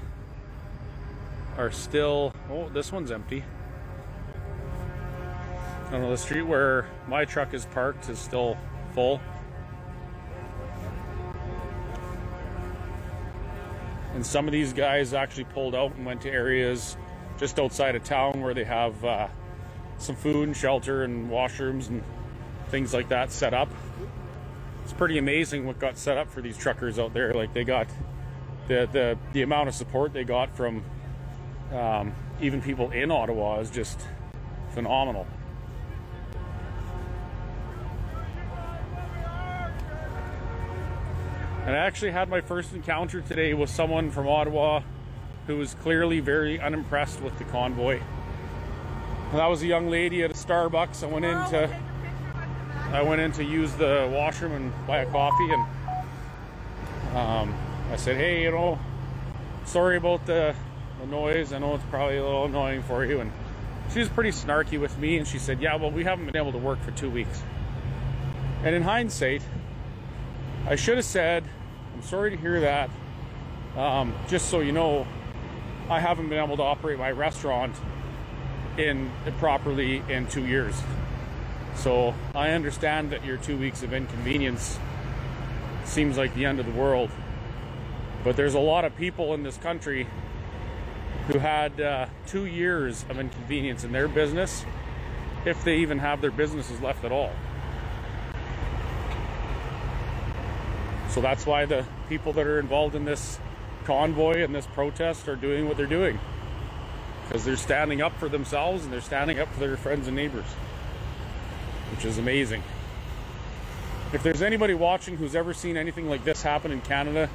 are 1.58 1.70
still 1.70 2.32
oh 2.50 2.70
this 2.70 2.94
one's 2.94 3.12
empty. 3.12 3.44
I 5.88 5.92
don't 5.92 6.02
know 6.04 6.12
the 6.12 6.18
street 6.18 6.44
where 6.44 6.88
my 7.10 7.26
truck 7.26 7.54
is 7.54 7.66
parked 7.66 8.08
is 8.08 8.18
still 8.18 8.58
full. 8.94 9.20
And 14.14 14.26
some 14.26 14.48
of 14.48 14.54
these 14.54 14.72
guys 14.72 15.14
actually 15.14 15.44
pulled 15.44 15.76
out 15.76 15.94
and 15.96 16.06
went 16.06 16.22
to 16.22 16.32
areas 16.32 16.96
just 17.38 17.60
outside 17.60 17.96
of 17.96 18.06
town 18.06 18.40
where 18.40 18.54
they 18.54 18.64
have 18.64 19.04
uh, 19.04 19.28
some 19.98 20.16
food 20.16 20.48
and 20.48 20.58
shelter 20.58 21.04
and 21.04 21.30
washrooms 21.30 21.90
and 21.90 22.04
things 22.70 22.94
like 22.94 23.10
that 23.10 23.32
set 23.32 23.54
up. 23.54 23.70
It's 24.84 24.94
pretty 24.94 25.18
amazing 25.18 25.66
what 25.66 25.80
got 25.80 25.98
set 25.98 26.18
up 26.18 26.30
for 26.30 26.42
these 26.42 26.58
truckers 26.58 27.00
out 27.00 27.14
there. 27.14 27.34
Like 27.34 27.54
they 27.54 27.64
got 27.64 27.88
the 28.68 28.88
the, 28.92 29.18
the 29.34 29.42
amount 29.42 29.70
of 29.70 29.76
support 29.76 30.14
they 30.14 30.24
got 30.24 30.56
from 30.56 30.84
um, 31.72 32.14
even 32.42 32.62
people 32.62 32.92
in 32.92 33.12
Ottawa 33.12 33.60
is 33.60 33.70
just 33.70 34.00
phenomenal. 34.74 35.26
And 41.66 41.76
I 41.76 41.80
actually 41.80 42.12
had 42.12 42.30
my 42.30 42.42
first 42.42 42.74
encounter 42.74 43.22
today 43.22 43.56
with 43.56 43.72
someone 43.72 44.12
from 44.12 44.28
Ottawa 44.28 44.82
who 45.48 45.58
was 45.58 45.74
clearly 45.74 46.20
very 46.20 46.60
unimpressed 46.60 47.22
with 47.22 47.36
the 47.40 47.44
convoy. 47.46 48.00
That 49.36 49.48
was 49.48 49.62
a 49.64 49.68
young 49.68 49.90
lady 49.90 50.24
at 50.24 50.32
a 50.32 50.34
Starbucks. 50.34 51.04
I 51.04 51.08
went 51.08 51.26
in 51.26 51.34
to 51.50 51.70
I 52.94 53.02
went 53.02 53.20
in 53.20 53.34
to 53.34 53.44
use 53.44 53.74
the 53.74 54.10
washroom 54.10 54.54
and 54.54 54.88
buy 54.88 55.00
a 55.00 55.06
coffee 55.12 55.52
and 55.52 57.18
um, 57.18 57.54
I 57.92 57.98
said, 57.98 58.16
hey, 58.16 58.44
you 58.44 58.52
know, 58.52 58.80
sorry 59.66 59.98
about 59.98 60.26
the, 60.26 60.56
the 61.02 61.08
noise. 61.08 61.52
I 61.52 61.58
know 61.58 61.76
it's 61.76 61.84
probably 61.90 62.16
a 62.16 62.24
little 62.24 62.46
annoying 62.46 62.82
for 62.84 63.04
you. 63.04 63.20
And 63.20 63.30
she 63.92 64.00
was 64.00 64.08
pretty 64.08 64.30
snarky 64.30 64.80
with 64.80 64.98
me 65.00 65.18
and 65.18 65.28
she 65.28 65.38
said, 65.38 65.62
yeah, 65.62 65.76
well, 65.76 65.92
we 65.92 66.06
haven't 66.06 66.28
been 66.28 66.38
able 66.38 66.54
to 66.54 66.58
work 66.58 66.82
for 66.82 66.92
two 66.92 67.10
weeks. 67.10 67.44
And 68.64 68.74
in 68.74 68.84
hindsight, 68.84 69.42
I 70.66 70.78
should 70.78 70.96
have 70.96 71.06
said, 71.06 71.44
I'm 71.94 72.04
sorry 72.04 72.32
to 72.32 72.38
hear 72.38 72.62
that. 72.62 72.90
Um, 73.76 74.16
just 74.30 74.48
so 74.48 74.62
you 74.62 74.72
know, 74.72 75.06
I 75.90 76.00
haven't 76.00 76.30
been 76.30 76.42
able 76.42 76.56
to 76.56 76.64
operate 76.64 76.98
my 76.98 77.12
restaurant 77.12 77.76
in 78.78 79.12
properly 79.40 80.04
in 80.10 80.28
two 80.28 80.46
years. 80.46 80.76
So 81.76 82.14
I 82.34 82.52
understand 82.52 83.12
that 83.12 83.26
your 83.26 83.38
two 83.38 83.58
weeks 83.58 83.84
of 83.84 83.94
inconvenience 83.94 84.80
seems 85.84 86.18
like 86.18 86.34
the 86.34 86.46
end 86.46 86.60
of 86.60 86.66
the 86.66 86.72
world. 86.72 87.10
But 88.24 88.36
there's 88.36 88.56
a 88.56 88.60
lot 88.60 88.86
of 88.86 88.96
people 88.98 89.34
in 89.34 89.44
this 89.44 89.58
country 89.58 90.08
who 91.28 91.40
had 91.40 91.80
uh, 91.80 92.08
two 92.28 92.46
years 92.46 93.06
of 93.10 93.20
inconvenience 93.20 93.84
in 93.84 93.92
their 93.92 94.08
business, 94.08 94.66
if 95.46 95.64
they 95.64 95.78
even 95.78 96.00
have 96.00 96.22
their 96.22 96.32
businesses 96.32 96.82
left 96.82 97.04
at 97.04 97.12
all. 97.12 97.32
So 101.10 101.22
that's 101.22 101.46
why 101.46 101.66
the 101.66 101.86
people 102.10 102.34
that 102.34 102.46
are 102.46 102.60
involved 102.60 102.96
in 102.96 103.06
this 103.06 103.40
convoy 103.86 104.44
and 104.44 104.54
this 104.54 104.66
protest 104.68 105.28
are 105.28 105.36
doing 105.36 105.68
what 105.68 105.78
they're 105.78 105.86
doing. 105.86 106.20
Because 107.28 107.44
they're 107.44 107.58
standing 107.58 108.02
up 108.02 108.18
for 108.20 108.30
themselves 108.30 108.84
and 108.84 108.94
they're 108.94 109.02
standing 109.02 109.40
up 109.40 109.52
for 109.54 109.60
their 109.60 109.78
friends 109.78 110.08
and 110.08 110.16
neighbors, 110.16 110.46
which 111.92 112.06
is 112.06 112.18
amazing. 112.18 112.64
If 114.14 114.24
there's 114.24 114.42
anybody 114.42 114.74
watching 114.74 115.18
who's 115.18 115.36
ever 115.36 115.54
seen 115.54 115.76
anything 115.76 116.10
like 116.10 116.24
this 116.24 116.42
happen 116.42 116.72
in 116.72 116.82
Canada, 116.82 117.30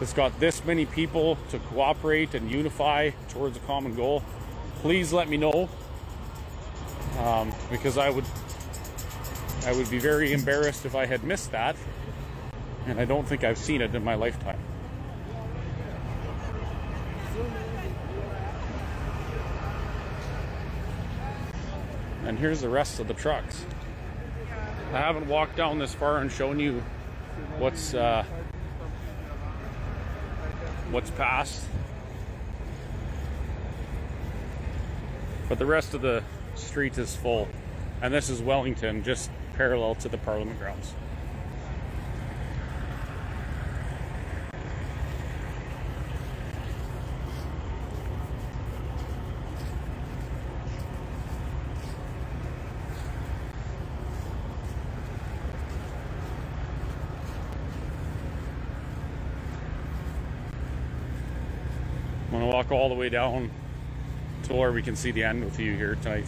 that's 0.00 0.12
got 0.12 0.38
this 0.40 0.64
many 0.64 0.86
people 0.86 1.38
to 1.50 1.58
cooperate 1.58 2.34
and 2.34 2.50
unify 2.50 3.10
towards 3.28 3.56
a 3.56 3.60
common 3.60 3.94
goal, 3.94 4.22
please 4.80 5.12
let 5.12 5.28
me 5.28 5.36
know. 5.36 5.68
Um, 7.18 7.52
because 7.70 7.96
I 7.96 8.10
would, 8.10 8.24
I 9.66 9.72
would 9.72 9.88
be 9.90 9.98
very 9.98 10.32
embarrassed 10.32 10.84
if 10.84 10.96
I 10.96 11.06
had 11.06 11.22
missed 11.22 11.52
that, 11.52 11.76
and 12.86 12.98
I 12.98 13.04
don't 13.04 13.26
think 13.26 13.44
I've 13.44 13.58
seen 13.58 13.80
it 13.82 13.94
in 13.94 14.02
my 14.02 14.16
lifetime. 14.16 14.58
And 22.26 22.38
here's 22.38 22.60
the 22.60 22.68
rest 22.68 23.00
of 23.00 23.08
the 23.08 23.14
trucks. 23.14 23.64
I 24.92 24.98
haven't 24.98 25.26
walked 25.26 25.56
down 25.56 25.78
this 25.78 25.92
far 25.92 26.18
and 26.18 26.30
shown 26.30 26.58
you 26.58 26.82
what's 27.58 27.94
uh, 27.94 28.24
what's 30.90 31.10
past. 31.10 31.64
But 35.48 35.58
the 35.58 35.66
rest 35.66 35.94
of 35.94 36.00
the 36.00 36.22
street 36.54 36.96
is 36.96 37.14
full. 37.14 37.48
And 38.00 38.12
this 38.12 38.30
is 38.30 38.40
Wellington, 38.40 39.02
just 39.02 39.30
parallel 39.54 39.94
to 39.96 40.08
the 40.08 40.18
Parliament 40.18 40.58
grounds. 40.58 40.94
I'm 62.44 62.50
gonna 62.50 62.62
walk 62.62 62.72
all 62.72 62.90
the 62.90 62.94
way 62.94 63.08
down 63.08 63.50
to 64.42 64.52
where 64.52 64.70
we 64.70 64.82
can 64.82 64.96
see 64.96 65.10
the 65.12 65.24
end 65.24 65.42
with 65.46 65.58
you 65.58 65.74
here 65.76 65.94
tonight. 66.02 66.26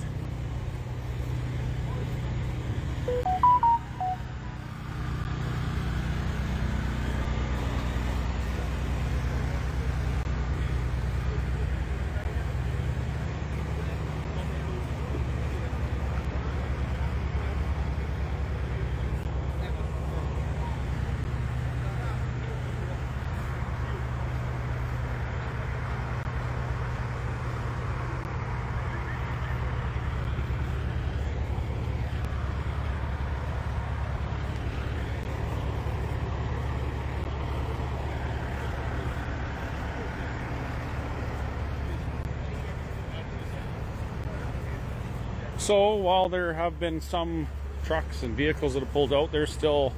So 45.67 45.97
while 45.97 46.29
there 46.29 46.53
have 46.53 46.79
been 46.79 47.01
some 47.01 47.49
trucks 47.83 48.23
and 48.23 48.37
vehicles 48.37 48.75
that 48.75 48.85
have 48.85 48.93
pulled 48.93 49.13
out, 49.13 49.33
there's 49.33 49.53
still 49.53 49.93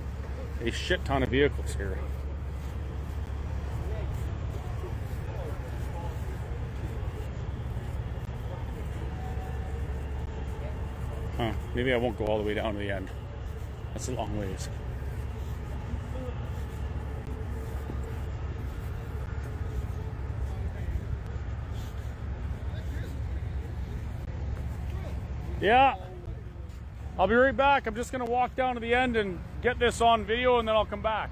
a 0.65 0.71
shit 0.71 1.05
ton 1.05 1.23
of 1.23 1.29
vehicles 1.29 1.75
here. 1.75 1.99
Huh, 11.37 11.53
maybe 11.75 11.93
I 11.93 11.99
won't 11.99 12.17
go 12.17 12.25
all 12.25 12.39
the 12.39 12.45
way 12.45 12.55
down 12.55 12.73
to 12.73 12.79
the 12.79 12.91
end. 12.91 13.11
That's 13.93 14.09
a 14.09 14.13
long 14.13 14.39
ways. 14.39 14.71
Yeah. 25.61 25.97
I'll 27.19 27.27
be 27.27 27.35
right 27.35 27.57
back. 27.57 27.87
I'm 27.87 27.97
just 27.97 28.13
going 28.13 28.25
to 28.25 28.31
walk 28.31 28.55
down 28.55 28.75
to 28.75 28.81
the 28.81 28.95
end 28.95 29.17
and 29.17 29.41
get 29.61 29.79
this 29.79 30.01
on 30.01 30.25
video 30.25 30.61
and 30.61 30.69
then 30.69 30.77
I'll 30.77 30.87
come 30.87 31.03
back. 31.03 31.31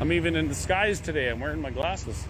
I'm 0.00 0.10
even 0.12 0.34
in 0.34 0.48
disguise 0.48 1.00
today. 1.00 1.30
I'm 1.30 1.38
wearing 1.38 1.60
my 1.60 1.70
glasses. 1.70 2.26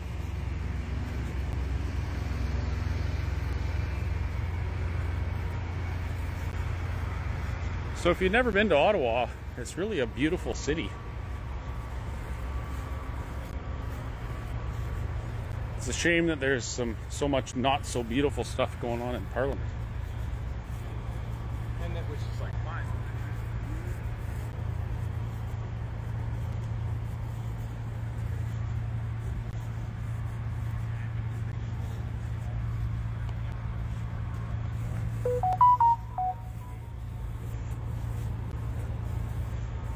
So 7.97 8.11
if 8.11 8.21
you've 8.21 8.31
never 8.31 8.53
been 8.53 8.69
to 8.69 8.77
Ottawa, 8.77 9.29
it's 9.57 9.79
really 9.79 10.01
a 10.01 10.07
beautiful 10.07 10.53
city. 10.53 10.91
It's 15.87 15.95
a 15.95 16.01
shame 16.01 16.29
that 16.29 16.41
there's 16.41 16.65
some 16.65 16.97
so 17.11 17.29
much 17.29 17.55
not 17.55 17.85
so 17.85 18.03
beautiful 18.03 18.43
stuff 18.43 18.75
going 18.81 19.03
on 19.03 19.15
in 19.15 19.23
Parliament. 19.35 19.61
And 21.83 21.95
that 21.95 22.05
which 22.05 22.21
is 22.21 22.41
like 22.41 22.55
mine. 22.65 22.87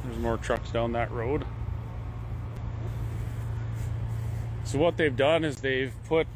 There's 0.05 0.19
more 0.19 0.37
trucks 0.37 0.69
down 0.69 0.93
that 0.93 1.11
road. 1.11 1.47
So 4.69 4.79
what 4.79 4.99
they've 4.99 5.17
done 5.17 5.47
is 5.47 5.57
they've 5.57 5.95
put 6.09 6.27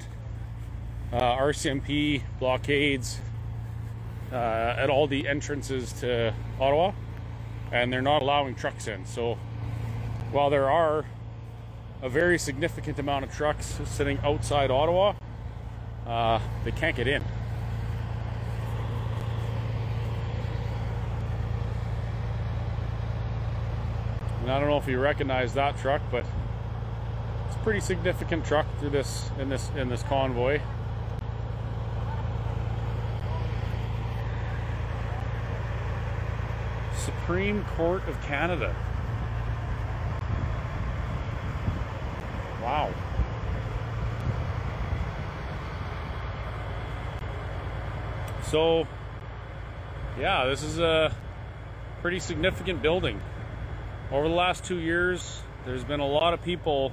uh, 1.12 1.36
RCMP 1.36 2.22
blockades 2.38 3.18
uh, 4.32 4.34
at 4.34 4.88
all 4.88 5.06
the 5.06 5.28
entrances 5.28 5.92
to 6.00 6.32
Ottawa, 6.58 6.92
and 7.72 7.92
they're 7.92 8.00
not 8.00 8.22
allowing 8.22 8.54
trucks 8.54 8.88
in. 8.88 9.04
So 9.04 9.34
while 10.30 10.48
there 10.48 10.70
are 10.70 11.04
a 12.00 12.08
very 12.08 12.38
significant 12.38 12.98
amount 12.98 13.26
of 13.26 13.34
trucks 13.34 13.78
sitting 13.84 14.16
outside 14.20 14.70
Ottawa, 14.70 15.12
uh, 16.06 16.40
they 16.64 16.72
can't 16.72 16.96
get 16.96 17.06
in. 17.06 17.22
And 24.40 24.50
I 24.50 24.58
don't 24.58 24.70
know 24.70 24.78
if 24.78 24.88
you 24.88 24.98
recognize 24.98 25.52
that 25.52 25.76
truck, 25.76 26.00
but 26.10 26.24
pretty 27.62 27.80
significant 27.80 28.44
truck 28.44 28.66
through 28.80 28.90
this 28.90 29.30
in 29.38 29.48
this 29.48 29.70
in 29.76 29.88
this 29.88 30.02
convoy. 30.02 30.60
Supreme 36.96 37.64
Court 37.76 38.06
of 38.08 38.20
Canada. 38.22 38.74
Wow. 42.62 42.92
So, 48.44 48.86
yeah, 50.18 50.46
this 50.46 50.62
is 50.62 50.78
a 50.78 51.14
pretty 52.02 52.18
significant 52.18 52.82
building. 52.82 53.20
Over 54.10 54.28
the 54.28 54.34
last 54.34 54.64
two 54.64 54.78
years, 54.78 55.42
there's 55.64 55.84
been 55.84 56.00
a 56.00 56.06
lot 56.06 56.34
of 56.34 56.42
people 56.42 56.92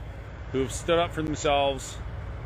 who 0.51 0.59
have 0.59 0.71
stood 0.71 0.99
up 0.99 1.13
for 1.13 1.21
themselves, 1.21 1.97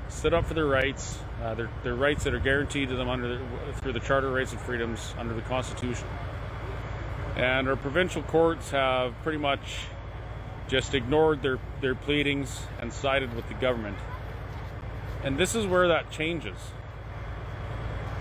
stood 0.09 0.33
up 0.33 0.45
for 0.45 0.53
their 0.53 0.65
rights, 0.65 1.17
uh, 1.41 1.53
their, 1.55 1.69
their 1.83 1.95
rights 1.95 2.23
that 2.25 2.33
are 2.33 2.39
guaranteed 2.39 2.89
to 2.89 2.95
them 2.95 3.09
under 3.09 3.37
the, 3.37 3.43
through 3.81 3.93
the 3.93 3.99
Charter 3.99 4.27
of 4.27 4.33
Rights 4.33 4.51
and 4.51 4.61
Freedoms 4.61 5.13
under 5.17 5.33
the 5.33 5.41
Constitution. 5.41 6.07
And 7.35 7.67
our 7.67 7.75
provincial 7.75 8.21
courts 8.21 8.71
have 8.71 9.13
pretty 9.23 9.39
much 9.39 9.85
just 10.67 10.93
ignored 10.93 11.41
their, 11.41 11.59
their 11.81 11.95
pleadings 11.95 12.67
and 12.79 12.91
sided 12.93 13.33
with 13.35 13.47
the 13.47 13.53
government. 13.55 13.97
And 15.23 15.37
this 15.37 15.55
is 15.55 15.65
where 15.65 15.87
that 15.87 16.11
changes. 16.11 16.57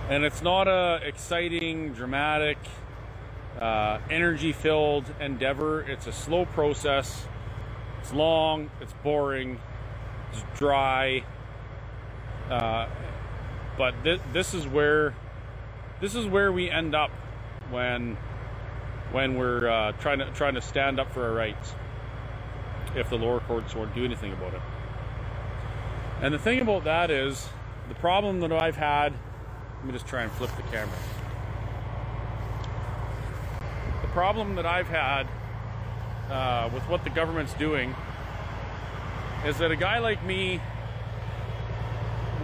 And 0.08 0.24
it's 0.24 0.42
not 0.42 0.68
a 0.68 1.00
exciting, 1.04 1.92
dramatic, 1.92 2.58
uh, 3.60 3.98
energy 4.10 4.52
filled 4.52 5.04
endeavor. 5.20 5.82
It's 5.82 6.06
a 6.06 6.12
slow 6.12 6.44
process. 6.46 7.26
It's 8.00 8.12
long, 8.12 8.70
it's 8.80 8.92
boring, 9.04 9.60
dry. 10.56 11.24
Uh, 12.50 12.88
but 13.78 13.94
th- 14.04 14.20
this 14.32 14.54
is 14.54 14.66
where 14.66 15.14
this 16.00 16.14
is 16.14 16.26
where 16.26 16.52
we 16.52 16.70
end 16.70 16.94
up 16.94 17.10
when 17.70 18.16
when 19.12 19.36
we're 19.36 19.68
uh, 19.68 19.92
trying 19.92 20.18
to 20.18 20.30
trying 20.32 20.54
to 20.54 20.60
stand 20.60 21.00
up 21.00 21.12
for 21.12 21.24
our 21.24 21.32
rights. 21.32 21.74
If 22.94 23.08
the 23.08 23.16
lower 23.16 23.40
courts 23.40 23.74
won't 23.74 23.94
do 23.94 24.04
anything 24.04 24.32
about 24.32 24.54
it. 24.54 24.60
And 26.20 26.34
the 26.34 26.38
thing 26.38 26.60
about 26.60 26.84
that 26.84 27.10
is 27.10 27.48
the 27.88 27.94
problem 27.94 28.40
that 28.40 28.52
I've 28.52 28.76
had. 28.76 29.14
Let 29.78 29.86
me 29.86 29.92
just 29.92 30.06
try 30.06 30.22
and 30.22 30.30
flip 30.32 30.50
the 30.56 30.62
camera. 30.64 30.94
The 34.02 34.08
problem 34.08 34.54
that 34.56 34.66
I've 34.66 34.88
had 34.88 35.26
uh, 36.30 36.70
with 36.72 36.82
what 36.84 37.02
the 37.04 37.10
government's 37.10 37.54
doing 37.54 37.94
is 39.44 39.58
that 39.58 39.70
a 39.70 39.76
guy 39.76 39.98
like 39.98 40.24
me, 40.24 40.60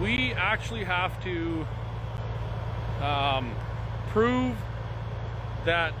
we 0.01 0.33
actually 0.33 0.83
have 0.83 1.21
to 1.23 1.65
um, 3.01 3.53
prove 4.09 4.55
that 5.65 5.93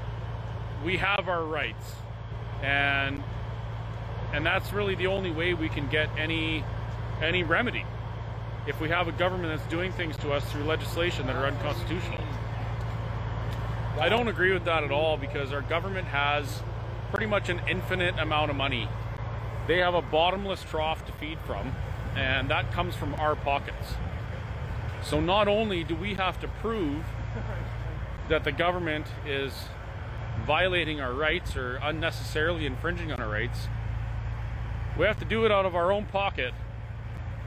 we 0.83 0.97
have 0.97 1.27
our 1.27 1.43
rights, 1.43 1.95
and 2.61 3.23
and 4.33 4.45
that's 4.45 4.71
really 4.73 4.95
the 4.95 5.07
only 5.07 5.31
way 5.31 5.53
we 5.53 5.69
can 5.69 5.87
get 5.89 6.09
any 6.17 6.63
any 7.21 7.43
remedy 7.43 7.85
if 8.67 8.79
we 8.79 8.89
have 8.89 9.07
a 9.07 9.11
government 9.11 9.57
that's 9.57 9.69
doing 9.69 9.91
things 9.93 10.15
to 10.17 10.31
us 10.31 10.43
through 10.51 10.63
legislation 10.63 11.25
that 11.27 11.35
are 11.35 11.45
unconstitutional. 11.45 12.19
I 13.99 14.07
don't 14.09 14.27
agree 14.27 14.53
with 14.53 14.65
that 14.65 14.83
at 14.83 14.91
all 14.91 15.17
because 15.17 15.51
our 15.51 15.61
government 15.61 16.07
has 16.07 16.61
pretty 17.11 17.25
much 17.25 17.49
an 17.49 17.61
infinite 17.67 18.17
amount 18.19 18.51
of 18.51 18.57
money. 18.57 18.87
They 19.69 19.77
have 19.77 19.93
a 19.93 20.01
bottomless 20.01 20.63
trough 20.63 21.05
to 21.05 21.11
feed 21.11 21.37
from, 21.45 21.75
and 22.15 22.49
that 22.49 22.71
comes 22.71 22.95
from 22.95 23.13
our 23.13 23.35
pockets. 23.35 23.93
So 25.03 25.19
not 25.19 25.47
only 25.47 25.83
do 25.83 25.95
we 25.95 26.15
have 26.15 26.39
to 26.39 26.47
prove 26.47 27.05
that 28.29 28.43
the 28.43 28.51
government 28.51 29.05
is 29.27 29.53
violating 30.43 30.99
our 30.99 31.13
rights 31.13 31.55
or 31.55 31.75
unnecessarily 31.83 32.65
infringing 32.65 33.11
on 33.11 33.21
our 33.21 33.29
rights, 33.29 33.67
we 34.97 35.05
have 35.05 35.19
to 35.19 35.25
do 35.25 35.45
it 35.45 35.51
out 35.51 35.67
of 35.67 35.75
our 35.75 35.91
own 35.91 36.05
pocket 36.05 36.55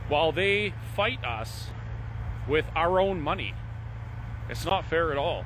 while 0.09 0.31
they 0.31 0.75
fight 0.95 1.25
us 1.25 1.71
with 2.47 2.67
our 2.77 3.01
own 3.01 3.21
money. 3.21 3.53
It's 4.49 4.65
not 4.65 4.85
fair 4.85 5.11
at 5.11 5.19
all. 5.19 5.45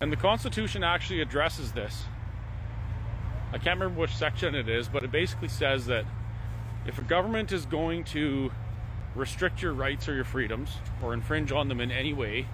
And 0.00 0.10
the 0.10 0.16
Constitution 0.16 0.82
actually 0.82 1.20
addresses 1.20 1.72
this. 1.72 2.06
I 3.52 3.58
can't 3.58 3.78
remember 3.78 4.00
which 4.00 4.14
section 4.14 4.54
it 4.54 4.68
is, 4.68 4.88
but 4.88 5.04
it 5.04 5.12
basically 5.12 5.48
says 5.48 5.86
that 5.86 6.06
if 6.86 6.98
a 6.98 7.02
government 7.02 7.52
is 7.52 7.66
going 7.66 8.04
to 8.04 8.50
restrict 9.14 9.60
your 9.60 9.74
rights 9.74 10.08
or 10.08 10.14
your 10.14 10.24
freedoms 10.24 10.78
or 11.02 11.12
infringe 11.12 11.52
on 11.52 11.68
them 11.68 11.80
in 11.80 11.90
any 11.90 12.14
way, 12.14 12.46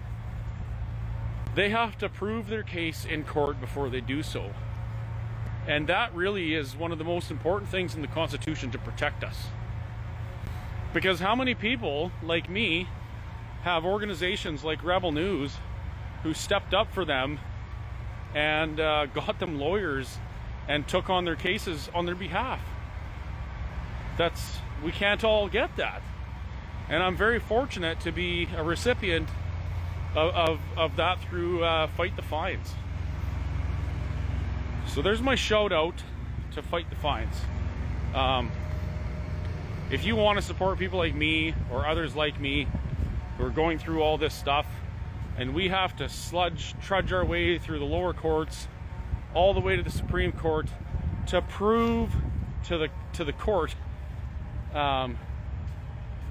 they 1.54 1.70
have 1.70 1.96
to 1.98 2.08
prove 2.08 2.48
their 2.48 2.62
case 2.62 3.04
in 3.04 3.24
court 3.24 3.60
before 3.60 3.88
they 3.90 4.00
do 4.00 4.22
so. 4.22 4.52
And 5.66 5.86
that 5.86 6.14
really 6.14 6.54
is 6.54 6.74
one 6.74 6.92
of 6.92 6.98
the 6.98 7.04
most 7.04 7.30
important 7.30 7.70
things 7.70 7.94
in 7.94 8.02
the 8.02 8.08
Constitution 8.08 8.70
to 8.72 8.78
protect 8.78 9.22
us. 9.22 9.46
Because 10.92 11.20
how 11.20 11.36
many 11.36 11.54
people, 11.54 12.10
like 12.22 12.48
me, 12.48 12.88
have 13.62 13.84
organizations 13.84 14.64
like 14.64 14.82
Rebel 14.82 15.12
News 15.12 15.56
who 16.22 16.34
stepped 16.34 16.74
up 16.74 16.92
for 16.92 17.04
them 17.04 17.38
and 18.34 18.80
uh, 18.80 19.06
got 19.14 19.38
them 19.38 19.58
lawyers 19.58 20.18
and 20.68 20.86
took 20.86 21.10
on 21.10 21.24
their 21.24 21.36
cases 21.36 21.88
on 21.94 22.06
their 22.06 22.14
behalf? 22.14 22.60
that's 24.18 24.58
we 24.84 24.92
can't 24.92 25.24
all 25.24 25.48
get 25.48 25.74
that. 25.76 26.02
And 26.90 27.02
I'm 27.02 27.16
very 27.16 27.38
fortunate 27.38 28.00
to 28.00 28.12
be 28.12 28.48
a 28.56 28.62
recipient 28.62 29.28
of, 30.14 30.34
of, 30.34 30.60
of 30.76 30.96
that 30.96 31.20
through 31.22 31.64
uh, 31.64 31.86
Fight 31.86 32.16
the 32.16 32.22
Fines. 32.22 32.74
So 34.86 35.02
there's 35.02 35.22
my 35.22 35.34
shout 35.34 35.72
out 35.72 36.02
to 36.52 36.62
Fight 36.62 36.90
the 36.90 36.96
Fines. 36.96 37.36
Um, 38.14 38.50
if 39.90 40.04
you 40.04 40.16
want 40.16 40.38
to 40.38 40.42
support 40.42 40.78
people 40.78 40.98
like 40.98 41.14
me 41.14 41.54
or 41.70 41.86
others 41.86 42.16
like 42.16 42.40
me 42.40 42.66
who 43.36 43.44
are 43.44 43.50
going 43.50 43.78
through 43.78 44.02
all 44.02 44.18
this 44.18 44.34
stuff, 44.34 44.66
and 45.36 45.54
we 45.54 45.68
have 45.68 45.94
to 45.96 46.08
sludge, 46.08 46.74
trudge 46.82 47.12
our 47.12 47.24
way 47.24 47.58
through 47.58 47.78
the 47.78 47.84
lower 47.84 48.12
courts, 48.12 48.66
all 49.38 49.54
the 49.54 49.60
way 49.60 49.76
to 49.76 49.84
the 49.84 49.90
Supreme 49.90 50.32
Court, 50.32 50.66
to 51.28 51.40
prove 51.40 52.10
to 52.64 52.76
the 52.76 52.88
to 53.12 53.24
the 53.24 53.32
court 53.32 53.72
um, 54.74 55.16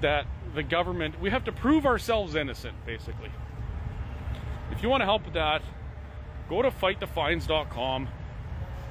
that 0.02 0.26
the 0.54 0.62
government 0.62 1.18
we 1.18 1.30
have 1.30 1.44
to 1.44 1.52
prove 1.52 1.86
ourselves 1.86 2.34
innocent, 2.34 2.74
basically. 2.84 3.30
If 4.70 4.82
you 4.82 4.90
want 4.90 5.00
to 5.00 5.06
help 5.06 5.24
with 5.24 5.32
that, 5.34 5.62
go 6.50 6.60
to 6.60 6.70
fightthefines.com 6.70 8.08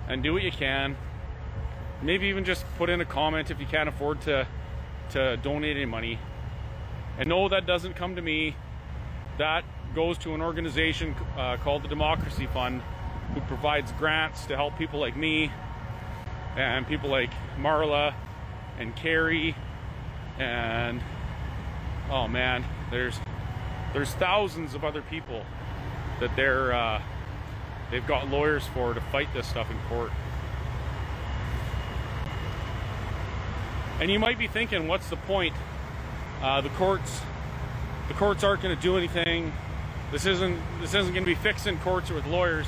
and 0.07 0.23
do 0.23 0.33
what 0.33 0.41
you 0.41 0.51
can. 0.51 0.97
Maybe 2.01 2.25
even 2.27 2.43
just 2.43 2.65
put 2.79 2.89
in 2.89 3.01
a 3.01 3.05
comment 3.05 3.51
if 3.51 3.59
you 3.59 3.67
can't 3.67 3.87
afford 3.87 4.21
to 4.21 4.47
to 5.11 5.37
donate 5.37 5.77
any 5.77 5.85
money. 5.85 6.17
And 7.19 7.29
no, 7.29 7.49
that 7.49 7.67
doesn't 7.67 7.95
come 7.95 8.15
to 8.15 8.21
me. 8.23 8.55
That 9.37 9.63
goes 9.93 10.17
to 10.19 10.33
an 10.33 10.41
organization 10.41 11.15
uh, 11.37 11.57
called 11.57 11.83
the 11.83 11.87
Democracy 11.87 12.47
Fund, 12.47 12.81
who 13.33 13.41
provides 13.41 13.91
grants 13.93 14.45
to 14.45 14.55
help 14.55 14.77
people 14.77 14.99
like 14.99 15.15
me 15.15 15.51
and 16.55 16.87
people 16.87 17.09
like 17.09 17.31
Marla 17.59 18.13
and 18.79 18.95
Carrie 18.95 19.55
and 20.39 21.01
oh 22.09 22.27
man, 22.27 22.63
there's 22.91 23.19
there's 23.93 24.13
thousands 24.13 24.73
of 24.75 24.83
other 24.83 25.01
people 25.01 25.43
that 26.19 26.35
they're 26.35 26.73
uh, 26.73 27.01
they've 27.91 28.05
got 28.07 28.29
lawyers 28.29 28.65
for 28.67 28.93
to 28.93 29.01
fight 29.01 29.27
this 29.33 29.47
stuff 29.47 29.69
in 29.71 29.77
court. 29.89 30.11
And 33.99 34.11
you 34.11 34.19
might 34.19 34.37
be 34.37 34.47
thinking, 34.47 34.87
what's 34.87 35.09
the 35.09 35.15
point? 35.15 35.55
Uh, 36.41 36.61
the 36.61 36.69
courts, 36.69 37.19
the 38.07 38.13
courts 38.13 38.43
aren't 38.43 38.61
going 38.61 38.75
to 38.75 38.81
do 38.81 38.95
anything. 38.95 39.51
This 40.11 40.25
isn't 40.25 40.59
this 40.81 40.93
isn't 40.93 41.13
going 41.13 41.25
to 41.25 41.29
be 41.29 41.35
fixed 41.35 41.67
in 41.67 41.77
courts 41.79 42.09
with 42.09 42.25
lawyers. 42.27 42.67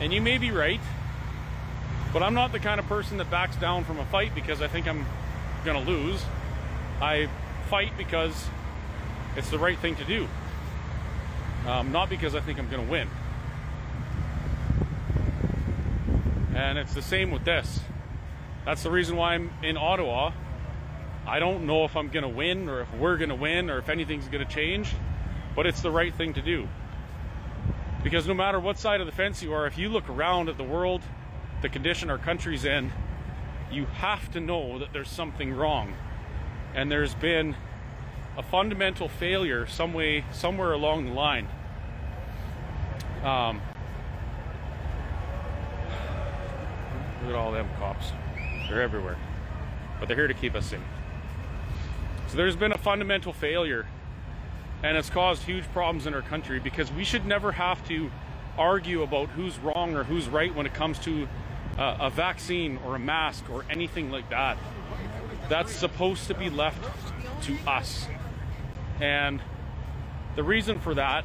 And 0.00 0.12
you 0.12 0.20
may 0.20 0.36
be 0.36 0.50
right, 0.50 0.80
but 2.12 2.22
I'm 2.22 2.34
not 2.34 2.52
the 2.52 2.58
kind 2.58 2.78
of 2.78 2.86
person 2.86 3.16
that 3.18 3.30
backs 3.30 3.56
down 3.56 3.84
from 3.84 3.98
a 3.98 4.04
fight 4.06 4.34
because 4.34 4.60
I 4.60 4.68
think 4.68 4.86
I'm 4.86 5.06
going 5.64 5.82
to 5.82 5.90
lose. 5.90 6.22
I 7.00 7.28
fight 7.70 7.92
because 7.96 8.46
it's 9.36 9.50
the 9.50 9.58
right 9.58 9.78
thing 9.78 9.96
to 9.96 10.04
do, 10.04 10.28
um, 11.66 11.92
not 11.92 12.10
because 12.10 12.34
I 12.34 12.40
think 12.40 12.58
I'm 12.58 12.68
going 12.68 12.84
to 12.84 12.90
win. 12.90 13.08
And 16.54 16.78
it's 16.78 16.94
the 16.94 17.02
same 17.02 17.30
with 17.30 17.44
this. 17.44 17.80
That's 18.64 18.82
the 18.82 18.90
reason 18.90 19.16
why 19.16 19.34
I'm 19.34 19.50
in 19.62 19.76
Ottawa. 19.76 20.32
I 21.26 21.38
don't 21.38 21.66
know 21.66 21.84
if 21.84 21.96
I'm 21.96 22.08
going 22.08 22.22
to 22.22 22.28
win 22.28 22.68
or 22.68 22.82
if 22.82 22.94
we're 22.94 23.16
going 23.16 23.28
to 23.30 23.34
win 23.34 23.70
or 23.70 23.78
if 23.78 23.88
anything's 23.88 24.28
going 24.28 24.46
to 24.46 24.50
change, 24.50 24.94
but 25.54 25.66
it's 25.66 25.80
the 25.80 25.90
right 25.90 26.14
thing 26.14 26.34
to 26.34 26.42
do. 26.42 26.68
Because 28.02 28.26
no 28.26 28.34
matter 28.34 28.60
what 28.60 28.78
side 28.78 29.00
of 29.00 29.06
the 29.06 29.12
fence 29.12 29.42
you 29.42 29.52
are, 29.52 29.66
if 29.66 29.78
you 29.78 29.88
look 29.88 30.08
around 30.08 30.48
at 30.48 30.56
the 30.56 30.64
world, 30.64 31.02
the 31.62 31.68
condition 31.68 32.10
our 32.10 32.18
country's 32.18 32.64
in, 32.64 32.92
you 33.70 33.86
have 33.86 34.30
to 34.32 34.40
know 34.40 34.78
that 34.78 34.92
there's 34.92 35.10
something 35.10 35.52
wrong. 35.52 35.94
And 36.74 36.90
there's 36.90 37.14
been 37.14 37.56
a 38.36 38.42
fundamental 38.42 39.08
failure 39.08 39.66
some 39.66 39.92
way, 39.92 40.24
somewhere 40.32 40.72
along 40.72 41.06
the 41.06 41.12
line. 41.12 41.48
Um, 43.24 43.60
look 47.22 47.30
at 47.30 47.34
all 47.34 47.50
them 47.50 47.68
cops. 47.78 48.12
They're 48.68 48.82
everywhere. 48.82 49.16
But 49.98 50.08
they're 50.08 50.16
here 50.16 50.28
to 50.28 50.34
keep 50.34 50.54
us 50.54 50.66
safe. 50.66 50.80
So 52.28 52.36
there's 52.36 52.56
been 52.56 52.72
a 52.72 52.78
fundamental 52.78 53.32
failure 53.32 53.86
and 54.82 54.96
it's 54.96 55.10
caused 55.10 55.42
huge 55.42 55.64
problems 55.72 56.06
in 56.06 56.14
our 56.14 56.22
country 56.22 56.60
because 56.60 56.92
we 56.92 57.04
should 57.04 57.26
never 57.26 57.52
have 57.52 57.86
to 57.88 58.10
argue 58.58 59.02
about 59.02 59.28
who's 59.30 59.58
wrong 59.58 59.94
or 59.96 60.04
who's 60.04 60.28
right 60.28 60.54
when 60.54 60.66
it 60.66 60.74
comes 60.74 60.98
to 61.00 61.28
uh, 61.78 61.96
a 62.00 62.10
vaccine 62.10 62.78
or 62.84 62.96
a 62.96 62.98
mask 62.98 63.44
or 63.50 63.64
anything 63.70 64.10
like 64.10 64.28
that. 64.30 64.56
That's 65.48 65.72
supposed 65.72 66.26
to 66.28 66.34
be 66.34 66.50
left 66.50 66.82
to 67.44 67.56
us. 67.66 68.06
And 69.00 69.40
the 70.34 70.42
reason 70.42 70.80
for 70.80 70.94
that 70.94 71.24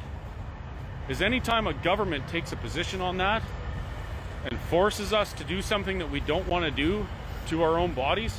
is 1.08 1.22
anytime 1.22 1.66
a 1.66 1.72
government 1.72 2.28
takes 2.28 2.52
a 2.52 2.56
position 2.56 3.00
on 3.00 3.16
that 3.18 3.42
and 4.44 4.58
forces 4.60 5.12
us 5.12 5.32
to 5.34 5.44
do 5.44 5.62
something 5.62 5.98
that 5.98 6.10
we 6.10 6.20
don't 6.20 6.46
want 6.48 6.64
to 6.64 6.70
do 6.70 7.06
to 7.48 7.62
our 7.62 7.78
own 7.78 7.92
bodies 7.92 8.38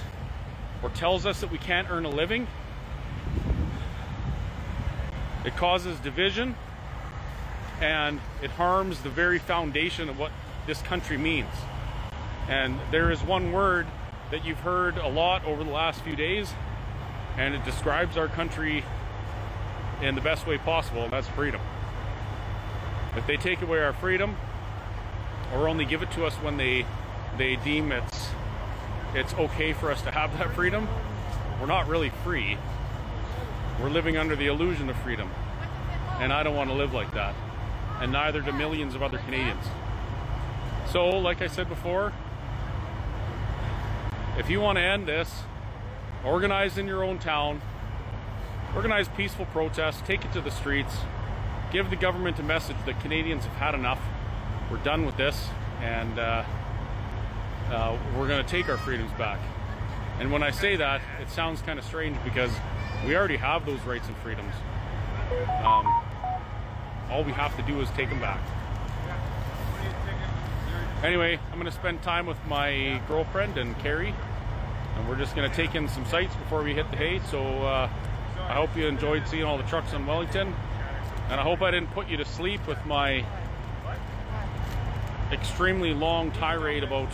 or 0.82 0.90
tells 0.90 1.26
us 1.26 1.42
that 1.42 1.52
we 1.52 1.58
can't 1.58 1.90
earn 1.90 2.06
a 2.06 2.10
living, 2.10 2.48
it 5.46 5.56
causes 5.56 6.00
division 6.00 6.56
and 7.82 8.20
it 8.42 8.52
harms 8.52 9.02
the 9.02 9.10
very 9.10 9.40
foundation 9.40 10.10
of 10.10 10.18
what 10.18 10.32
this 10.68 10.82
country 10.82 11.18
means. 11.18 11.54
And 12.48 12.80
there 12.92 13.12
is 13.12 13.22
one 13.22 13.52
word 13.52 13.88
that 14.32 14.46
you've 14.46 14.60
heard 14.60 14.98
a 14.98 15.08
lot 15.08 15.46
over 15.46 15.64
the 15.64 15.72
last 15.72 16.02
few 16.02 16.16
days, 16.16 16.52
and 17.38 17.54
it 17.54 17.64
describes 17.66 18.18
our 18.18 18.28
country 18.28 18.84
in 20.02 20.16
the 20.16 20.22
best 20.22 20.48
way 20.48 20.58
possible, 20.58 21.04
and 21.04 21.12
that's 21.12 21.28
freedom. 21.30 21.62
If 23.16 23.28
they 23.28 23.38
take 23.38 23.62
away 23.62 23.80
our 23.80 23.94
freedom, 23.94 24.36
or 25.54 25.68
only 25.68 25.86
give 25.86 26.02
it 26.02 26.12
to 26.12 26.26
us 26.26 26.34
when 26.36 26.58
they 26.58 26.86
they 27.38 27.56
deem 27.58 27.92
it's 27.92 28.30
it's 29.14 29.34
okay 29.36 29.74
for 29.74 29.92
us 29.92 30.02
to 30.02 30.12
have 30.12 30.36
that 30.40 30.54
freedom, 30.56 30.88
we're 31.60 31.68
not 31.68 31.88
really 31.88 32.10
free. 32.24 32.58
We're 33.84 33.90
living 33.90 34.16
under 34.16 34.38
the 34.38 34.48
illusion 34.48 34.90
of 34.90 34.96
freedom. 35.00 35.30
And 36.22 36.32
I 36.32 36.42
don't 36.42 36.56
want 36.56 36.70
to 36.70 36.74
live 36.74 36.94
like 36.94 37.14
that. 37.16 37.36
And 38.00 38.14
neither 38.14 38.40
do 38.40 38.54
millions 38.54 38.96
of 38.96 39.04
other 39.04 39.18
Canadians. 39.18 39.66
So, 40.90 41.10
like 41.10 41.42
I 41.42 41.48
said 41.48 41.68
before, 41.68 42.14
if 44.38 44.50
you 44.50 44.62
want 44.62 44.78
to 44.78 44.82
end 44.82 45.06
this, 45.06 45.42
organize 46.24 46.78
in 46.78 46.88
your 46.88 47.04
own 47.04 47.20
town, 47.20 47.62
organize 48.74 49.10
peaceful 49.10 49.48
protests, 49.48 50.02
take 50.08 50.24
it 50.24 50.32
to 50.32 50.40
the 50.40 50.52
streets, 50.52 50.96
give 51.74 51.90
the 51.90 51.98
government 51.98 52.40
a 52.40 52.44
message 52.44 52.78
that 52.86 53.02
Canadians 53.02 53.44
have 53.44 53.56
had 53.56 53.76
enough. 53.76 54.00
We're 54.72 54.78
done 54.78 55.06
with 55.06 55.18
this, 55.18 55.50
and 55.82 56.18
uh, 56.18 56.46
uh, 57.70 57.98
we're 58.18 58.30
going 58.30 58.46
to 58.46 58.50
take 58.50 58.70
our 58.70 58.78
freedoms 58.78 59.12
back. 59.18 59.42
And 60.20 60.32
when 60.32 60.42
I 60.42 60.52
say 60.52 60.78
that, 60.78 61.02
it 61.22 61.30
sounds 61.30 61.62
kind 61.62 61.78
of 61.78 61.84
strange 61.84 62.16
because 62.24 62.52
we 63.06 63.16
already 63.16 63.38
have 63.38 63.66
those 63.66 63.82
rights 63.82 64.08
and 64.08 64.16
freedoms. 64.18 64.54
Um, 65.64 65.88
all 67.10 67.24
we 67.24 67.32
have 67.32 67.56
to 67.58 67.64
do 67.64 67.80
is 67.82 67.90
take 67.92 68.10
them 68.10 68.20
back. 68.20 68.40
Anyway, 71.04 71.38
I'm 71.52 71.60
going 71.60 71.66
to 71.66 71.72
spend 71.72 72.02
time 72.02 72.26
with 72.26 72.38
my 72.48 73.02
girlfriend 73.10 73.58
and 73.58 73.78
Carrie, 73.80 74.16
and 74.96 75.10
we're 75.10 75.18
just 75.18 75.36
going 75.36 75.50
to 75.50 75.56
take 75.56 75.76
in 75.76 75.90
some 75.90 76.06
sights 76.06 76.34
before 76.36 76.64
we 76.64 76.74
hit 76.74 76.90
the 76.92 76.98
hay. 76.98 77.20
So 77.30 77.44
uh, 77.44 77.90
I 78.38 78.54
hope 78.54 78.76
you 78.78 78.88
enjoyed 78.88 79.28
seeing 79.28 79.44
all 79.44 79.58
the 79.58 79.64
trucks 79.64 79.92
in 79.92 80.06
Wellington, 80.06 80.56
and 81.30 81.40
I 81.40 81.44
hope 81.44 81.62
I 81.62 81.72
didn't 81.72 81.92
put 81.92 82.08
you 82.08 82.16
to 82.18 82.26
sleep 82.26 82.66
with 82.68 82.84
my 82.86 83.26
extremely 85.32 85.94
long 85.94 86.32
tirade 86.32 86.84
about 86.84 87.10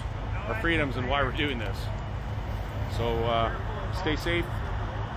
our 0.48 0.60
freedoms 0.62 0.98
and 0.98 1.10
why 1.10 1.24
we're 1.24 1.32
doing 1.32 1.58
this. 1.58 1.78
So 2.96 3.08
uh, 3.26 3.52
stay 4.00 4.16
safe, 4.16 4.46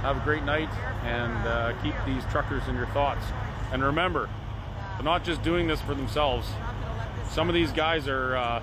have 0.02 0.16
a 0.16 0.20
great 0.20 0.42
night, 0.42 0.68
and 1.04 1.32
uh, 1.46 1.72
keep 1.82 1.94
these 2.04 2.24
truckers 2.30 2.66
in 2.68 2.74
your 2.74 2.86
thoughts. 2.86 3.24
And 3.72 3.82
remember, 3.82 4.28
they're 4.96 5.04
not 5.04 5.24
just 5.24 5.42
doing 5.42 5.66
this 5.66 5.80
for 5.80 5.94
themselves. 5.94 6.48
Some 7.30 7.48
of 7.48 7.54
these 7.54 7.72
guys 7.72 8.08
are 8.08 8.36
uh, 8.36 8.62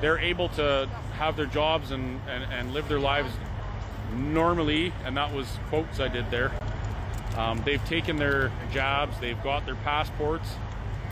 they're 0.00 0.18
able 0.18 0.48
to 0.50 0.88
have 1.16 1.36
their 1.36 1.46
jobs 1.46 1.92
and, 1.92 2.20
and, 2.28 2.44
and 2.52 2.74
live 2.74 2.88
their 2.88 3.00
lives 3.00 3.32
normally, 4.12 4.92
and 5.04 5.16
that 5.16 5.32
was 5.32 5.46
quotes 5.68 6.00
I 6.00 6.08
did 6.08 6.30
there. 6.30 6.50
Um, 7.36 7.62
they've 7.64 7.84
taken 7.86 8.16
their 8.16 8.50
jobs, 8.72 9.18
they've 9.20 9.42
got 9.42 9.64
their 9.64 9.76
passports, 9.76 10.56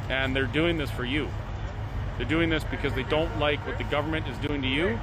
and 0.09 0.35
they're 0.35 0.45
doing 0.45 0.77
this 0.77 0.91
for 0.91 1.05
you. 1.05 1.29
They're 2.19 2.29
doing 2.29 2.51
this 2.51 2.65
because 2.65 2.93
they 2.95 3.05
don't 3.05 3.39
like 3.39 3.65
what 3.67 3.79
the 3.79 3.85
government 3.85 4.27
is 4.29 4.37
doing 4.39 4.61
to 4.63 4.69
you 4.69 5.01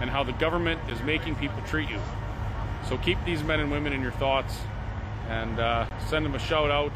and 0.00 0.10
how 0.10 0.22
the 0.22 0.32
government 0.32 0.80
is 0.90 1.02
making 1.02 1.36
people 1.36 1.60
treat 1.66 1.90
you. 1.90 1.98
So 2.88 2.98
keep 2.98 3.18
these 3.24 3.42
men 3.42 3.60
and 3.60 3.70
women 3.70 3.92
in 3.92 4.02
your 4.02 4.12
thoughts 4.12 4.58
and 5.28 5.58
uh, 5.58 5.86
send 6.08 6.24
them 6.24 6.34
a 6.34 6.38
shout 6.38 6.70
out. 6.70 6.92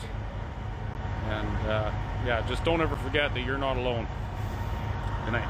And 1.28 1.68
uh, 1.68 1.92
yeah, 2.26 2.44
just 2.48 2.64
don't 2.64 2.80
ever 2.80 2.96
forget 2.96 3.34
that 3.34 3.44
you're 3.44 3.58
not 3.58 3.76
alone. 3.76 4.06
Good 5.24 5.32
night. 5.32 5.48